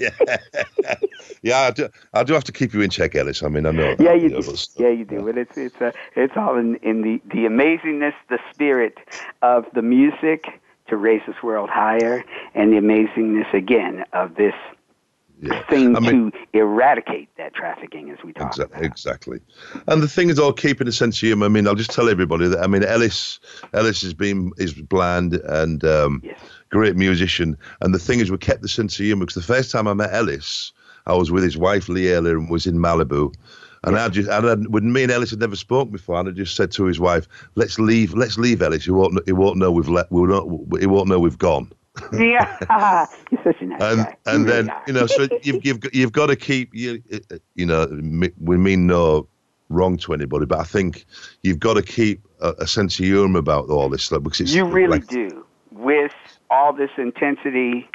yeah, 1.42 1.60
I 1.60 1.70
do, 1.70 1.88
I 2.14 2.22
do 2.22 2.32
have 2.32 2.44
to 2.44 2.52
keep 2.52 2.72
you 2.72 2.80
in 2.80 2.90
check, 2.90 3.14
Ellis. 3.14 3.42
I 3.42 3.48
mean, 3.48 3.66
I 3.66 3.72
know. 3.72 3.96
yeah, 3.98 4.14
you 4.14 4.28
do. 4.28 4.54
Yeah, 4.76 4.88
you 4.88 5.04
do. 5.04 5.22
But 5.22 5.38
it's 5.38 5.56
it's 5.56 5.80
uh, 5.80 5.92
it's 6.16 6.36
all 6.36 6.56
in 6.56 6.76
in 6.76 7.02
the 7.02 7.20
the 7.26 7.46
amazingness, 7.46 8.14
the 8.28 8.38
spirit 8.52 8.98
of 9.42 9.66
the 9.74 9.82
music 9.82 10.60
to 10.88 10.96
raise 10.96 11.22
this 11.26 11.42
world 11.42 11.70
higher, 11.70 12.24
and 12.54 12.72
the 12.72 12.76
amazingness 12.76 13.52
again 13.52 14.04
of 14.12 14.36
this 14.36 14.54
yeah. 15.42 15.66
thing 15.68 15.96
I 15.96 16.00
mean- 16.00 16.30
to 16.30 16.38
eradicate 16.58 17.28
that 17.36 17.54
trafficking, 17.54 18.10
as 18.10 18.18
we 18.24 18.32
talk 18.32 18.48
Exactly, 18.48 18.76
about. 18.78 18.84
exactly. 18.90 19.40
And 19.88 20.02
the 20.02 20.08
thing 20.08 20.30
is, 20.30 20.38
all 20.38 20.52
keeping 20.52 20.88
a 20.88 20.92
sense 20.92 21.16
of 21.16 21.20
humor. 21.26 21.46
I 21.46 21.48
mean, 21.48 21.66
I'll 21.66 21.74
just 21.74 21.90
tell 21.90 22.08
everybody 22.08 22.48
that. 22.48 22.60
I 22.60 22.66
mean, 22.66 22.84
Ellis, 22.84 23.40
Ellis 23.74 24.00
has 24.02 24.14
been 24.14 24.52
is 24.58 24.72
bland 24.72 25.34
and 25.34 25.84
um, 25.84 26.20
Yes. 26.24 26.38
great 26.70 26.96
musician. 26.96 27.56
And 27.80 27.94
the 27.94 27.98
thing 27.98 28.20
is, 28.20 28.30
we 28.30 28.38
kept 28.38 28.62
the 28.62 28.68
sense 28.68 28.98
of 28.98 29.04
humor 29.04 29.26
because 29.26 29.34
the 29.46 29.52
first 29.54 29.70
time 29.70 29.86
I 29.88 29.94
met 29.94 30.12
Ellis, 30.12 30.72
I 31.06 31.14
was 31.14 31.30
with 31.30 31.42
his 31.42 31.56
wife 31.58 31.88
Leela 31.88 32.30
and 32.30 32.48
was 32.48 32.66
in 32.66 32.76
Malibu. 32.78 33.34
And 33.84 33.98
I 33.98 34.08
just, 34.10 34.28
and 34.30 34.46
I, 34.48 34.54
when 34.68 34.92
me 34.92 35.02
and 35.02 35.10
Ellis 35.10 35.30
had 35.30 35.40
never 35.40 35.56
spoken 35.56 35.90
before, 35.90 36.20
and 36.20 36.28
I 36.28 36.32
just 36.32 36.54
said 36.54 36.70
to 36.72 36.84
his 36.84 37.00
wife, 37.00 37.26
"Let's 37.56 37.80
leave, 37.80 38.14
let's 38.14 38.38
leave 38.38 38.62
Ellis. 38.62 38.84
He 38.84 38.92
won't, 38.92 39.18
he 39.26 39.32
won't 39.32 39.56
know 39.58 39.72
we've 39.72 39.88
let, 39.88 40.06
we'll 40.12 40.26
not, 40.26 40.78
he 40.80 40.86
won't 40.86 41.08
know 41.08 41.18
we've 41.18 41.36
gone." 41.38 41.72
Yeah, 42.12 43.06
you're 43.30 43.42
such 43.44 43.60
a 43.60 43.64
nice 43.64 43.82
and 43.82 44.04
guy. 44.04 44.16
and 44.26 44.48
then 44.48 44.70
you 44.86 44.92
know 44.92 45.06
so 45.06 45.28
you've 45.42 45.64
you've 45.64 45.80
got, 45.80 45.94
you've 45.94 46.12
got 46.12 46.26
to 46.26 46.36
keep 46.36 46.74
you 46.74 47.02
you 47.54 47.66
know 47.66 47.86
we 48.40 48.56
mean 48.56 48.86
no 48.86 49.28
wrong 49.68 49.96
to 49.96 50.12
anybody 50.14 50.46
but 50.46 50.58
I 50.58 50.64
think 50.64 51.04
you've 51.42 51.58
got 51.58 51.74
to 51.74 51.82
keep 51.82 52.26
a, 52.40 52.54
a 52.60 52.66
sense 52.66 52.98
of 52.98 53.04
humor 53.04 53.38
about 53.38 53.68
all 53.68 53.88
this 53.88 54.04
stuff 54.04 54.22
because 54.22 54.40
it's 54.40 54.54
You 54.54 54.64
really 54.64 54.98
like, 55.00 55.06
do. 55.06 55.44
With 55.70 56.12
all 56.50 56.72
this 56.72 56.90
intensity 56.96 57.88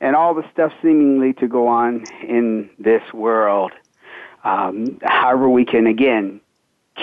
and 0.00 0.16
all 0.16 0.34
the 0.34 0.44
stuff 0.52 0.72
seemingly 0.82 1.32
to 1.34 1.48
go 1.48 1.68
on 1.68 2.04
in 2.22 2.68
this 2.78 3.02
world, 3.12 3.72
um, 4.44 4.98
however 5.02 5.48
we 5.48 5.64
can 5.64 5.86
again 5.86 6.40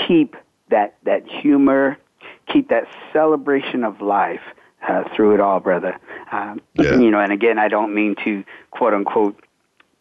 keep 0.08 0.36
that 0.70 0.96
that 1.04 1.26
humor, 1.28 1.98
keep 2.48 2.70
that 2.70 2.88
celebration 3.14 3.84
of 3.84 4.02
life 4.02 4.42
uh, 4.88 5.04
through 5.16 5.34
it 5.34 5.40
all, 5.40 5.60
brother. 5.60 5.98
Um, 6.32 6.62
Yeah. 6.76 6.98
You 6.98 7.10
know, 7.12 7.20
and 7.20 7.32
again, 7.32 7.58
I 7.60 7.68
don't 7.68 7.94
mean 7.94 8.16
to 8.24 8.44
quote 8.72 8.94
unquote 8.94 9.40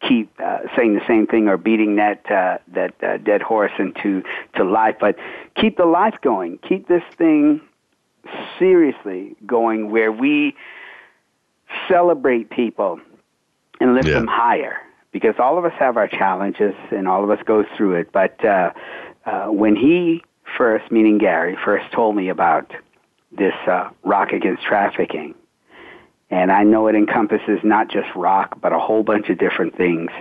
keep 0.07 0.29
uh, 0.43 0.59
saying 0.75 0.95
the 0.95 1.07
same 1.07 1.25
thing 1.27 1.47
or 1.47 1.55
beating 1.57 1.95
that 1.95 2.29
uh, 2.29 2.57
that 2.73 2.93
uh, 3.01 3.17
dead 3.17 3.41
horse 3.41 3.71
into 3.79 4.21
to 4.55 4.63
life, 4.63 4.95
but 4.99 5.17
keep 5.55 5.77
the 5.77 5.85
life 5.85 6.15
going. 6.21 6.59
Keep 6.67 6.87
this 6.87 7.03
thing 7.17 7.61
seriously 8.59 9.35
going 9.45 9.91
where 9.91 10.11
we 10.11 10.55
celebrate 11.87 12.49
people 12.49 12.99
and 13.79 13.93
lift 13.95 14.07
Yeah. 14.07 14.15
them 14.15 14.27
higher 14.27 14.77
because 15.11 15.35
all 15.39 15.57
of 15.57 15.65
us 15.65 15.73
have 15.79 15.97
our 15.97 16.07
challenges 16.07 16.75
and 16.91 17.07
all 17.07 17.23
of 17.23 17.29
us 17.29 17.39
go 17.45 17.63
through 17.75 17.95
it. 17.95 18.11
But 18.11 18.43
uh, 18.43 18.71
uh, 19.25 19.47
when 19.47 19.75
he 19.75 20.23
first, 20.57 20.91
meaning 20.91 21.17
Gary, 21.17 21.57
first 21.63 21.91
told 21.91 22.15
me 22.15 22.29
about 22.29 22.71
this 23.37 23.53
uh, 23.67 23.89
rock 24.03 24.31
against 24.31 24.63
trafficking, 24.63 25.35
and 26.29 26.51
I 26.51 26.63
know 26.63 26.87
it 26.87 26.95
encompasses 26.95 27.59
not 27.63 27.89
just 27.89 28.07
rock, 28.15 28.59
but 28.61 28.73
a 28.73 28.79
whole 28.79 29.03
bunch 29.03 29.29
of 29.29 29.37
different 29.37 29.75
things 29.77 30.11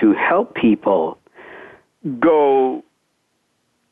to 0.00 0.12
help 0.12 0.54
people 0.54 1.18
go 2.20 2.84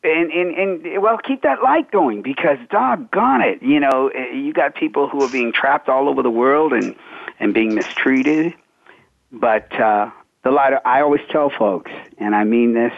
and, 0.03 0.31
and, 0.31 0.83
and 0.83 1.01
well, 1.01 1.17
keep 1.17 1.41
that 1.41 1.61
light 1.61 1.91
going 1.91 2.21
because 2.21 2.57
doggone 2.69 3.41
it, 3.41 3.61
you 3.61 3.79
know, 3.79 4.09
eh, 4.13 4.31
you 4.33 4.53
got 4.53 4.75
people 4.75 5.09
who 5.09 5.21
are 5.23 5.29
being 5.29 5.51
trapped 5.51 5.89
all 5.89 6.07
over 6.07 6.23
the 6.23 6.29
world 6.29 6.73
and, 6.73 6.95
and 7.39 7.53
being 7.53 7.75
mistreated. 7.75 8.53
But 9.31 9.73
uh, 9.79 10.11
the 10.43 10.51
light, 10.51 10.73
I 10.85 11.01
always 11.01 11.21
tell 11.29 11.49
folks, 11.49 11.91
and 12.17 12.35
I 12.35 12.43
mean 12.43 12.73
this, 12.73 12.93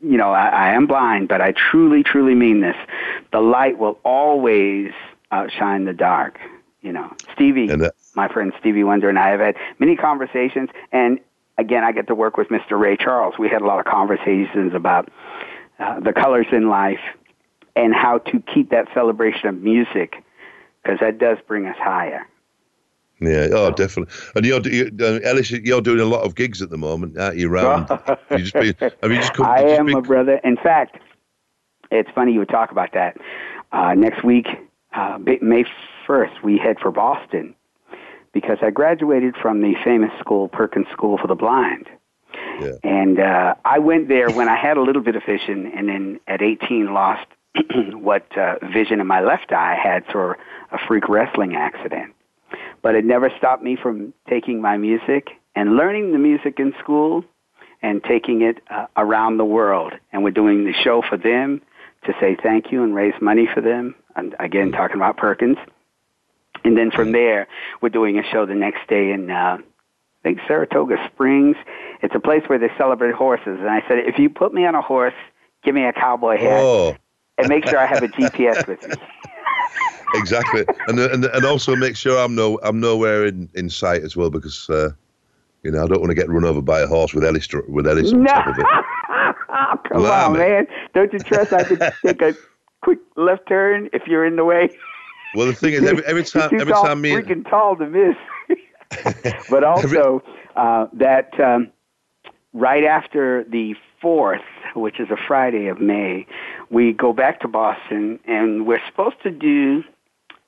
you 0.00 0.16
know, 0.16 0.32
I, 0.32 0.46
I 0.48 0.72
am 0.74 0.86
blind, 0.86 1.28
but 1.28 1.40
I 1.40 1.52
truly, 1.52 2.02
truly 2.02 2.34
mean 2.34 2.60
this. 2.60 2.76
The 3.32 3.40
light 3.40 3.78
will 3.78 3.98
always 4.04 4.92
outshine 5.30 5.84
the 5.84 5.92
dark. 5.92 6.38
You 6.82 6.92
know, 6.92 7.12
Stevie, 7.34 7.68
And 7.68 7.82
that- 7.82 7.94
my 8.14 8.28
friend 8.28 8.52
Stevie 8.60 8.84
Wonder, 8.84 9.08
and 9.08 9.18
I 9.18 9.28
have 9.30 9.40
had 9.40 9.56
many 9.78 9.96
conversations. 9.96 10.70
And 10.92 11.20
again, 11.56 11.84
I 11.84 11.92
get 11.92 12.06
to 12.08 12.14
work 12.14 12.36
with 12.36 12.48
Mr. 12.48 12.78
Ray 12.78 12.96
Charles. 12.96 13.34
We 13.38 13.48
had 13.48 13.62
a 13.62 13.66
lot 13.66 13.78
of 13.80 13.84
conversations 13.86 14.74
about 14.74 15.08
uh, 15.78 16.00
the 16.00 16.12
colors 16.12 16.46
in 16.52 16.68
life 16.68 17.00
and 17.76 17.94
how 17.94 18.18
to 18.18 18.40
keep 18.52 18.70
that 18.70 18.88
celebration 18.94 19.48
of 19.48 19.60
music 19.62 20.22
because 20.82 20.98
that 21.00 21.18
does 21.18 21.38
bring 21.46 21.66
us 21.66 21.76
higher. 21.78 22.26
Yeah 23.20 23.48
oh 23.52 23.70
definitely 23.70 24.14
and 24.36 24.44
you're 24.44 24.60
you, 24.68 24.90
uh, 25.00 25.18
Ellis 25.24 25.50
you're 25.50 25.80
doing 25.80 26.00
a 26.00 26.04
lot 26.04 26.22
of 26.24 26.34
gigs 26.34 26.62
at 26.62 26.70
the 26.70 26.78
moment 26.78 27.18
aren't 27.18 27.36
you 27.36 27.50
around 27.50 27.88
you 28.30 28.38
just 28.38 28.54
been, 28.54 28.74
have 29.02 29.10
you 29.10 29.16
just 29.16 29.34
come 29.34 29.46
I 29.46 29.62
just 29.62 29.80
am 29.80 29.86
been- 29.86 29.96
a 29.96 30.02
brother. 30.02 30.40
In 30.44 30.56
fact, 30.56 30.98
it's 31.90 32.10
funny 32.14 32.32
you 32.32 32.38
would 32.40 32.48
talk 32.48 32.70
about 32.70 32.92
that. 32.92 33.16
Uh, 33.72 33.94
next 33.94 34.22
week, 34.24 34.46
uh, 34.94 35.18
May 35.18 35.64
1st, 36.06 36.42
we 36.42 36.58
head 36.58 36.76
for 36.80 36.90
Boston 36.90 37.54
because 38.32 38.58
I 38.62 38.70
graduated 38.70 39.36
from 39.36 39.60
the 39.62 39.74
famous 39.84 40.10
school, 40.20 40.48
Perkins 40.48 40.86
School 40.92 41.18
for 41.18 41.26
the 41.26 41.34
Blind. 41.34 41.88
Yeah. 42.60 42.72
And 42.84 43.18
uh, 43.18 43.54
I 43.64 43.78
went 43.78 44.08
there 44.08 44.30
when 44.30 44.48
I 44.48 44.56
had 44.56 44.76
a 44.76 44.82
little 44.82 45.02
bit 45.02 45.16
of 45.16 45.22
vision, 45.24 45.70
and 45.74 45.88
then 45.88 46.20
at 46.26 46.42
18 46.42 46.92
lost 46.92 47.26
what 47.94 48.26
uh, 48.36 48.56
vision 48.72 49.00
in 49.00 49.06
my 49.06 49.20
left 49.20 49.52
eye 49.52 49.76
I 49.76 49.88
had 49.88 50.06
through 50.06 50.34
a 50.72 50.78
freak 50.86 51.08
wrestling 51.08 51.56
accident. 51.56 52.14
But 52.82 52.94
it 52.94 53.04
never 53.04 53.30
stopped 53.38 53.62
me 53.62 53.76
from 53.80 54.14
taking 54.28 54.60
my 54.60 54.76
music 54.76 55.28
and 55.54 55.76
learning 55.76 56.12
the 56.12 56.18
music 56.18 56.58
in 56.58 56.72
school 56.82 57.24
and 57.82 58.02
taking 58.04 58.42
it 58.42 58.58
uh, 58.70 58.86
around 58.96 59.36
the 59.38 59.44
world. 59.44 59.92
And 60.12 60.22
we're 60.24 60.30
doing 60.30 60.64
the 60.64 60.72
show 60.72 61.02
for 61.08 61.16
them 61.16 61.60
to 62.04 62.12
say 62.20 62.36
thank 62.42 62.70
you 62.70 62.82
and 62.84 62.94
raise 62.94 63.14
money 63.20 63.48
for 63.52 63.60
them. 63.60 63.94
And 64.16 64.34
again, 64.40 64.72
talking 64.72 64.96
about 64.96 65.16
Perkins. 65.16 65.58
And 66.64 66.76
then 66.76 66.90
from 66.90 67.12
there, 67.12 67.46
we're 67.80 67.88
doing 67.88 68.18
a 68.18 68.22
show 68.32 68.46
the 68.46 68.54
next 68.54 68.88
day 68.88 69.12
in, 69.12 69.30
uh, 69.30 69.58
I 69.58 69.62
think, 70.22 70.38
Saratoga 70.48 70.96
Springs. 71.12 71.56
It's 72.02 72.14
a 72.14 72.20
place 72.20 72.42
where 72.48 72.58
they 72.58 72.70
celebrate 72.76 73.14
horses. 73.14 73.58
And 73.60 73.68
I 73.68 73.80
said, 73.88 73.98
if 74.06 74.18
you 74.18 74.28
put 74.28 74.52
me 74.52 74.66
on 74.66 74.74
a 74.74 74.82
horse, 74.82 75.14
give 75.64 75.74
me 75.74 75.84
a 75.84 75.92
cowboy 75.92 76.36
hat, 76.38 76.60
Oh, 76.60 76.96
and 77.36 77.48
make 77.48 77.68
sure 77.68 77.78
I 77.78 77.86
have 77.86 78.02
a 78.02 78.08
GPS 78.08 78.66
with 78.66 78.86
me. 78.88 78.94
exactly, 80.14 80.64
and 80.88 80.98
and 80.98 81.24
and 81.24 81.44
also 81.44 81.74
make 81.76 81.96
sure 81.96 82.18
I'm 82.18 82.34
no 82.34 82.58
I'm 82.62 82.80
nowhere 82.80 83.26
in, 83.26 83.48
in 83.54 83.70
sight 83.70 84.02
as 84.02 84.16
well 84.16 84.30
because 84.30 84.68
uh, 84.70 84.90
you 85.62 85.70
know 85.70 85.82
I 85.84 85.86
don't 85.86 86.00
want 86.00 86.10
to 86.10 86.14
get 86.14 86.28
run 86.28 86.44
over 86.44 86.62
by 86.62 86.80
a 86.80 86.86
horse 86.86 87.14
with 87.14 87.24
Ellis 87.24 87.48
with 87.68 87.86
Ellis 87.86 88.12
on 88.12 88.22
No. 88.22 88.32
top 88.32 88.46
of 88.48 88.58
it. 88.58 88.66
Come 89.88 90.00
Allow 90.04 90.26
on, 90.30 90.38
man. 90.38 90.66
Don't 90.94 91.12
you 91.12 91.18
trust 91.18 91.52
I 91.52 91.64
could 91.64 91.80
take 92.04 92.22
a 92.22 92.34
quick 92.82 92.98
left 93.16 93.48
turn 93.48 93.88
if 93.92 94.06
you're 94.06 94.24
in 94.26 94.36
the 94.36 94.44
way? 94.44 94.68
Well, 95.34 95.46
the 95.46 95.52
thing 95.54 95.74
is, 95.74 95.84
every, 95.84 96.04
every 96.06 96.24
time 96.24 96.50
every 96.60 96.72
tall, 96.72 96.84
time 96.84 97.00
me 97.00 97.14
and- 97.14 97.24
freaking 97.26 97.48
tall 97.50 97.76
to 97.76 97.86
miss. 97.86 98.16
but 99.50 99.64
also 99.64 100.22
uh, 100.56 100.86
that 100.94 101.38
um, 101.40 101.70
right 102.52 102.84
after 102.84 103.44
the 103.44 103.74
fourth, 104.00 104.40
which 104.74 105.00
is 105.00 105.10
a 105.10 105.16
Friday 105.26 105.66
of 105.66 105.80
May, 105.80 106.26
we 106.70 106.92
go 106.92 107.12
back 107.12 107.40
to 107.40 107.48
Boston, 107.48 108.18
and 108.26 108.66
we're 108.66 108.80
supposed 108.86 109.20
to 109.22 109.30
do 109.30 109.82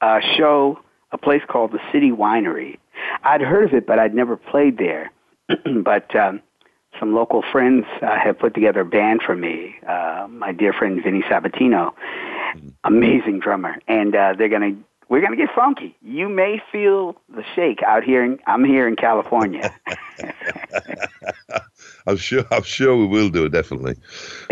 a 0.01 0.21
show, 0.37 0.79
a 1.13 1.19
place 1.19 1.43
called 1.49 1.73
the 1.73 1.81
City 1.93 2.11
Winery. 2.11 2.79
I'd 3.25 3.41
heard 3.41 3.65
of 3.65 3.75
it, 3.75 3.87
but 3.87 3.99
I'd 3.99 4.15
never 4.15 4.37
played 4.37 4.79
there. 4.79 5.11
but 5.85 6.15
um, 6.15 6.41
some 6.99 7.15
local 7.15 7.43
friends 7.53 7.85
uh, 8.03 8.19
have 8.19 8.39
put 8.39 8.55
together 8.55 8.81
a 8.81 8.85
band 8.85 9.21
for 9.25 9.37
me. 9.37 9.77
Uh, 9.87 10.27
my 10.29 10.53
dear 10.53 10.73
friend 10.73 11.01
Vinny 11.03 11.23
Sabatino, 11.23 11.93
amazing 12.85 13.41
drummer, 13.41 13.77
and 13.89 14.15
uh, 14.15 14.35
they're 14.37 14.49
gonna 14.49 14.77
we're 15.09 15.21
gonna 15.21 15.37
get 15.37 15.49
funky. 15.55 15.97
You 16.03 16.29
may 16.29 16.63
feel 16.71 17.17
the 17.35 17.43
shake 17.55 17.83
out 17.83 18.05
here. 18.05 18.25
In, 18.25 18.39
I'm 18.47 18.65
here 18.65 18.87
in 18.87 18.97
California. 18.97 19.75
I'm 22.07 22.17
sure. 22.17 22.45
I'm 22.51 22.63
sure 22.63 22.97
we 22.97 23.07
will 23.07 23.29
do 23.29 23.45
it 23.45 23.53
definitely. 23.53 23.97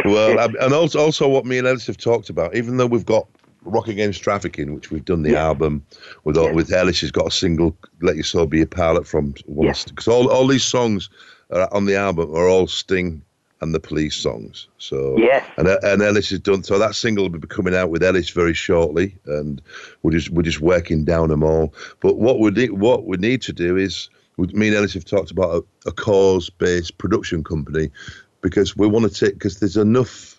Well, 0.04 0.38
and 0.60 0.72
also, 0.72 0.98
also 0.98 1.28
what 1.28 1.46
me 1.46 1.58
and 1.58 1.66
Ellis 1.66 1.86
have 1.86 1.96
talked 1.96 2.30
about. 2.30 2.54
Even 2.54 2.76
though 2.76 2.86
we've 2.86 3.06
got 3.06 3.26
Rock 3.70 3.88
Against 3.88 4.22
Trafficking, 4.22 4.74
which 4.74 4.90
we've 4.90 5.04
done 5.04 5.22
the 5.22 5.36
album 5.36 5.84
with 6.24 6.36
all, 6.36 6.52
with 6.52 6.72
Ellis, 6.72 7.00
has 7.00 7.10
got 7.10 7.26
a 7.26 7.30
single 7.30 7.76
"Let 8.00 8.16
Your 8.16 8.24
Soul 8.24 8.46
Be 8.46 8.62
a 8.62 8.66
Pilot" 8.66 9.06
from 9.06 9.34
one 9.46 9.74
because 9.86 10.08
all 10.08 10.30
all 10.30 10.46
these 10.46 10.64
songs 10.64 11.10
are 11.50 11.72
on 11.72 11.86
the 11.86 11.96
album 11.96 12.34
are 12.34 12.48
all 12.48 12.66
Sting 12.66 13.22
and 13.60 13.74
the 13.74 13.80
Police 13.80 14.16
songs. 14.16 14.68
So. 14.78 15.16
Yeah, 15.18 15.44
and 15.56 15.68
uh, 15.68 15.78
and 15.82 16.02
Ellis 16.02 16.30
has 16.30 16.40
done 16.40 16.62
so 16.62 16.78
that 16.78 16.94
single 16.94 17.24
will 17.24 17.38
be 17.38 17.48
coming 17.48 17.74
out 17.74 17.90
with 17.90 18.02
Ellis 18.02 18.30
very 18.30 18.54
shortly, 18.54 19.16
and 19.26 19.60
we're 20.02 20.12
just 20.12 20.30
we're 20.30 20.42
just 20.42 20.60
working 20.60 21.04
down 21.04 21.28
them 21.28 21.42
all. 21.42 21.74
But 22.00 22.18
what 22.18 22.40
we 22.40 22.50
need 22.50 22.72
what 22.72 23.04
we 23.06 23.16
need 23.16 23.42
to 23.42 23.52
do 23.52 23.76
is 23.76 24.10
me 24.38 24.68
and 24.68 24.76
Ellis 24.76 24.94
have 24.94 25.04
talked 25.04 25.30
about 25.30 25.64
a, 25.84 25.88
a 25.88 25.92
cause-based 25.92 26.96
production 26.98 27.42
company 27.42 27.90
because 28.40 28.76
we 28.76 28.86
want 28.86 29.12
to 29.12 29.26
take 29.26 29.34
because 29.34 29.58
there's 29.58 29.76
enough 29.76 30.37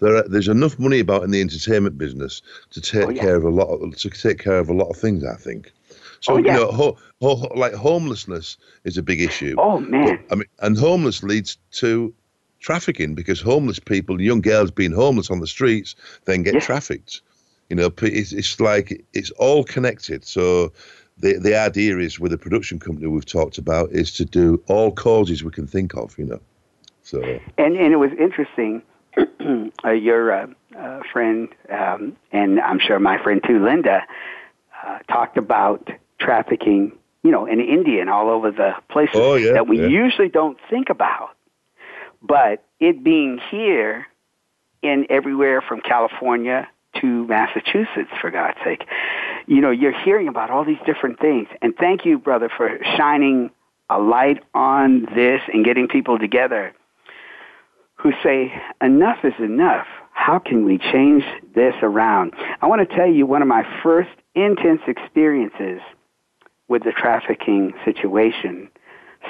there 0.00 0.16
are, 0.16 0.28
there's 0.28 0.48
enough 0.48 0.78
money 0.78 1.00
about 1.00 1.24
in 1.24 1.30
the 1.30 1.40
entertainment 1.40 1.98
business 1.98 2.42
to 2.70 2.80
take 2.80 3.06
Oh, 3.06 3.10
yeah. 3.10 3.22
care 3.22 3.36
of 3.36 3.44
a 3.44 3.50
lot 3.50 3.66
of, 3.68 3.96
to 3.96 4.10
take 4.10 4.38
care 4.38 4.58
of 4.58 4.68
a 4.68 4.74
lot 4.74 4.88
of 4.88 4.96
things. 4.96 5.24
I 5.24 5.34
think. 5.36 5.72
So 6.20 6.34
Oh, 6.34 6.36
yeah. 6.38 6.54
you 6.54 6.60
know, 6.60 6.70
ho, 6.72 6.96
ho, 7.20 7.34
like 7.56 7.74
homelessness 7.74 8.56
is 8.84 8.98
a 8.98 9.02
big 9.02 9.20
issue. 9.20 9.54
Oh 9.58 9.78
man, 9.80 10.18
I 10.30 10.34
mean, 10.36 10.48
and 10.60 10.76
homeless 10.76 11.22
leads 11.22 11.58
to 11.72 12.12
trafficking 12.60 13.14
because 13.14 13.40
homeless 13.40 13.78
people, 13.78 14.20
young 14.20 14.40
girls 14.40 14.70
being 14.70 14.92
homeless 14.92 15.30
on 15.30 15.40
the 15.40 15.46
streets, 15.46 15.94
then 16.24 16.42
get 16.42 16.54
Yes. 16.54 16.64
trafficked. 16.66 17.22
You 17.70 17.76
know, 17.76 17.92
it's, 18.02 18.32
it's 18.32 18.58
like 18.60 19.04
it's 19.12 19.30
all 19.32 19.62
connected. 19.62 20.24
So 20.24 20.72
the 21.18 21.38
the 21.38 21.56
idea 21.56 21.98
is 21.98 22.18
with 22.18 22.30
the 22.32 22.38
production 22.38 22.78
company 22.78 23.06
we've 23.06 23.24
talked 23.26 23.58
about 23.58 23.90
is 23.92 24.12
to 24.14 24.24
do 24.24 24.62
all 24.68 24.90
causes 24.92 25.44
we 25.44 25.50
can 25.50 25.66
think 25.66 25.94
of. 25.94 26.18
You 26.18 26.24
know, 26.26 26.40
so 27.02 27.20
and 27.58 27.76
and 27.76 27.92
it 27.92 27.96
was 27.98 28.10
interesting. 28.18 28.82
Uh, 29.84 29.90
your 29.90 30.32
uh, 30.32 30.46
uh, 30.76 31.00
friend, 31.12 31.48
um, 31.70 32.16
and 32.32 32.60
I'm 32.60 32.78
sure 32.78 32.98
my 32.98 33.22
friend 33.22 33.42
too, 33.46 33.64
Linda, 33.64 34.02
uh, 34.84 34.98
talked 35.10 35.36
about 35.36 35.88
trafficking. 36.20 36.92
You 37.24 37.32
know, 37.32 37.46
in 37.46 37.60
India 37.60 38.00
and 38.00 38.08
all 38.08 38.30
over 38.30 38.52
the 38.52 38.74
places 38.88 39.16
Oh, 39.16 39.34
yeah, 39.34 39.52
that 39.54 39.66
we 39.66 39.80
yeah. 39.80 39.88
usually 39.88 40.28
don't 40.28 40.56
think 40.70 40.88
about. 40.88 41.30
But 42.22 42.64
it 42.78 43.02
being 43.02 43.40
here 43.50 44.06
in 44.82 45.04
everywhere 45.10 45.60
from 45.60 45.80
California 45.80 46.68
to 47.00 47.26
Massachusetts, 47.26 48.10
for 48.20 48.30
God's 48.30 48.56
sake, 48.64 48.84
you 49.46 49.60
know, 49.60 49.70
you're 49.72 49.98
hearing 50.04 50.28
about 50.28 50.50
all 50.50 50.64
these 50.64 50.78
different 50.86 51.18
things. 51.18 51.48
And 51.60 51.76
thank 51.76 52.04
you, 52.04 52.18
brother, 52.18 52.48
for 52.56 52.78
shining 52.96 53.50
a 53.90 53.98
light 53.98 54.42
on 54.54 55.06
this 55.14 55.40
and 55.52 55.64
getting 55.64 55.88
people 55.88 56.18
together 56.18 56.72
who 57.98 58.12
say, 58.22 58.52
enough 58.80 59.18
is 59.24 59.34
enough. 59.38 59.86
How 60.12 60.38
can 60.38 60.64
we 60.64 60.78
change 60.78 61.24
this 61.54 61.74
around? 61.82 62.32
I 62.60 62.66
want 62.66 62.88
to 62.88 62.96
tell 62.96 63.06
you 63.06 63.26
one 63.26 63.42
of 63.42 63.48
my 63.48 63.64
first 63.82 64.10
intense 64.34 64.80
experiences 64.86 65.80
with 66.68 66.84
the 66.84 66.92
trafficking 66.92 67.72
situation. 67.84 68.68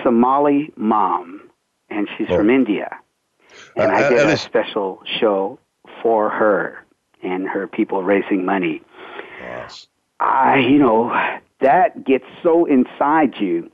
Somali 0.03 0.73
mom, 0.77 1.41
and 1.89 2.09
she's 2.17 2.27
Oh. 2.31 2.37
from 2.37 2.51
India. 2.51 2.97
And 3.77 3.91
Uh, 3.91 3.95
I 3.95 4.03
uh, 4.05 4.09
did 4.11 4.19
a 4.19 4.23
Ellis- 4.23 4.43
special 4.43 5.03
show 5.19 5.59
for 6.03 6.29
her 6.29 6.85
and 7.23 7.49
her 7.49 7.67
people 7.67 8.03
raising 8.03 8.45
money. 8.45 8.83
I, 10.21 10.59
you 10.59 10.79
know, 10.79 11.11
that 11.61 12.05
gets 12.05 12.25
so 12.43 12.65
inside 12.67 13.37
you. 13.41 13.71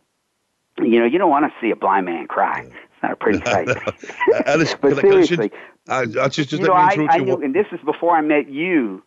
You 0.79 1.01
know, 1.01 1.07
you 1.07 1.19
don't 1.19 1.31
want 1.31 1.47
to 1.47 1.53
see 1.61 1.71
a 1.71 1.77
blind 1.77 2.07
man 2.07 2.27
cry. 2.27 2.61
It's 2.67 2.75
not 3.05 3.13
a 3.13 3.17
pretty 3.17 3.39
sight. 3.45 3.69
Alice, 4.47 4.75
but 4.81 4.95
I- 4.99 5.01
can 5.01 5.11
I 5.11 5.13
just- 5.21 5.29
seriously, 5.29 5.51
I, 5.89 6.01
I 6.01 6.29
just 6.29 6.49
just 6.51 6.53
you 6.53 6.67
know, 6.69 6.73
I, 6.73 6.97
I 7.11 7.19
knew, 7.19 7.37
and 7.43 7.55
this 7.55 7.67
is 7.73 7.81
before 7.85 8.17
I 8.17 8.21
met 8.23 8.49
you, 8.49 9.03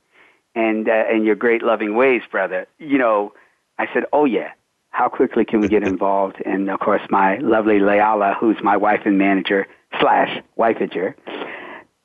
and 0.55 0.87
uh, 0.87 1.03
and 1.11 1.25
your 1.25 1.35
great 1.35 1.63
loving 1.63 1.95
ways, 1.95 2.21
brother. 2.31 2.67
You 2.79 2.97
know, 2.97 3.33
I 3.79 3.87
said, 3.93 4.03
oh 4.13 4.25
yeah, 4.25 4.51
how 4.91 5.09
quickly 5.09 5.43
can 5.45 5.59
we 5.61 5.67
get 5.67 5.83
involved? 5.93 6.37
And 6.45 6.69
of 6.69 6.79
course, 6.79 7.01
my 7.09 7.37
lovely 7.39 7.79
Leala, 7.79 8.37
who's 8.37 8.57
my 8.61 8.77
wife 8.77 9.01
and 9.05 9.17
manager 9.17 9.67
slash 9.99 10.41
wifeager, 10.57 11.15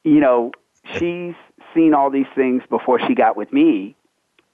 you 0.05 0.20
know, 0.20 0.53
she's 0.99 1.34
seen 1.74 1.95
all 1.95 2.11
these 2.11 2.26
things 2.34 2.62
before 2.70 2.99
she 3.07 3.14
got 3.14 3.36
with 3.36 3.53
me. 3.53 3.95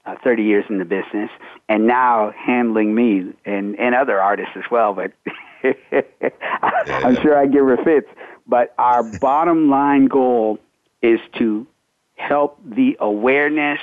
Uh, 0.05 0.15
30 0.23 0.43
years 0.43 0.65
in 0.69 0.79
the 0.79 0.85
business, 0.85 1.29
and 1.67 1.85
now 1.85 2.31
handling 2.35 2.95
me 2.95 3.31
and, 3.45 3.77
and 3.77 3.93
other 3.93 4.19
artists 4.19 4.53
as 4.55 4.63
well. 4.71 4.93
But 4.93 5.11
I'm 5.63 7.15
sure 7.21 7.37
I 7.37 7.45
give 7.45 7.65
her 7.65 7.77
fits. 7.83 8.07
But 8.47 8.73
our 8.77 9.03
bottom 9.19 9.69
line 9.69 10.07
goal 10.07 10.59
is 11.01 11.19
to 11.37 11.67
help 12.15 12.59
the 12.65 12.97
awareness 12.99 13.79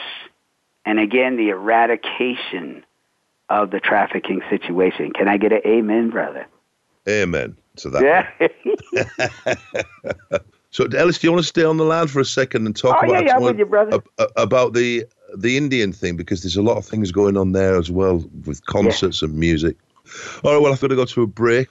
and 0.85 0.99
again 0.99 1.37
the 1.37 1.51
eradication 1.51 2.85
of 3.49 3.70
the 3.70 3.81
trafficking 3.81 4.43
situation. 4.51 5.12
Can 5.12 5.29
I 5.29 5.37
get 5.37 5.53
an 5.53 5.61
amen, 5.64 6.11
brother? 6.11 6.47
Amen 7.09 7.57
to 7.77 7.91
that. 7.91 8.03
Yeah. 8.03 8.29
So, 10.70 10.85
Ellis, 10.95 11.18
do 11.18 11.27
you 11.27 11.33
want 11.33 11.43
to 11.43 11.49
stay 11.49 11.64
on 11.64 11.79
the 11.79 11.85
line 11.85 12.07
for 12.07 12.20
a 12.20 12.24
second 12.24 12.66
and 12.66 12.77
talk 12.77 12.99
Oh, 13.03 13.09
about 13.09 13.24
yeah, 13.24 13.37
I'm 13.37 13.43
with 13.43 13.59
you, 13.59 13.64
brother. 13.64 13.95
ab- 13.95 14.09
uh, 14.18 14.27
about 14.37 14.74
the 14.74 15.07
the 15.35 15.57
Indian 15.57 15.91
thing 15.91 16.16
because 16.16 16.43
there's 16.43 16.57
a 16.57 16.61
lot 16.62 16.77
of 16.77 16.85
things 16.85 17.11
going 17.12 17.39
on 17.39 17.53
there 17.53 17.77
as 17.79 17.91
well 17.91 18.22
with 18.45 18.66
concerts 18.66 19.22
and 19.22 19.33
music. 19.39 19.77
All 20.45 20.53
right, 20.53 20.63
well, 20.63 20.73
I've 20.73 20.81
got 20.81 20.89
to 20.89 20.97
go 20.97 21.05
to 21.05 21.23
a 21.23 21.27
break. 21.27 21.69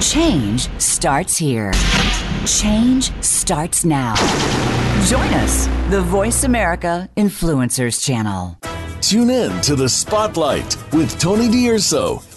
Change 0.00 0.68
starts 0.78 1.36
here. 1.38 1.72
Change 2.46 3.10
starts 3.22 3.84
now. 3.84 4.14
Join 5.06 5.26
us, 5.34 5.66
the 5.90 6.02
Voice 6.02 6.44
America 6.44 7.08
Influencers 7.16 8.04
Channel. 8.04 8.58
Tune 9.00 9.30
in 9.30 9.60
to 9.62 9.74
the 9.74 9.88
Spotlight 9.88 10.76
with 10.92 11.18
Tony 11.18 11.48
D'Urso 11.48 12.18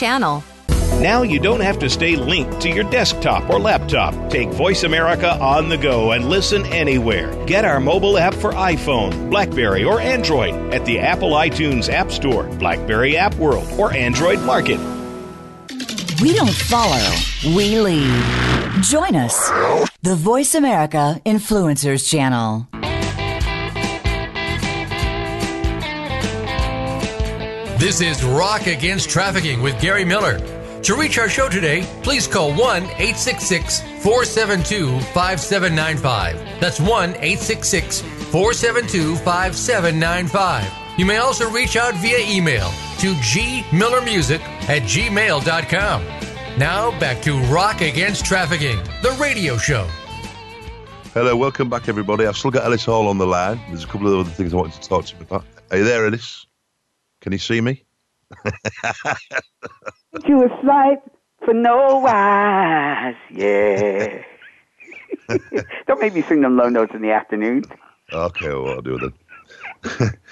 channel. 0.00 0.42
Now 1.00 1.22
you 1.22 1.38
don't 1.38 1.60
have 1.60 1.78
to 1.78 1.88
stay 1.88 2.16
linked 2.16 2.60
to 2.62 2.70
your 2.70 2.84
desktop 2.90 3.48
or 3.48 3.60
laptop. 3.60 4.12
Take 4.30 4.48
Voice 4.50 4.82
America 4.82 5.32
on 5.38 5.68
the 5.68 5.78
go 5.78 6.12
and 6.12 6.28
listen 6.28 6.64
anywhere. 6.66 7.32
Get 7.46 7.64
our 7.64 7.80
mobile 7.80 8.18
app 8.18 8.34
for 8.34 8.52
iPhone, 8.52 9.30
Blackberry, 9.30 9.84
or 9.84 10.00
Android 10.00 10.54
at 10.74 10.84
the 10.84 10.98
Apple 10.98 11.30
iTunes 11.30 11.88
App 11.88 12.10
Store, 12.10 12.44
Blackberry 12.58 13.16
App 13.16 13.34
World, 13.36 13.68
or 13.78 13.94
Android 13.94 14.40
Market. 14.40 14.80
We 16.20 16.34
don't 16.34 16.50
follow, 16.50 17.14
we 17.56 17.78
lead. 17.78 18.82
Join 18.82 19.16
us, 19.16 19.48
the 20.02 20.16
Voice 20.16 20.54
America 20.54 21.20
Influencers 21.24 22.10
Channel. 22.10 22.68
This 27.80 28.02
is 28.02 28.22
Rock 28.22 28.66
Against 28.66 29.08
Trafficking 29.08 29.62
with 29.62 29.80
Gary 29.80 30.04
Miller. 30.04 30.38
To 30.82 30.94
reach 30.96 31.16
our 31.16 31.30
show 31.30 31.48
today, 31.48 31.80
please 32.02 32.26
call 32.26 32.50
1 32.50 32.58
866 32.58 33.80
472 34.02 35.00
5795. 35.14 36.60
That's 36.60 36.78
1 36.78 36.88
866 37.14 38.02
472 38.02 39.16
5795. 39.16 40.98
You 40.98 41.06
may 41.06 41.16
also 41.16 41.48
reach 41.48 41.76
out 41.76 41.94
via 41.94 42.18
email 42.18 42.68
to 42.98 43.14
gmillermusic 43.14 44.40
at 44.68 44.82
gmail.com. 44.82 46.04
Now 46.58 46.90
back 47.00 47.22
to 47.22 47.38
Rock 47.44 47.80
Against 47.80 48.26
Trafficking, 48.26 48.76
the 49.00 49.16
radio 49.18 49.56
show. 49.56 49.88
Hello, 51.14 51.34
welcome 51.34 51.70
back, 51.70 51.88
everybody. 51.88 52.26
I've 52.26 52.36
still 52.36 52.50
got 52.50 52.66
Ellis 52.66 52.84
Hall 52.84 53.08
on 53.08 53.16
the 53.16 53.26
line. 53.26 53.58
There's 53.68 53.84
a 53.84 53.86
couple 53.86 54.12
of 54.12 54.20
other 54.20 54.30
things 54.30 54.52
I 54.52 54.58
wanted 54.58 54.82
to 54.82 54.86
talk 54.86 55.06
to 55.06 55.16
you 55.16 55.22
about. 55.22 55.46
Are 55.70 55.78
you 55.78 55.84
there, 55.84 56.04
Ellis? 56.04 56.44
Can 57.20 57.32
you 57.32 57.38
see 57.38 57.60
me? 57.60 57.84
you 60.26 60.44
a 60.44 60.48
sight 60.64 60.98
for 61.44 61.54
no 61.54 61.98
wise, 61.98 63.14
yeah. 63.30 64.22
Don't 65.86 66.00
make 66.00 66.14
me 66.14 66.22
sing 66.22 66.40
them 66.42 66.56
low 66.56 66.68
notes 66.68 66.94
in 66.94 67.02
the 67.02 67.10
afternoon. 67.10 67.64
Okay, 68.12 68.48
well, 68.48 68.68
I'll 68.68 68.82
do 68.82 68.96
it 68.96 69.00
then. 69.00 69.12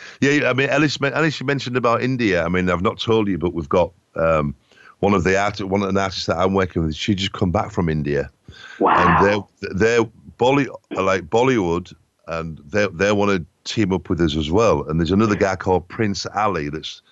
yeah, 0.20 0.48
I 0.48 0.52
mean, 0.52 0.68
Ellis, 0.68 0.98
Ellis, 1.02 1.40
you 1.40 1.46
mentioned 1.46 1.76
about 1.76 2.02
India. 2.02 2.44
I 2.44 2.48
mean, 2.48 2.70
I've 2.70 2.82
not 2.82 2.98
told 2.98 3.28
you, 3.28 3.38
but 3.38 3.54
we've 3.54 3.68
got 3.68 3.92
um, 4.14 4.54
one 5.00 5.14
of 5.14 5.24
the 5.24 5.38
art, 5.38 5.60
one 5.60 5.82
of 5.82 5.94
the 5.94 6.00
artists 6.00 6.26
that 6.26 6.38
I'm 6.38 6.54
working 6.54 6.84
with. 6.84 6.94
She 6.94 7.14
just 7.14 7.32
come 7.32 7.50
back 7.50 7.70
from 7.70 7.88
India. 7.88 8.30
Wow. 8.78 8.94
And 8.96 9.26
they're 9.26 9.70
they're 9.74 10.04
Bolly, 10.36 10.68
like 10.90 11.24
Bollywood, 11.24 11.94
and 12.28 12.58
they 12.58 12.86
they 12.88 13.12
want 13.12 13.30
to 13.30 13.72
team 13.72 13.92
up 13.92 14.08
with 14.08 14.20
us 14.20 14.36
as 14.36 14.50
well. 14.50 14.84
And 14.88 15.00
there's 15.00 15.10
another 15.10 15.34
guy 15.36 15.56
called 15.56 15.88
Prince 15.88 16.26
Ali 16.34 16.68
that's 16.68 17.02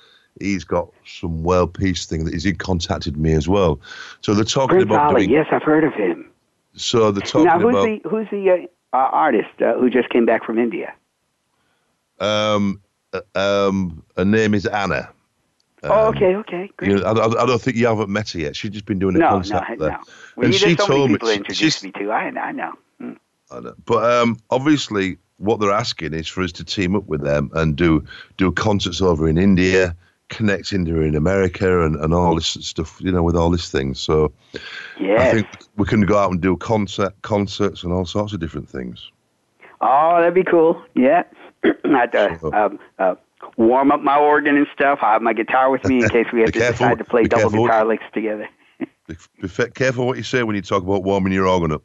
he's 0.40 0.64
got 0.64 0.88
some 1.06 1.42
world 1.42 1.74
peace 1.74 2.06
thing 2.06 2.24
that 2.24 2.34
he's 2.34 2.44
he 2.44 2.52
contacted 2.52 3.16
me 3.16 3.32
as 3.32 3.48
well. 3.48 3.80
So 4.20 4.34
they're 4.34 4.44
talking 4.44 4.76
Prince 4.76 4.84
about 4.84 5.12
Ali, 5.12 5.26
doing, 5.26 5.36
yes, 5.38 5.46
I've 5.50 5.62
heard 5.62 5.84
of 5.84 5.94
him. 5.94 6.30
So 6.74 7.10
they're 7.10 7.22
talking 7.26 7.46
now, 7.46 7.58
who's 7.58 7.74
about 7.74 7.84
the 7.84 8.08
who's 8.08 8.26
the 8.30 8.50
uh, 8.92 8.96
uh, 8.96 9.08
artist 9.10 9.48
uh, 9.60 9.74
who 9.74 9.90
just 9.90 10.08
came 10.10 10.26
back 10.26 10.44
from 10.44 10.58
India? 10.58 10.94
um 12.20 12.80
uh, 13.12 13.20
um 13.34 14.02
her 14.16 14.24
name 14.24 14.54
is 14.54 14.66
Anna. 14.66 15.10
oh, 15.82 16.08
Um, 16.08 16.14
okay, 16.16 16.34
okay, 16.36 16.70
great. 16.76 16.90
You 16.90 16.98
know, 16.98 17.04
I, 17.04 17.42
I 17.42 17.46
don't 17.46 17.60
think 17.60 17.76
you 17.76 17.86
haven't 17.86 18.08
met 18.10 18.30
her 18.30 18.38
yet. 18.38 18.56
She's 18.56 18.70
just 18.70 18.86
been 18.86 18.98
doing 18.98 19.16
a 19.16 19.18
no, 19.18 19.38
no, 19.40 19.42
there. 19.42 19.76
no. 19.78 19.98
Well, 20.36 20.46
And 20.46 20.54
she 20.54 20.74
so 20.76 20.86
told 20.86 21.10
me- 21.10 21.18
to 21.18 21.26
she- 21.26 21.34
introduce 21.34 21.58
she's- 21.58 21.82
me 21.82 21.92
to. 21.92 22.10
I, 22.10 22.22
I 22.28 22.52
know. 22.52 22.72
Mm. 23.02 23.16
I 23.50 23.60
know. 23.60 23.74
But 23.84 24.10
um, 24.10 24.38
obviously, 24.50 25.18
what 25.38 25.60
they're 25.60 25.72
asking 25.72 26.14
is 26.14 26.28
for 26.28 26.42
us 26.42 26.52
to 26.52 26.64
team 26.64 26.96
up 26.96 27.06
with 27.06 27.22
them 27.22 27.50
and 27.54 27.76
do 27.76 28.04
do 28.36 28.52
concerts 28.52 29.00
over 29.00 29.28
in 29.28 29.38
India, 29.38 29.96
connect 30.28 30.72
India 30.72 30.96
in 31.02 31.14
America, 31.14 31.84
and, 31.84 31.96
and 31.96 32.12
all 32.14 32.34
this 32.34 32.46
stuff. 32.46 33.00
You 33.00 33.12
know, 33.12 33.22
with 33.22 33.36
all 33.36 33.50
this 33.50 33.70
thing. 33.70 33.94
So 33.94 34.32
I 35.00 35.32
think 35.32 35.46
we 35.76 35.84
can 35.84 36.02
go 36.02 36.18
out 36.18 36.30
and 36.30 36.40
do 36.40 36.56
concert 36.56 37.14
concerts 37.22 37.82
and 37.82 37.92
all 37.92 38.04
sorts 38.04 38.32
of 38.32 38.40
different 38.40 38.68
things. 38.68 39.10
Oh, 39.80 40.16
that'd 40.18 40.34
be 40.34 40.44
cool. 40.44 40.82
Yeah. 40.94 41.24
I'd 41.84 42.14
uh, 42.14 42.38
um, 42.52 42.78
uh, 42.98 43.14
warm 43.56 43.92
up 43.92 44.00
my 44.00 44.18
organ 44.18 44.56
and 44.56 44.66
stuff. 44.72 45.00
I 45.02 45.12
have 45.12 45.22
my 45.22 45.32
guitar 45.32 45.70
with 45.70 45.84
me 45.84 46.02
in 46.02 46.08
case 46.08 46.26
we 46.32 46.40
have 46.42 46.52
to 46.52 46.58
careful. 46.58 46.86
decide 46.86 46.98
to 46.98 47.04
play 47.04 47.24
double 47.24 47.50
guitar 47.50 47.84
licks 47.84 48.04
together. 48.12 48.48
Be, 49.06 49.14
be 49.40 49.48
careful 49.48 50.06
what 50.06 50.16
you 50.16 50.24
say 50.24 50.42
when 50.42 50.56
you 50.56 50.62
talk 50.62 50.82
about 50.82 51.04
warming 51.04 51.32
your 51.32 51.46
organ 51.46 51.70
up. 51.70 51.82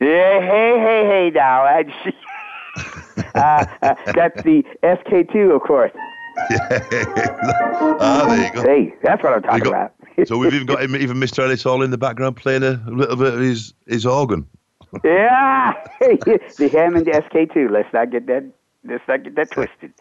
Yeah, 0.00 0.40
hey, 0.40 0.78
hey, 0.78 1.06
hey, 1.06 1.30
now. 1.34 1.66
Uh, 3.34 3.64
uh, 3.82 3.94
that's 4.14 4.42
the 4.42 4.62
SK2, 4.82 5.54
of 5.54 5.62
course. 5.62 5.92
ah, 8.00 8.26
there 8.28 8.46
you 8.46 8.52
go. 8.52 8.62
Hey, 8.62 8.94
that's 9.02 9.22
what 9.22 9.32
I'm 9.34 9.42
talking 9.42 9.64
got- 9.64 9.68
about. 9.68 9.92
So 10.28 10.36
we've 10.38 10.52
even 10.54 10.66
got 10.66 10.82
him, 10.82 10.96
even 10.96 11.16
Mr. 11.18 11.40
Ellis 11.44 11.64
all 11.66 11.82
in 11.82 11.90
the 11.90 11.98
background 11.98 12.36
playing 12.36 12.62
a 12.62 12.82
little 12.86 13.16
bit 13.16 13.34
of 13.34 13.40
his, 13.40 13.74
his 13.86 14.04
organ. 14.06 14.46
yeah, 15.04 15.72
the 16.00 16.70
Hammond 16.72 17.06
SK2. 17.06 17.70
Let's 17.70 17.92
not 17.92 18.10
get 18.10 18.26
that. 18.26 18.50
Let's 18.84 19.04
not 19.08 19.22
get 19.24 19.34
that 19.36 19.50
twisted. 19.50 19.92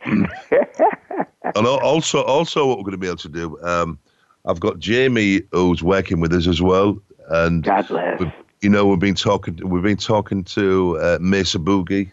And 1.55 1.67
also, 1.67 2.21
also, 2.23 2.67
what 2.67 2.77
we're 2.77 2.83
going 2.83 2.91
to 2.93 2.97
be 2.97 3.07
able 3.07 3.17
to 3.17 3.29
do, 3.29 3.61
um, 3.63 3.99
I've 4.45 4.59
got 4.59 4.79
Jamie 4.79 5.41
who's 5.51 5.83
working 5.83 6.19
with 6.21 6.31
us 6.33 6.47
as 6.47 6.61
well, 6.61 6.97
and 7.29 7.63
God 7.63 7.87
bless. 7.87 8.19
we've- 8.19 8.31
you 8.66 8.72
know 8.72 8.84
we've 8.88 8.97
been 8.99 9.13
talking, 9.13 9.57
we've 9.63 9.84
been 9.84 9.95
talking 9.95 10.43
to 10.43 10.97
uh, 10.97 11.18
Mesa 11.22 11.59
Boogie, 11.59 12.09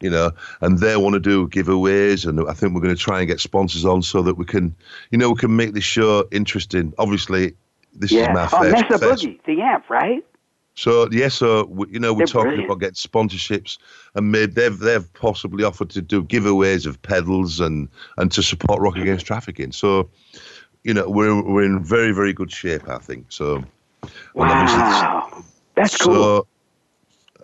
you 0.00 0.10
know, 0.10 0.30
and 0.60 0.78
they 0.80 0.98
want 0.98 1.14
to 1.14 1.20
do 1.20 1.48
giveaways, 1.48 2.26
and 2.28 2.38
I 2.46 2.52
think 2.52 2.74
we're 2.74 2.82
going 2.82 2.94
to 2.94 3.00
try 3.00 3.20
and 3.20 3.26
get 3.26 3.40
sponsors 3.40 3.86
on 3.86 4.02
so 4.02 4.20
that 4.20 4.34
we 4.34 4.44
can, 4.44 4.74
you 5.10 5.16
know, 5.16 5.30
we 5.30 5.36
can 5.36 5.56
make 5.56 5.72
this 5.72 5.82
show 5.84 6.28
interesting. 6.30 6.92
Obviously, 6.98 7.54
this 7.94 8.12
is 8.12 8.28
my 8.28 8.44
Oh, 8.44 8.48
first. 8.48 8.72
Mesa 8.90 8.98
first- 8.98 9.24
Boogie, 9.24 9.42
the 9.46 9.62
amp, 9.62 9.88
right? 9.88 10.22
So 10.74 11.08
yes, 11.10 11.32
so 11.34 11.64
we, 11.64 11.86
you 11.90 11.98
know 12.00 12.12
we're 12.12 12.18
They're 12.18 12.26
talking 12.26 12.48
brilliant. 12.50 12.70
about 12.70 12.80
getting 12.80 12.94
sponsorships, 12.94 13.78
and 14.14 14.30
made, 14.30 14.54
they've 14.54 14.78
they've 14.78 15.10
possibly 15.14 15.64
offered 15.64 15.88
to 15.90 16.02
do 16.02 16.22
giveaways 16.22 16.84
of 16.86 17.00
pedals 17.00 17.60
and 17.60 17.88
and 18.18 18.30
to 18.32 18.42
support 18.42 18.78
Rock 18.82 18.96
Against 18.96 19.24
Trafficking. 19.24 19.72
So, 19.72 20.10
you 20.84 20.92
know 20.92 21.08
we're 21.08 21.42
we're 21.42 21.64
in 21.64 21.82
very 21.82 22.12
very 22.12 22.34
good 22.34 22.52
shape, 22.52 22.86
I 22.90 22.98
think. 22.98 23.26
So, 23.30 23.56
and 23.56 23.66
obviously 24.36 24.78
this- 24.78 25.02
Wow, 25.02 25.44
that's 25.74 25.96
cool. 25.96 26.14
so, 26.14 26.46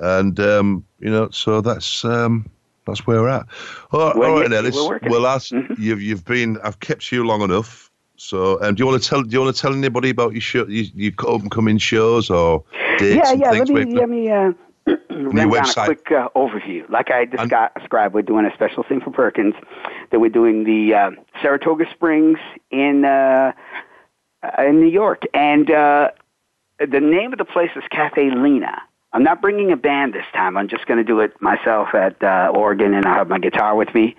and 0.01 0.39
um, 0.41 0.85
you 1.01 1.11
know, 1.11 1.29
so 1.31 1.61
that's 1.61 2.05
um, 2.05 2.49
that's 2.87 3.07
where 3.07 3.21
we're 3.23 3.29
at. 3.29 3.47
All, 3.93 4.13
Well, 4.17 4.31
all 4.33 4.41
right, 4.41 4.53
Ellis. 4.53 4.75
Well, 4.75 5.27
as 5.27 5.49
Mhm. 5.51 5.79
you've 5.79 6.03
you've 6.03 6.25
been, 6.25 6.59
I've 6.63 6.81
kept 6.81 7.11
you 7.13 7.25
long 7.25 7.43
enough. 7.43 7.91
So, 8.17 8.61
um, 8.63 8.75
do 8.75 8.83
you 8.83 8.87
want 8.87 9.01
to 9.03 9.09
tell? 9.09 9.23
Do 9.23 9.31
you 9.31 9.41
want 9.41 9.55
to 9.55 9.61
tell 9.63 9.73
anybody 9.73 10.11
about 10.11 10.33
your 10.33 10.41
show, 10.41 10.67
your, 10.67 10.87
your 10.95 11.13
up 11.29 11.41
and 11.43 11.51
coming 11.51 11.79
shows 11.79 12.31
or 12.31 12.65
dates 12.99 13.15
yeah, 13.17 13.33
yeah. 13.33 13.51
Let 13.53 13.69
me 13.69 13.85
let 13.95 14.09
me 14.09 14.29
uh, 14.31 14.53
run 15.11 15.35
down 15.37 15.51
website. 15.51 15.83
a 15.83 15.95
quick 15.95 16.11
uh, 16.11 16.29
overview. 16.35 16.89
Like 16.91 17.11
I 17.13 17.27
descri- 17.27 17.73
described, 17.79 18.15
we're 18.15 18.23
doing 18.23 18.45
a 18.45 18.53
special 18.55 18.83
thing 18.83 19.01
for 19.01 19.11
Perkins. 19.11 19.55
That 20.11 20.19
we're 20.19 20.31
doing 20.31 20.65
the 20.65 20.95
uh, 20.95 21.11
Saratoga 21.41 21.89
Springs 21.93 22.39
in 22.73 23.05
uh, 23.05 23.53
uh, 24.43 24.63
in 24.65 24.81
New 24.81 24.89
York, 24.89 25.23
and 25.33 25.71
uh, 25.71 26.11
the 26.79 27.01
name 27.01 27.33
of 27.33 27.39
the 27.39 27.45
place 27.45 27.71
is 27.77 27.83
Caffè 27.93 28.33
Lena. 28.43 28.83
I'm 29.13 29.23
not 29.23 29.41
bringing 29.41 29.73
a 29.73 29.77
band 29.77 30.13
this 30.15 30.27
time. 30.35 30.57
I'm 30.57 30.69
just 30.69 30.87
going 30.87 30.99
to 30.99 31.05
do 31.05 31.21
it 31.21 31.33
myself 31.41 31.95
at 31.95 32.23
uh, 32.23 32.53
Oregon, 32.55 32.93
and 32.95 33.07
I 33.07 33.15
have 33.15 33.29
my 33.29 33.39
guitar 33.39 33.75
with 33.75 33.93
me. 33.95 34.17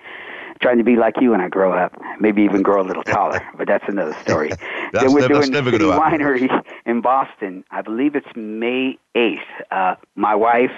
Trying 0.61 0.79
to 0.79 0.83
be 0.83 0.97
like 0.97 1.15
you 1.21 1.31
when 1.31 1.39
I 1.39 1.47
grow 1.47 1.71
up, 1.71 1.93
maybe 2.19 2.41
even 2.41 2.63
grow 2.63 2.81
a 2.81 2.83
little 2.83 3.03
taller, 3.03 3.39
but 3.57 3.65
that's 3.65 3.85
another 3.87 4.13
story. 4.23 4.49
That's 4.91 5.05
then 5.05 5.13
we're 5.13 5.21
never- 5.21 5.35
that's 5.35 5.49
doing 5.49 5.63
the 5.63 5.71
City. 5.71 5.85
Winery 5.85 6.63
in 6.87 6.99
Boston. 7.01 7.63
I 7.71 7.81
believe 7.83 8.15
it's 8.15 8.27
May 8.35 8.97
8th. 9.15 9.37
Uh, 9.71 9.95
my 10.15 10.33
wife 10.35 10.71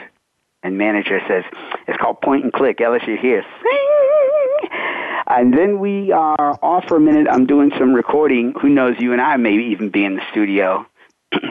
and 0.62 0.78
manager 0.78 1.20
says 1.30 1.46
it's 1.88 1.98
called 1.98 2.20
Point 2.22 2.44
and 2.44 2.52
Click. 2.54 2.80
Ellis, 2.82 3.02
you're 3.08 3.16
here. 3.18 3.44
Sing! 3.64 4.70
And 5.28 5.54
then 5.58 5.80
we 5.80 6.12
are 6.12 6.60
off 6.62 6.86
for 6.90 6.98
a 6.98 7.00
minute. 7.00 7.28
I'm 7.32 7.46
doing 7.46 7.72
some 7.80 7.94
recording. 7.94 8.54
Who 8.62 8.68
knows? 8.70 8.98
You 9.00 9.14
and 9.14 9.22
I 9.22 9.38
may 9.38 9.54
even 9.56 9.90
be 9.90 10.04
in 10.04 10.16
the 10.16 10.22
studio. 10.30 10.86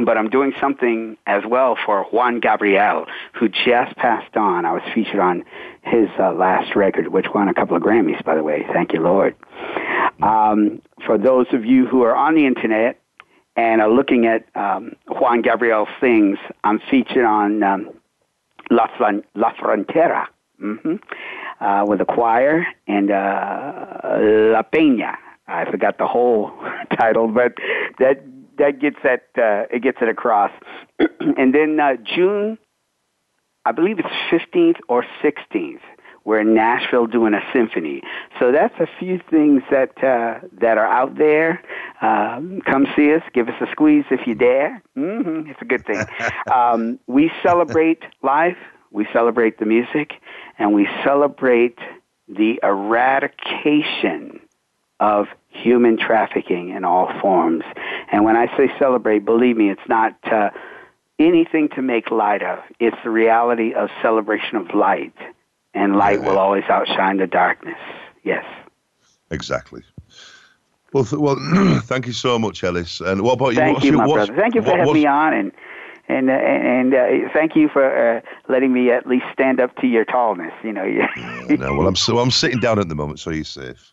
But 0.04 0.16
I'm 0.16 0.28
doing 0.28 0.52
something 0.60 1.16
as 1.26 1.42
well 1.46 1.76
for 1.84 2.04
Juan 2.04 2.40
Gabriel, 2.40 3.06
who 3.34 3.48
just 3.48 3.96
passed 3.96 4.36
on. 4.36 4.64
I 4.64 4.72
was 4.72 4.82
featured 4.94 5.20
on 5.20 5.44
his 5.82 6.08
uh, 6.18 6.32
last 6.32 6.76
record, 6.76 7.08
which 7.08 7.26
won 7.34 7.48
a 7.48 7.54
couple 7.54 7.76
of 7.76 7.82
Grammys, 7.82 8.22
by 8.24 8.34
the 8.34 8.42
way. 8.42 8.64
Thank 8.72 8.92
you, 8.92 9.00
Lord. 9.00 9.34
Um, 10.22 10.82
for 11.06 11.16
those 11.18 11.46
of 11.52 11.64
you 11.64 11.86
who 11.86 12.02
are 12.02 12.14
on 12.14 12.34
the 12.34 12.46
internet, 12.46 13.00
and 13.56 13.80
are 13.80 13.90
looking 13.90 14.26
at 14.26 14.44
um, 14.54 14.92
Juan 15.08 15.42
Gabriel 15.42 15.86
things, 16.00 16.38
I'm 16.64 16.80
featured 16.90 17.24
on 17.24 17.62
um, 17.62 17.90
La, 18.70 18.86
La 19.34 19.52
Frontera 19.54 20.26
mm-hmm, 20.62 20.94
uh, 21.60 21.84
with 21.84 22.00
a 22.00 22.04
choir 22.04 22.66
and 22.86 23.10
uh, 23.10 24.00
La 24.54 24.62
Peña. 24.62 25.16
I 25.46 25.68
forgot 25.70 25.98
the 25.98 26.06
whole 26.06 26.52
title, 26.98 27.28
but 27.28 27.54
that 27.98 28.22
that 28.60 28.78
gets 28.78 28.96
that 29.02 29.24
uh, 29.36 29.74
it 29.74 29.82
gets 29.82 29.98
it 30.00 30.08
across. 30.08 30.52
and 31.36 31.54
then 31.54 31.78
uh, 31.80 31.96
June, 31.96 32.58
I 33.64 33.72
believe 33.72 33.98
it's 33.98 34.08
15th 34.30 34.78
or 34.88 35.04
16th. 35.22 35.80
We're 36.24 36.40
in 36.40 36.54
Nashville 36.54 37.06
doing 37.06 37.32
a 37.32 37.40
symphony. 37.52 38.02
So 38.38 38.52
that's 38.52 38.78
a 38.78 38.86
few 38.98 39.20
things 39.30 39.62
that 39.70 39.92
uh, 40.04 40.46
that 40.60 40.76
are 40.76 40.86
out 40.86 41.16
there. 41.16 41.62
Um, 42.02 42.60
come 42.66 42.86
see 42.94 43.12
us. 43.14 43.22
Give 43.32 43.48
us 43.48 43.54
a 43.60 43.70
squeeze 43.72 44.04
if 44.10 44.26
you 44.26 44.34
dare. 44.34 44.82
Mm-hmm, 44.96 45.50
it's 45.50 45.62
a 45.62 45.64
good 45.64 45.84
thing. 45.86 46.04
um, 46.54 46.98
we 47.06 47.32
celebrate 47.42 48.02
life. 48.22 48.58
We 48.90 49.06
celebrate 49.12 49.58
the 49.58 49.66
music, 49.66 50.12
and 50.58 50.74
we 50.74 50.86
celebrate 51.04 51.78
the 52.28 52.60
eradication 52.62 54.40
of 54.98 55.26
human 55.50 55.98
trafficking 55.98 56.70
in 56.70 56.84
all 56.84 57.10
forms. 57.20 57.64
And 58.12 58.24
when 58.24 58.36
I 58.36 58.46
say 58.56 58.70
celebrate, 58.78 59.24
believe 59.24 59.56
me, 59.56 59.70
it's 59.70 59.88
not 59.88 60.16
uh, 60.30 60.50
anything 61.18 61.68
to 61.74 61.82
make 61.82 62.10
light 62.10 62.42
of. 62.42 62.60
It's 62.78 62.96
the 63.04 63.10
reality 63.10 63.74
of 63.74 63.90
celebration 64.00 64.56
of 64.56 64.74
light, 64.74 65.14
and 65.74 65.96
light 65.96 66.22
will 66.22 66.38
always 66.38 66.64
outshine 66.68 67.18
the 67.18 67.26
darkness. 67.26 67.78
Yes. 68.24 68.44
Exactly. 69.30 69.82
Well, 70.92 71.04
th- 71.04 71.20
well, 71.20 71.36
thank 71.84 72.06
you 72.06 72.12
so 72.12 72.38
much, 72.38 72.64
Ellis. 72.64 73.00
And 73.00 73.22
what 73.22 73.34
about 73.34 73.50
you? 73.50 73.56
Thank 73.56 73.74
What's 73.74 73.84
you, 73.84 73.92
your- 73.92 74.06
my 74.06 74.12
brother. 74.12 74.34
Thank 74.34 74.54
you 74.54 74.62
for 74.62 74.70
what- 74.70 74.78
having 74.80 74.94
me 74.94 75.06
on, 75.06 75.32
and 75.32 75.52
and 76.08 76.28
uh, 76.28 76.32
and 76.32 76.94
uh, 76.94 77.28
thank 77.32 77.54
you 77.54 77.68
for 77.68 77.84
uh, 78.16 78.20
letting 78.48 78.72
me 78.72 78.90
at 78.90 79.06
least 79.06 79.26
stand 79.32 79.60
up 79.60 79.76
to 79.76 79.86
your 79.86 80.04
tallness. 80.04 80.52
You 80.64 80.72
know, 80.72 80.82
you 81.48 81.56
No, 81.56 81.74
well, 81.74 81.86
I'm 81.86 81.94
so 81.94 82.18
I'm 82.18 82.32
sitting 82.32 82.58
down 82.58 82.80
at 82.80 82.88
the 82.88 82.96
moment, 82.96 83.20
so 83.20 83.30
you're 83.30 83.44
safe. 83.44 83.92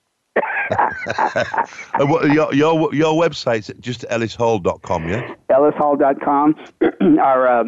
What, 2.00 2.32
your 2.32 2.54
your 2.54 2.94
your 2.94 3.14
website's 3.14 3.72
just 3.80 4.02
ellishall.com, 4.10 5.10
yeah. 5.10 5.36
ellishall.com, 5.50 6.56
our 7.20 7.48
uh, 7.48 7.64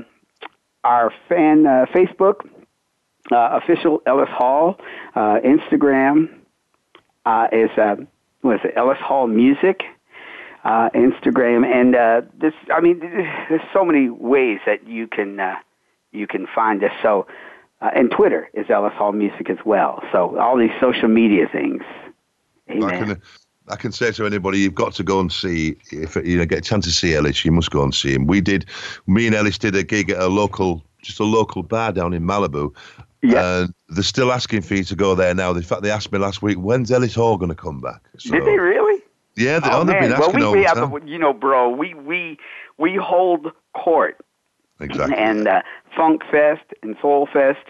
our 0.84 1.14
fan 1.28 1.66
uh, 1.66 1.86
Facebook, 1.94 2.46
uh, 3.32 3.60
official 3.62 4.02
Ellis 4.06 4.30
Hall, 4.30 4.80
uh, 5.16 5.40
Instagram 5.44 6.30
uh, 7.26 7.48
is 7.52 7.70
uh, 7.78 7.96
what 8.42 8.56
is 8.56 8.62
it? 8.66 8.74
Ellis 8.76 9.00
Hall 9.00 9.28
Music. 9.28 9.84
Uh, 10.62 10.90
Instagram 10.90 11.66
and 11.66 11.96
uh, 11.96 12.22
this. 12.38 12.54
I 12.70 12.82
mean, 12.82 13.00
there's 13.00 13.62
so 13.74 13.86
many 13.86 14.10
ways 14.10 14.60
that 14.66 14.86
you 14.86 15.08
can 15.08 15.40
uh, 15.40 15.56
you 16.12 16.28
can 16.28 16.48
find 16.54 16.84
us. 16.84 16.92
So, 17.02 17.28
uh, 17.80 17.92
and 17.96 18.12
Twitter 18.12 18.50
is 18.54 18.70
Ellis 18.70 18.92
Hall 18.94 19.14
Music 19.14 19.50
as 19.50 19.58
well. 19.64 20.04
So 20.12 20.38
all 20.38 20.58
these 20.58 20.74
social 20.82 21.08
media 21.08 21.48
things. 21.50 21.82
I 22.70 22.98
can 22.98 23.22
I 23.70 23.76
can 23.76 23.92
say 23.92 24.12
to 24.12 24.26
anybody, 24.26 24.60
you've 24.60 24.76
got 24.76 24.94
to 24.94 25.04
go 25.04 25.20
and 25.20 25.32
see 25.32 25.76
if 25.92 26.16
you 26.16 26.38
know 26.38 26.46
get 26.46 26.60
a 26.60 26.62
chance 26.62 26.86
to 26.86 26.92
see 26.92 27.16
Ellis, 27.16 27.46
you 27.46 27.52
must 27.52 27.72
go 27.72 27.84
and 27.84 27.94
see 27.94 28.14
him. 28.14 28.26
We 28.26 28.42
did, 28.42 28.66
me 29.08 29.28
and 29.28 29.36
Ellis 29.36 29.58
did 29.58 29.76
a 29.76 29.84
gig 29.84 30.10
at 30.10 30.20
a 30.20 30.28
local, 30.28 30.84
just 31.02 31.20
a 31.20 31.24
local 31.24 31.64
bar 31.64 31.92
down 31.92 32.14
in 32.14 32.24
Malibu. 32.24 32.76
Yeah. 33.22 33.62
And 33.62 33.74
they're 33.90 34.04
still 34.04 34.32
asking 34.32 34.62
for 34.62 34.76
you 34.76 34.84
to 34.86 34.96
go 34.96 35.14
there 35.14 35.34
now. 35.36 35.52
In 35.52 35.62
fact, 35.62 35.82
they 35.84 35.92
asked 35.92 36.12
me 36.12 36.20
last 36.20 36.42
week, 36.42 36.58
when's 36.58 36.90
Ellis 36.90 37.16
Hall 37.16 37.38
going 37.38 37.50
to 37.50 37.56
come 37.56 37.82
back? 37.82 38.02
So, 38.18 38.32
Did 38.32 38.46
they 38.46 38.58
really? 38.58 39.04
Yeah, 39.36 39.60
they, 39.60 39.70
oh, 39.72 39.84
they've 39.84 40.00
been 40.00 40.12
well, 40.12 40.32
we, 40.32 40.60
we 40.60 40.64
have, 40.64 40.78
a- 40.78 41.06
you 41.06 41.18
know, 41.18 41.34
bro, 41.34 41.70
we 41.70 41.94
we 41.94 42.38
we 42.78 42.96
hold 42.96 43.52
court 43.74 44.18
Exactly. 44.80 45.16
and 45.18 45.48
uh, 45.48 45.62
Funk 45.96 46.24
Fest 46.32 46.64
and 46.82 46.96
Soul 47.02 47.28
Fest. 47.32 47.66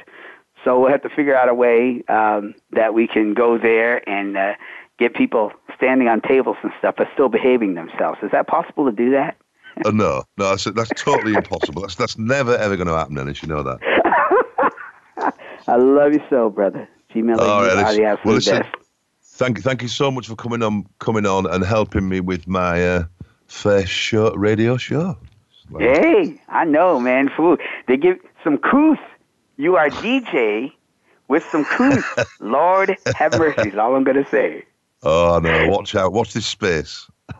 So 0.63 0.79
we'll 0.79 0.91
have 0.91 1.01
to 1.03 1.09
figure 1.09 1.35
out 1.35 1.47
a 1.47 1.53
way 1.53 2.03
um, 2.09 2.53
that 2.71 2.93
we 2.93 3.07
can 3.07 3.33
go 3.33 3.57
there 3.57 4.07
and 4.09 4.35
uh, 4.35 4.53
get 4.99 5.15
people 5.15 5.51
standing 5.75 6.07
on 6.07 6.21
tables 6.21 6.57
and 6.61 6.71
stuff, 6.77 6.95
but 6.97 7.07
still 7.13 7.29
behaving 7.29 7.73
themselves. 7.75 8.19
Is 8.21 8.31
that 8.31 8.47
possible 8.47 8.85
to 8.85 8.91
do 8.91 9.11
that? 9.11 9.37
Uh, 9.85 9.91
no, 9.91 10.23
no, 10.37 10.49
that's, 10.49 10.65
that's 10.65 10.91
totally 11.01 11.33
impossible. 11.33 11.81
That's 11.81 11.95
that's 11.95 12.17
never 12.17 12.55
ever 12.55 12.75
going 12.75 12.87
to 12.87 12.95
happen, 12.95 13.17
Ellis. 13.17 13.41
You 13.41 13.47
know 13.47 13.63
that. 13.63 15.33
I 15.67 15.75
love 15.77 16.13
you 16.13 16.21
so, 16.29 16.49
brother. 16.49 16.87
Gmail 17.13 17.37
All 17.39 17.63
right, 17.63 17.99
Ellis. 17.99 18.19
Well, 18.25 18.35
listen, 18.35 18.63
thank 19.23 19.57
you, 19.57 19.63
thank 19.63 19.81
you 19.81 19.87
so 19.87 20.11
much 20.11 20.27
for 20.27 20.35
coming 20.35 20.61
on, 20.61 20.85
coming 20.99 21.25
on, 21.25 21.45
and 21.45 21.63
helping 21.63 22.09
me 22.09 22.19
with 22.19 22.47
my 22.47 22.85
uh, 22.85 23.03
first 23.47 23.91
show, 23.91 24.33
radio 24.33 24.75
show. 24.77 25.17
Hey, 25.77 26.41
I 26.49 26.65
know, 26.65 26.99
man. 26.99 27.29
Fool, 27.29 27.57
they 27.87 27.95
give 27.95 28.17
some 28.43 28.57
couth. 28.57 28.99
You 29.57 29.77
are 29.77 29.89
DJ 29.89 30.73
with 31.27 31.43
some 31.51 31.63
couth. 31.63 32.37
Lord 32.41 32.97
have 33.15 33.37
mercy. 33.37 33.69
Is 33.69 33.77
all 33.77 33.95
I'm 33.95 34.03
gonna 34.03 34.27
say. 34.29 34.65
Oh 35.03 35.39
no! 35.41 35.69
Watch 35.69 35.95
out! 35.95 36.11
Watch 36.13 36.33
this 36.33 36.45
space. 36.45 37.09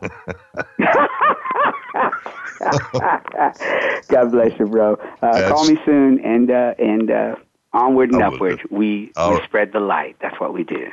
God 4.08 4.30
bless 4.30 4.58
you, 4.58 4.66
bro. 4.66 4.94
Uh, 5.22 5.30
Yes. 5.34 5.50
Call 5.50 5.66
me 5.68 5.78
soon, 5.84 6.20
and 6.24 6.50
uh, 6.50 6.74
and 6.78 7.10
uh, 7.10 7.36
onward 7.72 8.12
and 8.12 8.22
upward. 8.22 8.60
We 8.70 9.12
All 9.16 9.30
we 9.32 9.36
right. 9.38 9.44
spread 9.44 9.72
the 9.72 9.80
light. 9.80 10.16
That's 10.20 10.38
what 10.40 10.52
we 10.52 10.64
do. 10.64 10.90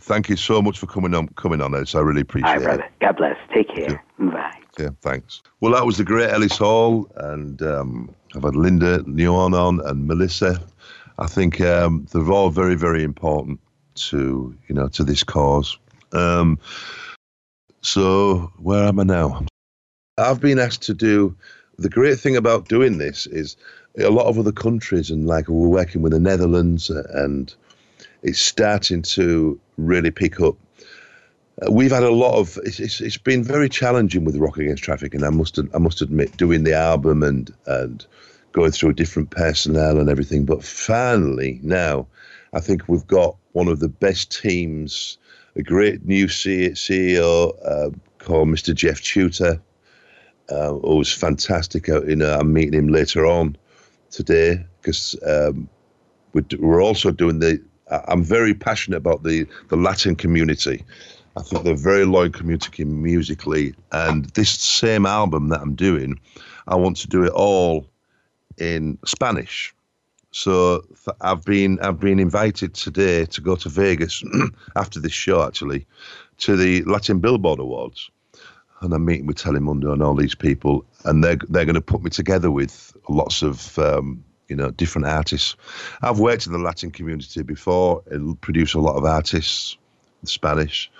Thank 0.00 0.28
you 0.28 0.36
so 0.36 0.60
much 0.60 0.78
for 0.78 0.86
coming 0.86 1.14
on, 1.14 1.28
coming 1.28 1.60
on, 1.60 1.74
Ellis. 1.74 1.94
I 1.94 2.00
really 2.00 2.18
All 2.20 2.22
appreciate 2.22 2.50
right, 2.56 2.62
brother. 2.62 2.88
God 3.00 3.16
bless. 3.16 3.36
Take 3.54 3.68
care. 3.68 4.02
Bye. 4.18 4.52
Yeah, 4.78 4.88
thanks. 5.00 5.42
Well, 5.60 5.72
that 5.72 5.84
was 5.86 5.98
the 5.98 6.04
great 6.04 6.30
Ellis 6.30 6.56
Hall, 6.58 7.06
and 7.16 7.62
um, 7.62 8.12
I've 8.34 8.42
had 8.42 8.56
Linda 8.56 8.98
Nguyen 9.00 9.54
on 9.54 9.80
and 9.86 10.06
Melissa. 10.06 10.60
I 11.18 11.26
think 11.26 11.60
um, 11.60 12.06
they're 12.12 12.30
all 12.32 12.50
very, 12.50 12.74
very 12.74 13.04
important 13.04 13.60
to 13.94 14.56
you 14.68 14.74
know 14.74 14.88
to 14.88 15.04
this 15.04 15.22
cause. 15.22 15.78
Um, 16.12 16.58
so 17.80 18.52
where 18.58 18.84
am 18.84 19.00
I 19.00 19.04
now? 19.04 19.44
I've 20.18 20.40
been 20.40 20.58
asked 20.58 20.82
to 20.82 20.94
do. 20.94 21.36
The 21.78 21.88
great 21.88 22.20
thing 22.20 22.36
about 22.36 22.68
doing 22.68 22.98
this 22.98 23.26
is 23.26 23.56
a 23.98 24.10
lot 24.10 24.26
of 24.26 24.38
other 24.38 24.52
countries, 24.52 25.10
and 25.10 25.26
like 25.26 25.48
we're 25.48 25.68
working 25.68 26.02
with 26.02 26.12
the 26.12 26.20
Netherlands, 26.20 26.90
and 26.90 27.52
it's 28.22 28.38
starting 28.38 29.02
to 29.02 29.58
really 29.76 30.10
pick 30.10 30.40
up. 30.40 30.56
Uh, 31.60 31.70
we've 31.70 31.90
had 31.90 32.02
a 32.02 32.10
lot 32.10 32.38
of. 32.38 32.58
It's, 32.64 32.78
it's, 32.78 33.00
it's 33.00 33.16
been 33.16 33.42
very 33.42 33.68
challenging 33.68 34.24
with 34.24 34.36
Rock 34.36 34.58
Against 34.58 34.84
Trafficking. 34.84 35.24
I 35.24 35.30
must 35.30 35.58
I 35.58 35.78
must 35.78 36.02
admit, 36.02 36.36
doing 36.36 36.64
the 36.64 36.74
album 36.74 37.22
and 37.22 37.52
and 37.66 38.04
going 38.52 38.70
through 38.70 38.92
different 38.92 39.30
personnel 39.30 39.98
and 39.98 40.08
everything. 40.08 40.44
But 40.44 40.62
finally, 40.62 41.58
now, 41.62 42.06
I 42.52 42.60
think 42.60 42.86
we've 42.86 43.06
got 43.06 43.36
one 43.52 43.68
of 43.68 43.80
the 43.80 43.88
best 43.88 44.40
teams. 44.40 45.18
A 45.56 45.62
great 45.62 46.04
new 46.06 46.26
CEO 46.26 47.52
uh, 47.64 47.90
called 48.18 48.48
Mr. 48.48 48.74
Jeff 48.74 49.02
Tutor, 49.02 49.60
uh, 50.48 50.72
who's 50.74 51.12
fantastic. 51.12 51.88
Uh, 51.88 52.02
You 52.04 52.16
know, 52.16 52.38
I'm 52.38 52.52
meeting 52.52 52.74
him 52.74 52.88
later 52.88 53.26
on 53.26 53.56
today 54.10 54.64
because 54.80 55.16
um, 55.26 55.68
we're, 56.32 56.82
also 56.82 57.10
doing 57.10 57.40
the. 57.40 57.60
I'm 58.08 58.24
very 58.24 58.54
passionate 58.54 58.96
about 58.96 59.22
the 59.24 59.46
the 59.68 59.76
Latin 59.76 60.16
community. 60.16 60.84
I 61.36 61.42
think 61.42 61.64
they're 61.64 61.74
very 61.74 62.04
loyal 62.04 62.30
community 62.30 62.84
musically, 62.84 63.74
and 63.92 64.26
this 64.30 64.50
same 64.50 65.06
album 65.06 65.48
that 65.48 65.60
I'm 65.60 65.74
doing, 65.74 66.18
I 66.68 66.76
want 66.76 66.96
to 66.98 67.08
do 67.08 67.24
it 67.24 67.32
all 67.32 67.86
in 68.58 68.98
Spanish. 69.04 69.74
So 70.32 70.82
I've 71.20 71.44
been 71.44 71.78
I've 71.80 72.00
been 72.00 72.18
invited 72.18 72.72
today 72.74 73.26
to 73.26 73.40
go 73.40 73.54
to 73.56 73.68
Vegas 73.68 74.24
after 74.76 74.98
this 74.98 75.12
show 75.12 75.46
actually 75.46 75.86
to 76.38 76.56
the 76.56 76.82
Latin 76.84 77.20
Billboard 77.20 77.60
Awards, 77.60 78.10
and 78.80 78.94
I'm 78.94 79.04
meeting 79.04 79.26
with 79.26 79.36
Telemundo 79.36 79.92
and 79.92 80.02
all 80.02 80.14
these 80.14 80.34
people, 80.34 80.86
and 81.04 81.22
they're 81.22 81.36
they're 81.50 81.66
going 81.66 81.74
to 81.74 81.82
put 81.82 82.02
me 82.02 82.08
together 82.08 82.50
with 82.50 82.96
lots 83.10 83.42
of 83.42 83.78
um, 83.78 84.24
you 84.48 84.56
know 84.56 84.70
different 84.70 85.06
artists. 85.06 85.54
I've 86.00 86.18
worked 86.18 86.46
in 86.46 86.52
the 86.52 86.58
Latin 86.58 86.90
community 86.90 87.42
before 87.42 88.02
and 88.10 88.40
produced 88.40 88.74
a 88.74 88.80
lot 88.80 88.96
of 88.96 89.04
artists 89.04 89.76
Spanish, 90.24 90.90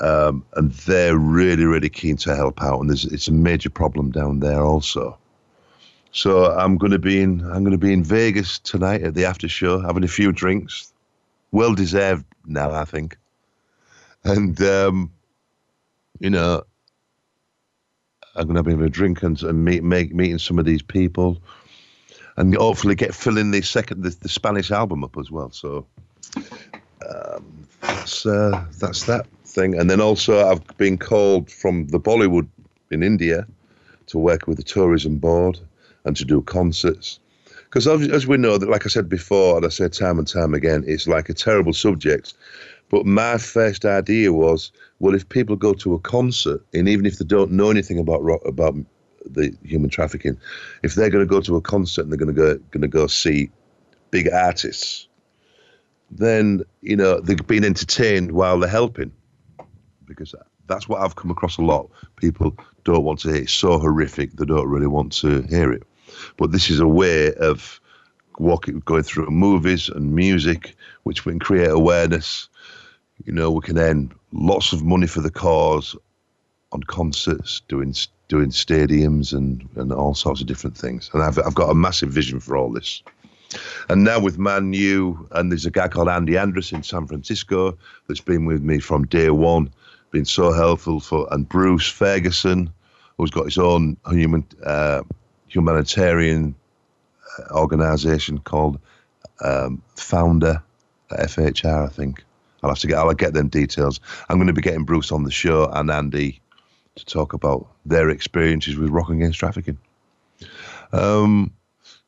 um, 0.00 0.46
and 0.54 0.72
they're 0.72 1.18
really 1.18 1.66
really 1.66 1.90
keen 1.90 2.16
to 2.18 2.34
help 2.34 2.62
out. 2.62 2.80
And 2.80 2.90
it's 2.90 3.28
a 3.28 3.32
major 3.32 3.70
problem 3.70 4.12
down 4.12 4.40
there 4.40 4.64
also. 4.64 5.18
So 6.16 6.46
I'm 6.46 6.78
going 6.78 6.92
to 6.92 6.98
be 6.98 7.20
in 7.20 7.42
I'm 7.42 7.62
going 7.62 7.72
to 7.72 7.86
be 7.86 7.92
in 7.92 8.02
Vegas 8.02 8.58
tonight 8.58 9.02
at 9.02 9.12
the 9.12 9.26
after 9.26 9.50
show, 9.50 9.80
having 9.80 10.02
a 10.02 10.08
few 10.08 10.32
drinks, 10.32 10.90
well 11.52 11.74
deserved 11.74 12.24
now 12.46 12.70
I 12.70 12.86
think, 12.86 13.18
and 14.24 14.58
um, 14.62 15.12
you 16.18 16.30
know 16.30 16.62
I'm 18.34 18.44
going 18.46 18.56
to 18.56 18.62
be 18.62 18.70
having 18.70 18.86
a 18.86 18.88
drink 18.88 19.22
and, 19.22 19.40
and 19.42 19.62
meet 19.62 19.84
make 19.84 20.14
meeting 20.14 20.38
some 20.38 20.58
of 20.58 20.64
these 20.64 20.80
people, 20.80 21.36
and 22.38 22.54
hopefully 22.54 22.94
get 22.94 23.14
filling 23.14 23.50
the 23.50 23.60
second 23.60 24.02
the, 24.02 24.08
the 24.08 24.30
Spanish 24.30 24.70
album 24.70 25.04
up 25.04 25.18
as 25.18 25.30
well. 25.30 25.50
So 25.50 25.86
um, 27.06 27.66
that's 27.82 28.24
uh, 28.24 28.64
that's 28.78 29.04
that 29.04 29.26
thing. 29.44 29.78
And 29.78 29.90
then 29.90 30.00
also 30.00 30.48
I've 30.48 30.66
been 30.78 30.96
called 30.96 31.50
from 31.50 31.88
the 31.88 32.00
Bollywood 32.00 32.48
in 32.90 33.02
India 33.02 33.46
to 34.06 34.16
work 34.16 34.46
with 34.46 34.56
the 34.56 34.64
tourism 34.64 35.18
board 35.18 35.60
and 36.06 36.16
to 36.16 36.24
do 36.24 36.40
concerts. 36.40 37.20
Because 37.64 37.86
as 37.86 38.26
we 38.26 38.38
know, 38.38 38.56
that 38.56 38.70
like 38.70 38.86
I 38.86 38.88
said 38.88 39.08
before, 39.08 39.56
and 39.56 39.66
I 39.66 39.68
say 39.68 39.88
time 39.88 40.18
and 40.18 40.26
time 40.26 40.54
again, 40.54 40.84
it's 40.86 41.06
like 41.06 41.28
a 41.28 41.34
terrible 41.34 41.74
subject. 41.74 42.32
But 42.88 43.04
my 43.04 43.36
first 43.36 43.84
idea 43.84 44.32
was, 44.32 44.70
well, 45.00 45.14
if 45.14 45.28
people 45.28 45.56
go 45.56 45.74
to 45.74 45.94
a 45.94 45.98
concert, 45.98 46.64
and 46.72 46.88
even 46.88 47.04
if 47.04 47.18
they 47.18 47.24
don't 47.24 47.50
know 47.50 47.70
anything 47.70 47.98
about 47.98 48.20
about 48.46 48.76
the 49.24 49.52
human 49.64 49.90
trafficking, 49.90 50.38
if 50.84 50.94
they're 50.94 51.10
going 51.10 51.26
to 51.26 51.28
go 51.28 51.40
to 51.40 51.56
a 51.56 51.60
concert 51.60 52.02
and 52.02 52.12
they're 52.12 52.18
going 52.18 52.34
to 52.34 52.40
go 52.40 52.56
going 52.70 52.82
to 52.82 52.88
go 52.88 53.08
see 53.08 53.50
big 54.12 54.32
artists, 54.32 55.08
then 56.12 56.62
you 56.82 56.96
know 56.96 57.20
they're 57.20 57.36
being 57.36 57.64
entertained 57.64 58.30
while 58.30 58.60
they're 58.60 58.70
helping, 58.70 59.10
because 60.06 60.34
that's 60.68 60.88
what 60.88 61.02
I've 61.02 61.16
come 61.16 61.32
across 61.32 61.58
a 61.58 61.62
lot. 61.62 61.90
People 62.14 62.56
don't 62.84 63.02
want 63.02 63.18
to 63.20 63.28
hear 63.28 63.38
it. 63.38 63.42
It's 63.42 63.52
so 63.52 63.80
horrific 63.80 64.32
they 64.34 64.44
don't 64.44 64.68
really 64.68 64.86
want 64.86 65.12
to 65.14 65.42
hear 65.42 65.72
it. 65.72 65.82
But 66.36 66.52
this 66.52 66.70
is 66.70 66.80
a 66.80 66.88
way 66.88 67.32
of 67.34 67.80
walking, 68.38 68.80
going 68.80 69.02
through 69.02 69.26
movies 69.30 69.88
and 69.88 70.14
music, 70.14 70.76
which 71.04 71.22
can 71.22 71.38
create 71.38 71.70
awareness. 71.70 72.48
You 73.24 73.32
know, 73.32 73.50
we 73.50 73.60
can 73.60 73.78
earn 73.78 74.12
lots 74.32 74.72
of 74.72 74.84
money 74.84 75.06
for 75.06 75.20
the 75.20 75.30
cause 75.30 75.96
on 76.72 76.82
concerts, 76.82 77.62
doing 77.68 77.94
doing 78.28 78.50
stadiums 78.50 79.32
and, 79.32 79.68
and 79.76 79.92
all 79.92 80.14
sorts 80.14 80.40
of 80.40 80.46
different 80.46 80.76
things. 80.76 81.10
And 81.12 81.22
I've 81.22 81.38
I've 81.38 81.54
got 81.54 81.70
a 81.70 81.74
massive 81.74 82.10
vision 82.10 82.40
for 82.40 82.56
all 82.56 82.70
this. 82.70 83.02
And 83.88 84.04
now 84.04 84.18
with 84.18 84.38
Man 84.38 84.72
U, 84.72 85.28
and 85.32 85.50
there's 85.50 85.66
a 85.66 85.70
guy 85.70 85.88
called 85.88 86.08
Andy 86.08 86.36
Andrus 86.36 86.72
in 86.72 86.82
San 86.82 87.06
Francisco 87.06 87.78
that's 88.06 88.20
been 88.20 88.44
with 88.44 88.62
me 88.62 88.80
from 88.80 89.06
day 89.06 89.30
one, 89.30 89.72
been 90.10 90.24
so 90.24 90.52
helpful 90.52 91.00
for, 91.00 91.28
and 91.32 91.48
Bruce 91.48 91.88
Ferguson, 91.88 92.72
who's 93.16 93.30
got 93.30 93.44
his 93.44 93.58
own 93.58 93.96
human 94.10 94.44
uh, 94.64 95.02
humanitarian 95.56 96.54
organisation 97.50 98.38
called 98.38 98.78
um, 99.40 99.82
Founder 99.96 100.62
FHR, 101.10 101.86
I 101.86 101.88
think. 101.88 102.24
I'll 102.62 102.70
have 102.70 102.78
to 102.80 102.86
get 102.86 102.98
I'll 102.98 103.12
get 103.14 103.32
them 103.32 103.48
details. 103.48 104.00
I'm 104.28 104.36
going 104.36 104.48
to 104.48 104.52
be 104.52 104.60
getting 104.60 104.84
Bruce 104.84 105.12
on 105.12 105.24
the 105.24 105.30
show 105.30 105.66
and 105.72 105.90
Andy 105.90 106.40
to 106.96 107.04
talk 107.04 107.32
about 107.32 107.66
their 107.84 108.10
experiences 108.10 108.76
with 108.76 108.90
Rock 108.90 109.10
Against 109.10 109.38
Trafficking. 109.38 109.78
Um, 110.92 111.52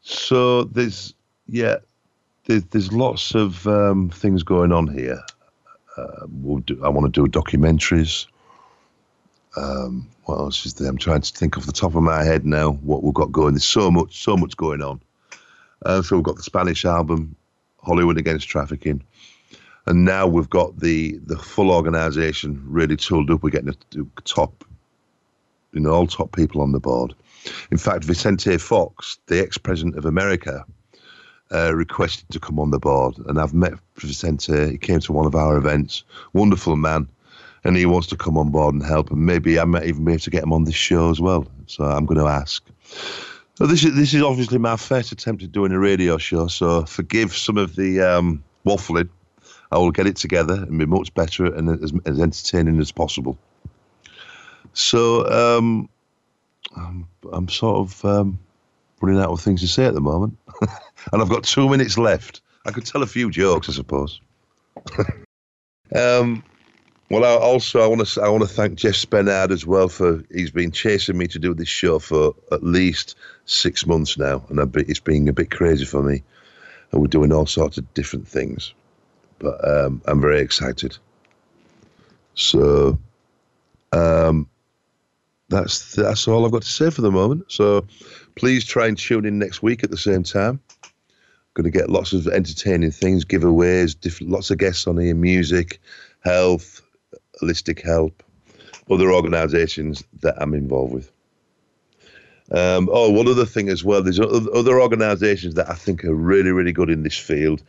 so 0.02 0.64
there's 0.64 1.14
yeah, 1.46 1.76
there's, 2.44 2.64
there's 2.64 2.92
lots 2.92 3.34
of 3.34 3.66
um, 3.66 4.10
things 4.10 4.42
going 4.42 4.72
on 4.72 4.88
here. 4.88 5.22
Uh, 5.96 6.26
we'll 6.42 6.58
do, 6.58 6.82
I 6.84 6.88
want 6.88 7.12
to 7.12 7.26
do 7.26 7.30
documentaries. 7.30 8.26
Um, 9.56 10.08
what 10.24 10.38
else 10.38 10.66
is 10.66 10.74
there? 10.74 10.88
I'm 10.88 10.98
trying 10.98 11.22
to 11.22 11.32
think 11.32 11.56
off 11.56 11.66
the 11.66 11.72
top 11.72 11.94
of 11.94 12.02
my 12.02 12.22
head 12.22 12.44
now 12.44 12.72
what 12.72 13.02
we've 13.02 13.14
got 13.14 13.32
going. 13.32 13.54
There's 13.54 13.64
so 13.64 13.90
much, 13.90 14.22
so 14.22 14.36
much 14.36 14.56
going 14.56 14.82
on. 14.82 15.00
Uh, 15.84 16.02
so 16.02 16.16
we've 16.16 16.24
got 16.24 16.36
the 16.36 16.42
Spanish 16.42 16.84
album, 16.84 17.34
Hollywood 17.82 18.18
Against 18.18 18.48
Trafficking, 18.48 19.02
and 19.86 20.04
now 20.04 20.26
we've 20.26 20.50
got 20.50 20.78
the 20.80 21.18
the 21.18 21.38
full 21.38 21.70
organisation 21.70 22.62
really 22.66 22.96
tooled 22.96 23.30
up. 23.30 23.42
We're 23.42 23.50
getting 23.50 23.74
the 23.90 24.06
top, 24.24 24.64
you 25.72 25.80
know, 25.80 25.90
all 25.90 26.06
top 26.06 26.34
people 26.34 26.60
on 26.60 26.72
the 26.72 26.80
board. 26.80 27.14
In 27.70 27.78
fact, 27.78 28.04
Vicente 28.04 28.58
Fox, 28.58 29.18
the 29.26 29.40
ex-president 29.40 29.96
of 29.96 30.04
America, 30.04 30.64
uh, 31.52 31.72
requested 31.74 32.28
to 32.30 32.40
come 32.40 32.58
on 32.58 32.70
the 32.70 32.78
board, 32.78 33.16
and 33.26 33.40
I've 33.40 33.54
met 33.54 33.74
Vicente. 33.96 34.72
He 34.72 34.78
came 34.78 35.00
to 35.00 35.12
one 35.12 35.26
of 35.26 35.34
our 35.34 35.56
events. 35.56 36.02
Wonderful 36.32 36.76
man 36.76 37.08
and 37.64 37.76
he 37.76 37.86
wants 37.86 38.06
to 38.08 38.16
come 38.16 38.38
on 38.38 38.50
board 38.50 38.74
and 38.74 38.84
help, 38.84 39.10
and 39.10 39.24
maybe 39.24 39.58
I 39.58 39.64
might 39.64 39.84
even 39.84 40.04
be 40.04 40.12
able 40.12 40.20
to 40.20 40.30
get 40.30 40.42
him 40.42 40.52
on 40.52 40.64
this 40.64 40.74
show 40.74 41.10
as 41.10 41.20
well. 41.20 41.46
So 41.66 41.84
I'm 41.84 42.06
going 42.06 42.20
to 42.20 42.26
ask. 42.26 42.64
So 43.54 43.66
this 43.66 43.84
is 43.84 43.94
this 43.96 44.14
is 44.14 44.22
obviously 44.22 44.58
my 44.58 44.76
first 44.76 45.10
attempt 45.10 45.42
at 45.42 45.52
doing 45.52 45.72
a 45.72 45.78
radio 45.78 46.16
show. 46.16 46.46
So 46.46 46.84
forgive 46.84 47.34
some 47.34 47.58
of 47.58 47.74
the 47.74 48.00
um, 48.00 48.44
waffling. 48.64 49.08
I 49.72 49.78
will 49.78 49.90
get 49.90 50.06
it 50.06 50.16
together 50.16 50.54
and 50.54 50.78
be 50.78 50.86
much 50.86 51.12
better 51.12 51.44
and 51.44 51.82
as, 51.82 51.92
as 52.06 52.20
entertaining 52.20 52.80
as 52.80 52.92
possible. 52.92 53.36
So 54.72 55.26
um, 55.28 55.88
I'm, 56.76 57.08
I'm 57.32 57.48
sort 57.48 57.78
of 57.78 58.04
um, 58.04 58.38
running 59.00 59.20
out 59.20 59.30
of 59.30 59.40
things 59.40 59.60
to 59.62 59.68
say 59.68 59.84
at 59.84 59.94
the 59.94 60.00
moment, 60.00 60.36
and 61.12 61.20
I've 61.20 61.28
got 61.28 61.44
two 61.44 61.68
minutes 61.68 61.98
left. 61.98 62.40
I 62.64 62.70
could 62.70 62.86
tell 62.86 63.02
a 63.02 63.06
few 63.06 63.30
jokes, 63.30 63.68
I 63.68 63.72
suppose. 63.72 64.20
um, 65.94 66.44
well, 67.10 67.24
I 67.24 67.42
also 67.42 67.80
I 67.80 67.86
want 67.86 68.06
to 68.06 68.22
I 68.22 68.28
want 68.28 68.42
to 68.42 68.48
thank 68.48 68.78
Jeff 68.78 68.94
Spenard 68.94 69.50
as 69.50 69.66
well 69.66 69.88
for 69.88 70.22
he's 70.30 70.50
been 70.50 70.70
chasing 70.70 71.16
me 71.16 71.26
to 71.28 71.38
do 71.38 71.54
this 71.54 71.68
show 71.68 71.98
for 71.98 72.34
at 72.52 72.62
least 72.62 73.16
six 73.46 73.86
months 73.86 74.18
now, 74.18 74.44
and 74.50 74.58
it's 74.76 75.00
been 75.00 75.26
a 75.28 75.32
bit 75.32 75.50
crazy 75.50 75.86
for 75.86 76.02
me, 76.02 76.22
and 76.92 77.00
we're 77.00 77.06
doing 77.06 77.32
all 77.32 77.46
sorts 77.46 77.78
of 77.78 77.94
different 77.94 78.28
things, 78.28 78.74
but 79.38 79.56
um, 79.66 80.02
I'm 80.04 80.20
very 80.20 80.40
excited. 80.40 80.98
So, 82.34 82.98
um, 83.92 84.46
that's 85.48 85.94
that's 85.94 86.28
all 86.28 86.44
I've 86.44 86.52
got 86.52 86.62
to 86.62 86.68
say 86.68 86.90
for 86.90 87.00
the 87.00 87.10
moment. 87.10 87.50
So, 87.50 87.86
please 88.34 88.66
try 88.66 88.86
and 88.86 88.98
tune 88.98 89.24
in 89.24 89.38
next 89.38 89.62
week 89.62 89.82
at 89.82 89.90
the 89.90 89.96
same 89.96 90.24
time. 90.24 90.60
Going 91.54 91.64
to 91.64 91.76
get 91.76 91.88
lots 91.88 92.12
of 92.12 92.28
entertaining 92.28 92.90
things, 92.90 93.24
giveaways, 93.24 93.98
different 93.98 94.30
lots 94.30 94.50
of 94.50 94.58
guests 94.58 94.86
on 94.86 94.98
here, 94.98 95.14
music, 95.14 95.80
health 96.22 96.82
holistic 97.40 97.82
help, 97.82 98.22
other 98.90 99.12
organisations 99.12 100.04
that 100.20 100.34
I'm 100.40 100.54
involved 100.54 100.92
with. 100.92 101.12
Um, 102.50 102.88
oh, 102.90 103.10
one 103.10 103.28
other 103.28 103.44
thing 103.44 103.68
as 103.68 103.84
well. 103.84 104.02
There's 104.02 104.20
other 104.20 104.80
organisations 104.80 105.54
that 105.54 105.68
I 105.68 105.74
think 105.74 106.04
are 106.04 106.14
really, 106.14 106.50
really 106.50 106.72
good 106.72 106.88
in 106.88 107.02
this 107.02 107.18
field. 107.18 107.62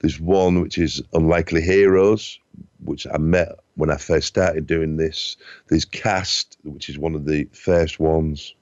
There's 0.00 0.20
one 0.20 0.60
which 0.60 0.76
is 0.76 1.02
Unlikely 1.14 1.62
Heroes, 1.62 2.38
which 2.84 3.06
I 3.12 3.16
met 3.16 3.48
when 3.76 3.90
I 3.90 3.96
first 3.96 4.26
started 4.26 4.66
doing 4.66 4.96
this. 4.96 5.38
There's 5.68 5.86
Cast, 5.86 6.58
which 6.64 6.90
is 6.90 6.98
one 6.98 7.14
of 7.14 7.24
the 7.24 7.48
first 7.52 7.98
ones. 7.98 8.54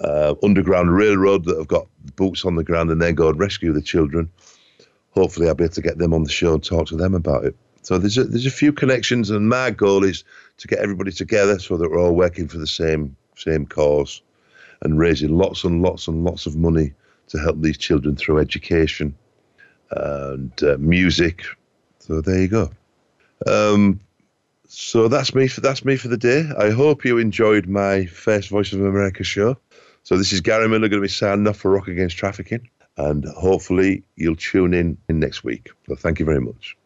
Uh, 0.00 0.34
Underground 0.42 0.96
Railroad 0.96 1.44
that 1.44 1.56
have 1.56 1.68
got 1.68 1.86
boots 2.16 2.44
on 2.44 2.56
the 2.56 2.64
ground 2.64 2.90
and 2.90 3.00
they 3.00 3.12
go 3.12 3.28
and 3.28 3.38
rescue 3.38 3.72
the 3.72 3.82
children. 3.82 4.28
Hopefully, 5.10 5.46
I'll 5.46 5.54
be 5.54 5.62
able 5.62 5.74
to 5.74 5.82
get 5.82 5.98
them 5.98 6.12
on 6.12 6.24
the 6.24 6.30
show 6.30 6.54
and 6.54 6.64
talk 6.64 6.88
to 6.88 6.96
them 6.96 7.14
about 7.14 7.44
it. 7.44 7.54
So 7.84 7.98
there's 7.98 8.16
a, 8.16 8.24
there's 8.24 8.46
a 8.46 8.50
few 8.50 8.72
connections, 8.72 9.30
and 9.30 9.48
my 9.48 9.70
goal 9.70 10.04
is 10.04 10.24
to 10.56 10.68
get 10.68 10.78
everybody 10.78 11.12
together 11.12 11.58
so 11.58 11.76
that 11.76 11.90
we're 11.90 12.00
all 12.00 12.14
working 12.14 12.48
for 12.48 12.58
the 12.58 12.66
same 12.66 13.14
same 13.36 13.66
cause, 13.66 14.22
and 14.80 14.98
raising 14.98 15.36
lots 15.36 15.64
and 15.64 15.82
lots 15.82 16.08
and 16.08 16.24
lots 16.24 16.46
of 16.46 16.56
money 16.56 16.94
to 17.28 17.38
help 17.38 17.60
these 17.60 17.76
children 17.76 18.16
through 18.16 18.38
education 18.38 19.14
and 19.90 20.62
uh, 20.62 20.76
music. 20.78 21.44
So 21.98 22.20
there 22.22 22.40
you 22.40 22.48
go. 22.48 22.70
Um, 23.46 24.00
so 24.66 25.08
that's 25.08 25.34
me 25.34 25.46
for 25.46 25.60
that's 25.60 25.84
me 25.84 25.96
for 25.96 26.08
the 26.08 26.16
day. 26.16 26.48
I 26.58 26.70
hope 26.70 27.04
you 27.04 27.18
enjoyed 27.18 27.66
my 27.66 28.06
first 28.06 28.48
Voice 28.48 28.72
of 28.72 28.80
America 28.80 29.24
show. 29.24 29.58
So 30.04 30.16
this 30.16 30.32
is 30.32 30.40
Gary 30.40 30.68
Miller 30.68 30.88
going 30.88 31.02
to 31.02 31.06
be 31.06 31.08
signing 31.08 31.46
off 31.46 31.58
for 31.58 31.70
Rock 31.70 31.88
Against 31.88 32.16
Trafficking, 32.16 32.68
and 32.96 33.26
hopefully 33.26 34.04
you'll 34.16 34.36
tune 34.36 34.72
in, 34.72 34.96
in 35.10 35.18
next 35.18 35.44
week. 35.44 35.70
So 35.86 35.96
thank 35.96 36.18
you 36.18 36.24
very 36.24 36.40
much. 36.40 36.76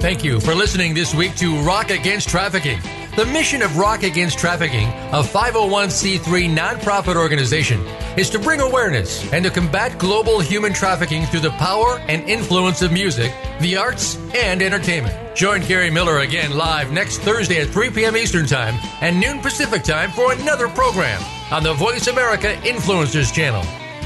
Thank 0.00 0.24
you 0.24 0.40
for 0.40 0.54
listening 0.54 0.94
this 0.94 1.14
week 1.14 1.36
to 1.36 1.60
Rock 1.60 1.90
Against 1.90 2.30
Trafficking. 2.30 2.80
The 3.16 3.26
mission 3.26 3.60
of 3.60 3.76
Rock 3.76 4.02
Against 4.02 4.38
Trafficking, 4.38 4.88
a 4.88 5.22
501c3 5.22 6.56
nonprofit 6.56 7.16
organization, 7.16 7.84
is 8.16 8.30
to 8.30 8.38
bring 8.38 8.60
awareness 8.60 9.30
and 9.30 9.44
to 9.44 9.50
combat 9.50 9.98
global 9.98 10.40
human 10.40 10.72
trafficking 10.72 11.26
through 11.26 11.40
the 11.40 11.50
power 11.50 11.98
and 12.08 12.26
influence 12.30 12.80
of 12.80 12.92
music, 12.92 13.30
the 13.60 13.76
arts, 13.76 14.16
and 14.34 14.62
entertainment. 14.62 15.36
Join 15.36 15.60
Gary 15.60 15.90
Miller 15.90 16.20
again 16.20 16.56
live 16.56 16.92
next 16.92 17.18
Thursday 17.18 17.60
at 17.60 17.68
3 17.68 17.90
p.m. 17.90 18.16
Eastern 18.16 18.46
Time 18.46 18.76
and 19.02 19.20
noon 19.20 19.40
Pacific 19.40 19.82
Time 19.82 20.10
for 20.12 20.32
another 20.32 20.68
program 20.68 21.22
on 21.52 21.62
the 21.62 21.74
Voice 21.74 22.06
America 22.06 22.54
Influencers 22.62 23.34
channel. 23.34 23.62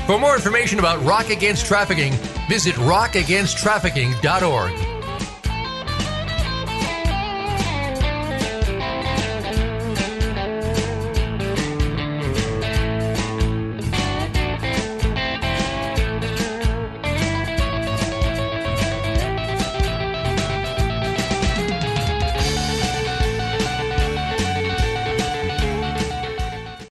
For 0.07 0.19
more 0.19 0.35
information 0.35 0.81
about 0.81 1.05
Rock 1.05 1.31
Against 1.31 1.67
Trafficking, 1.67 2.15
visit 2.49 2.75
rockagainsttrafficking.org. 2.75 4.94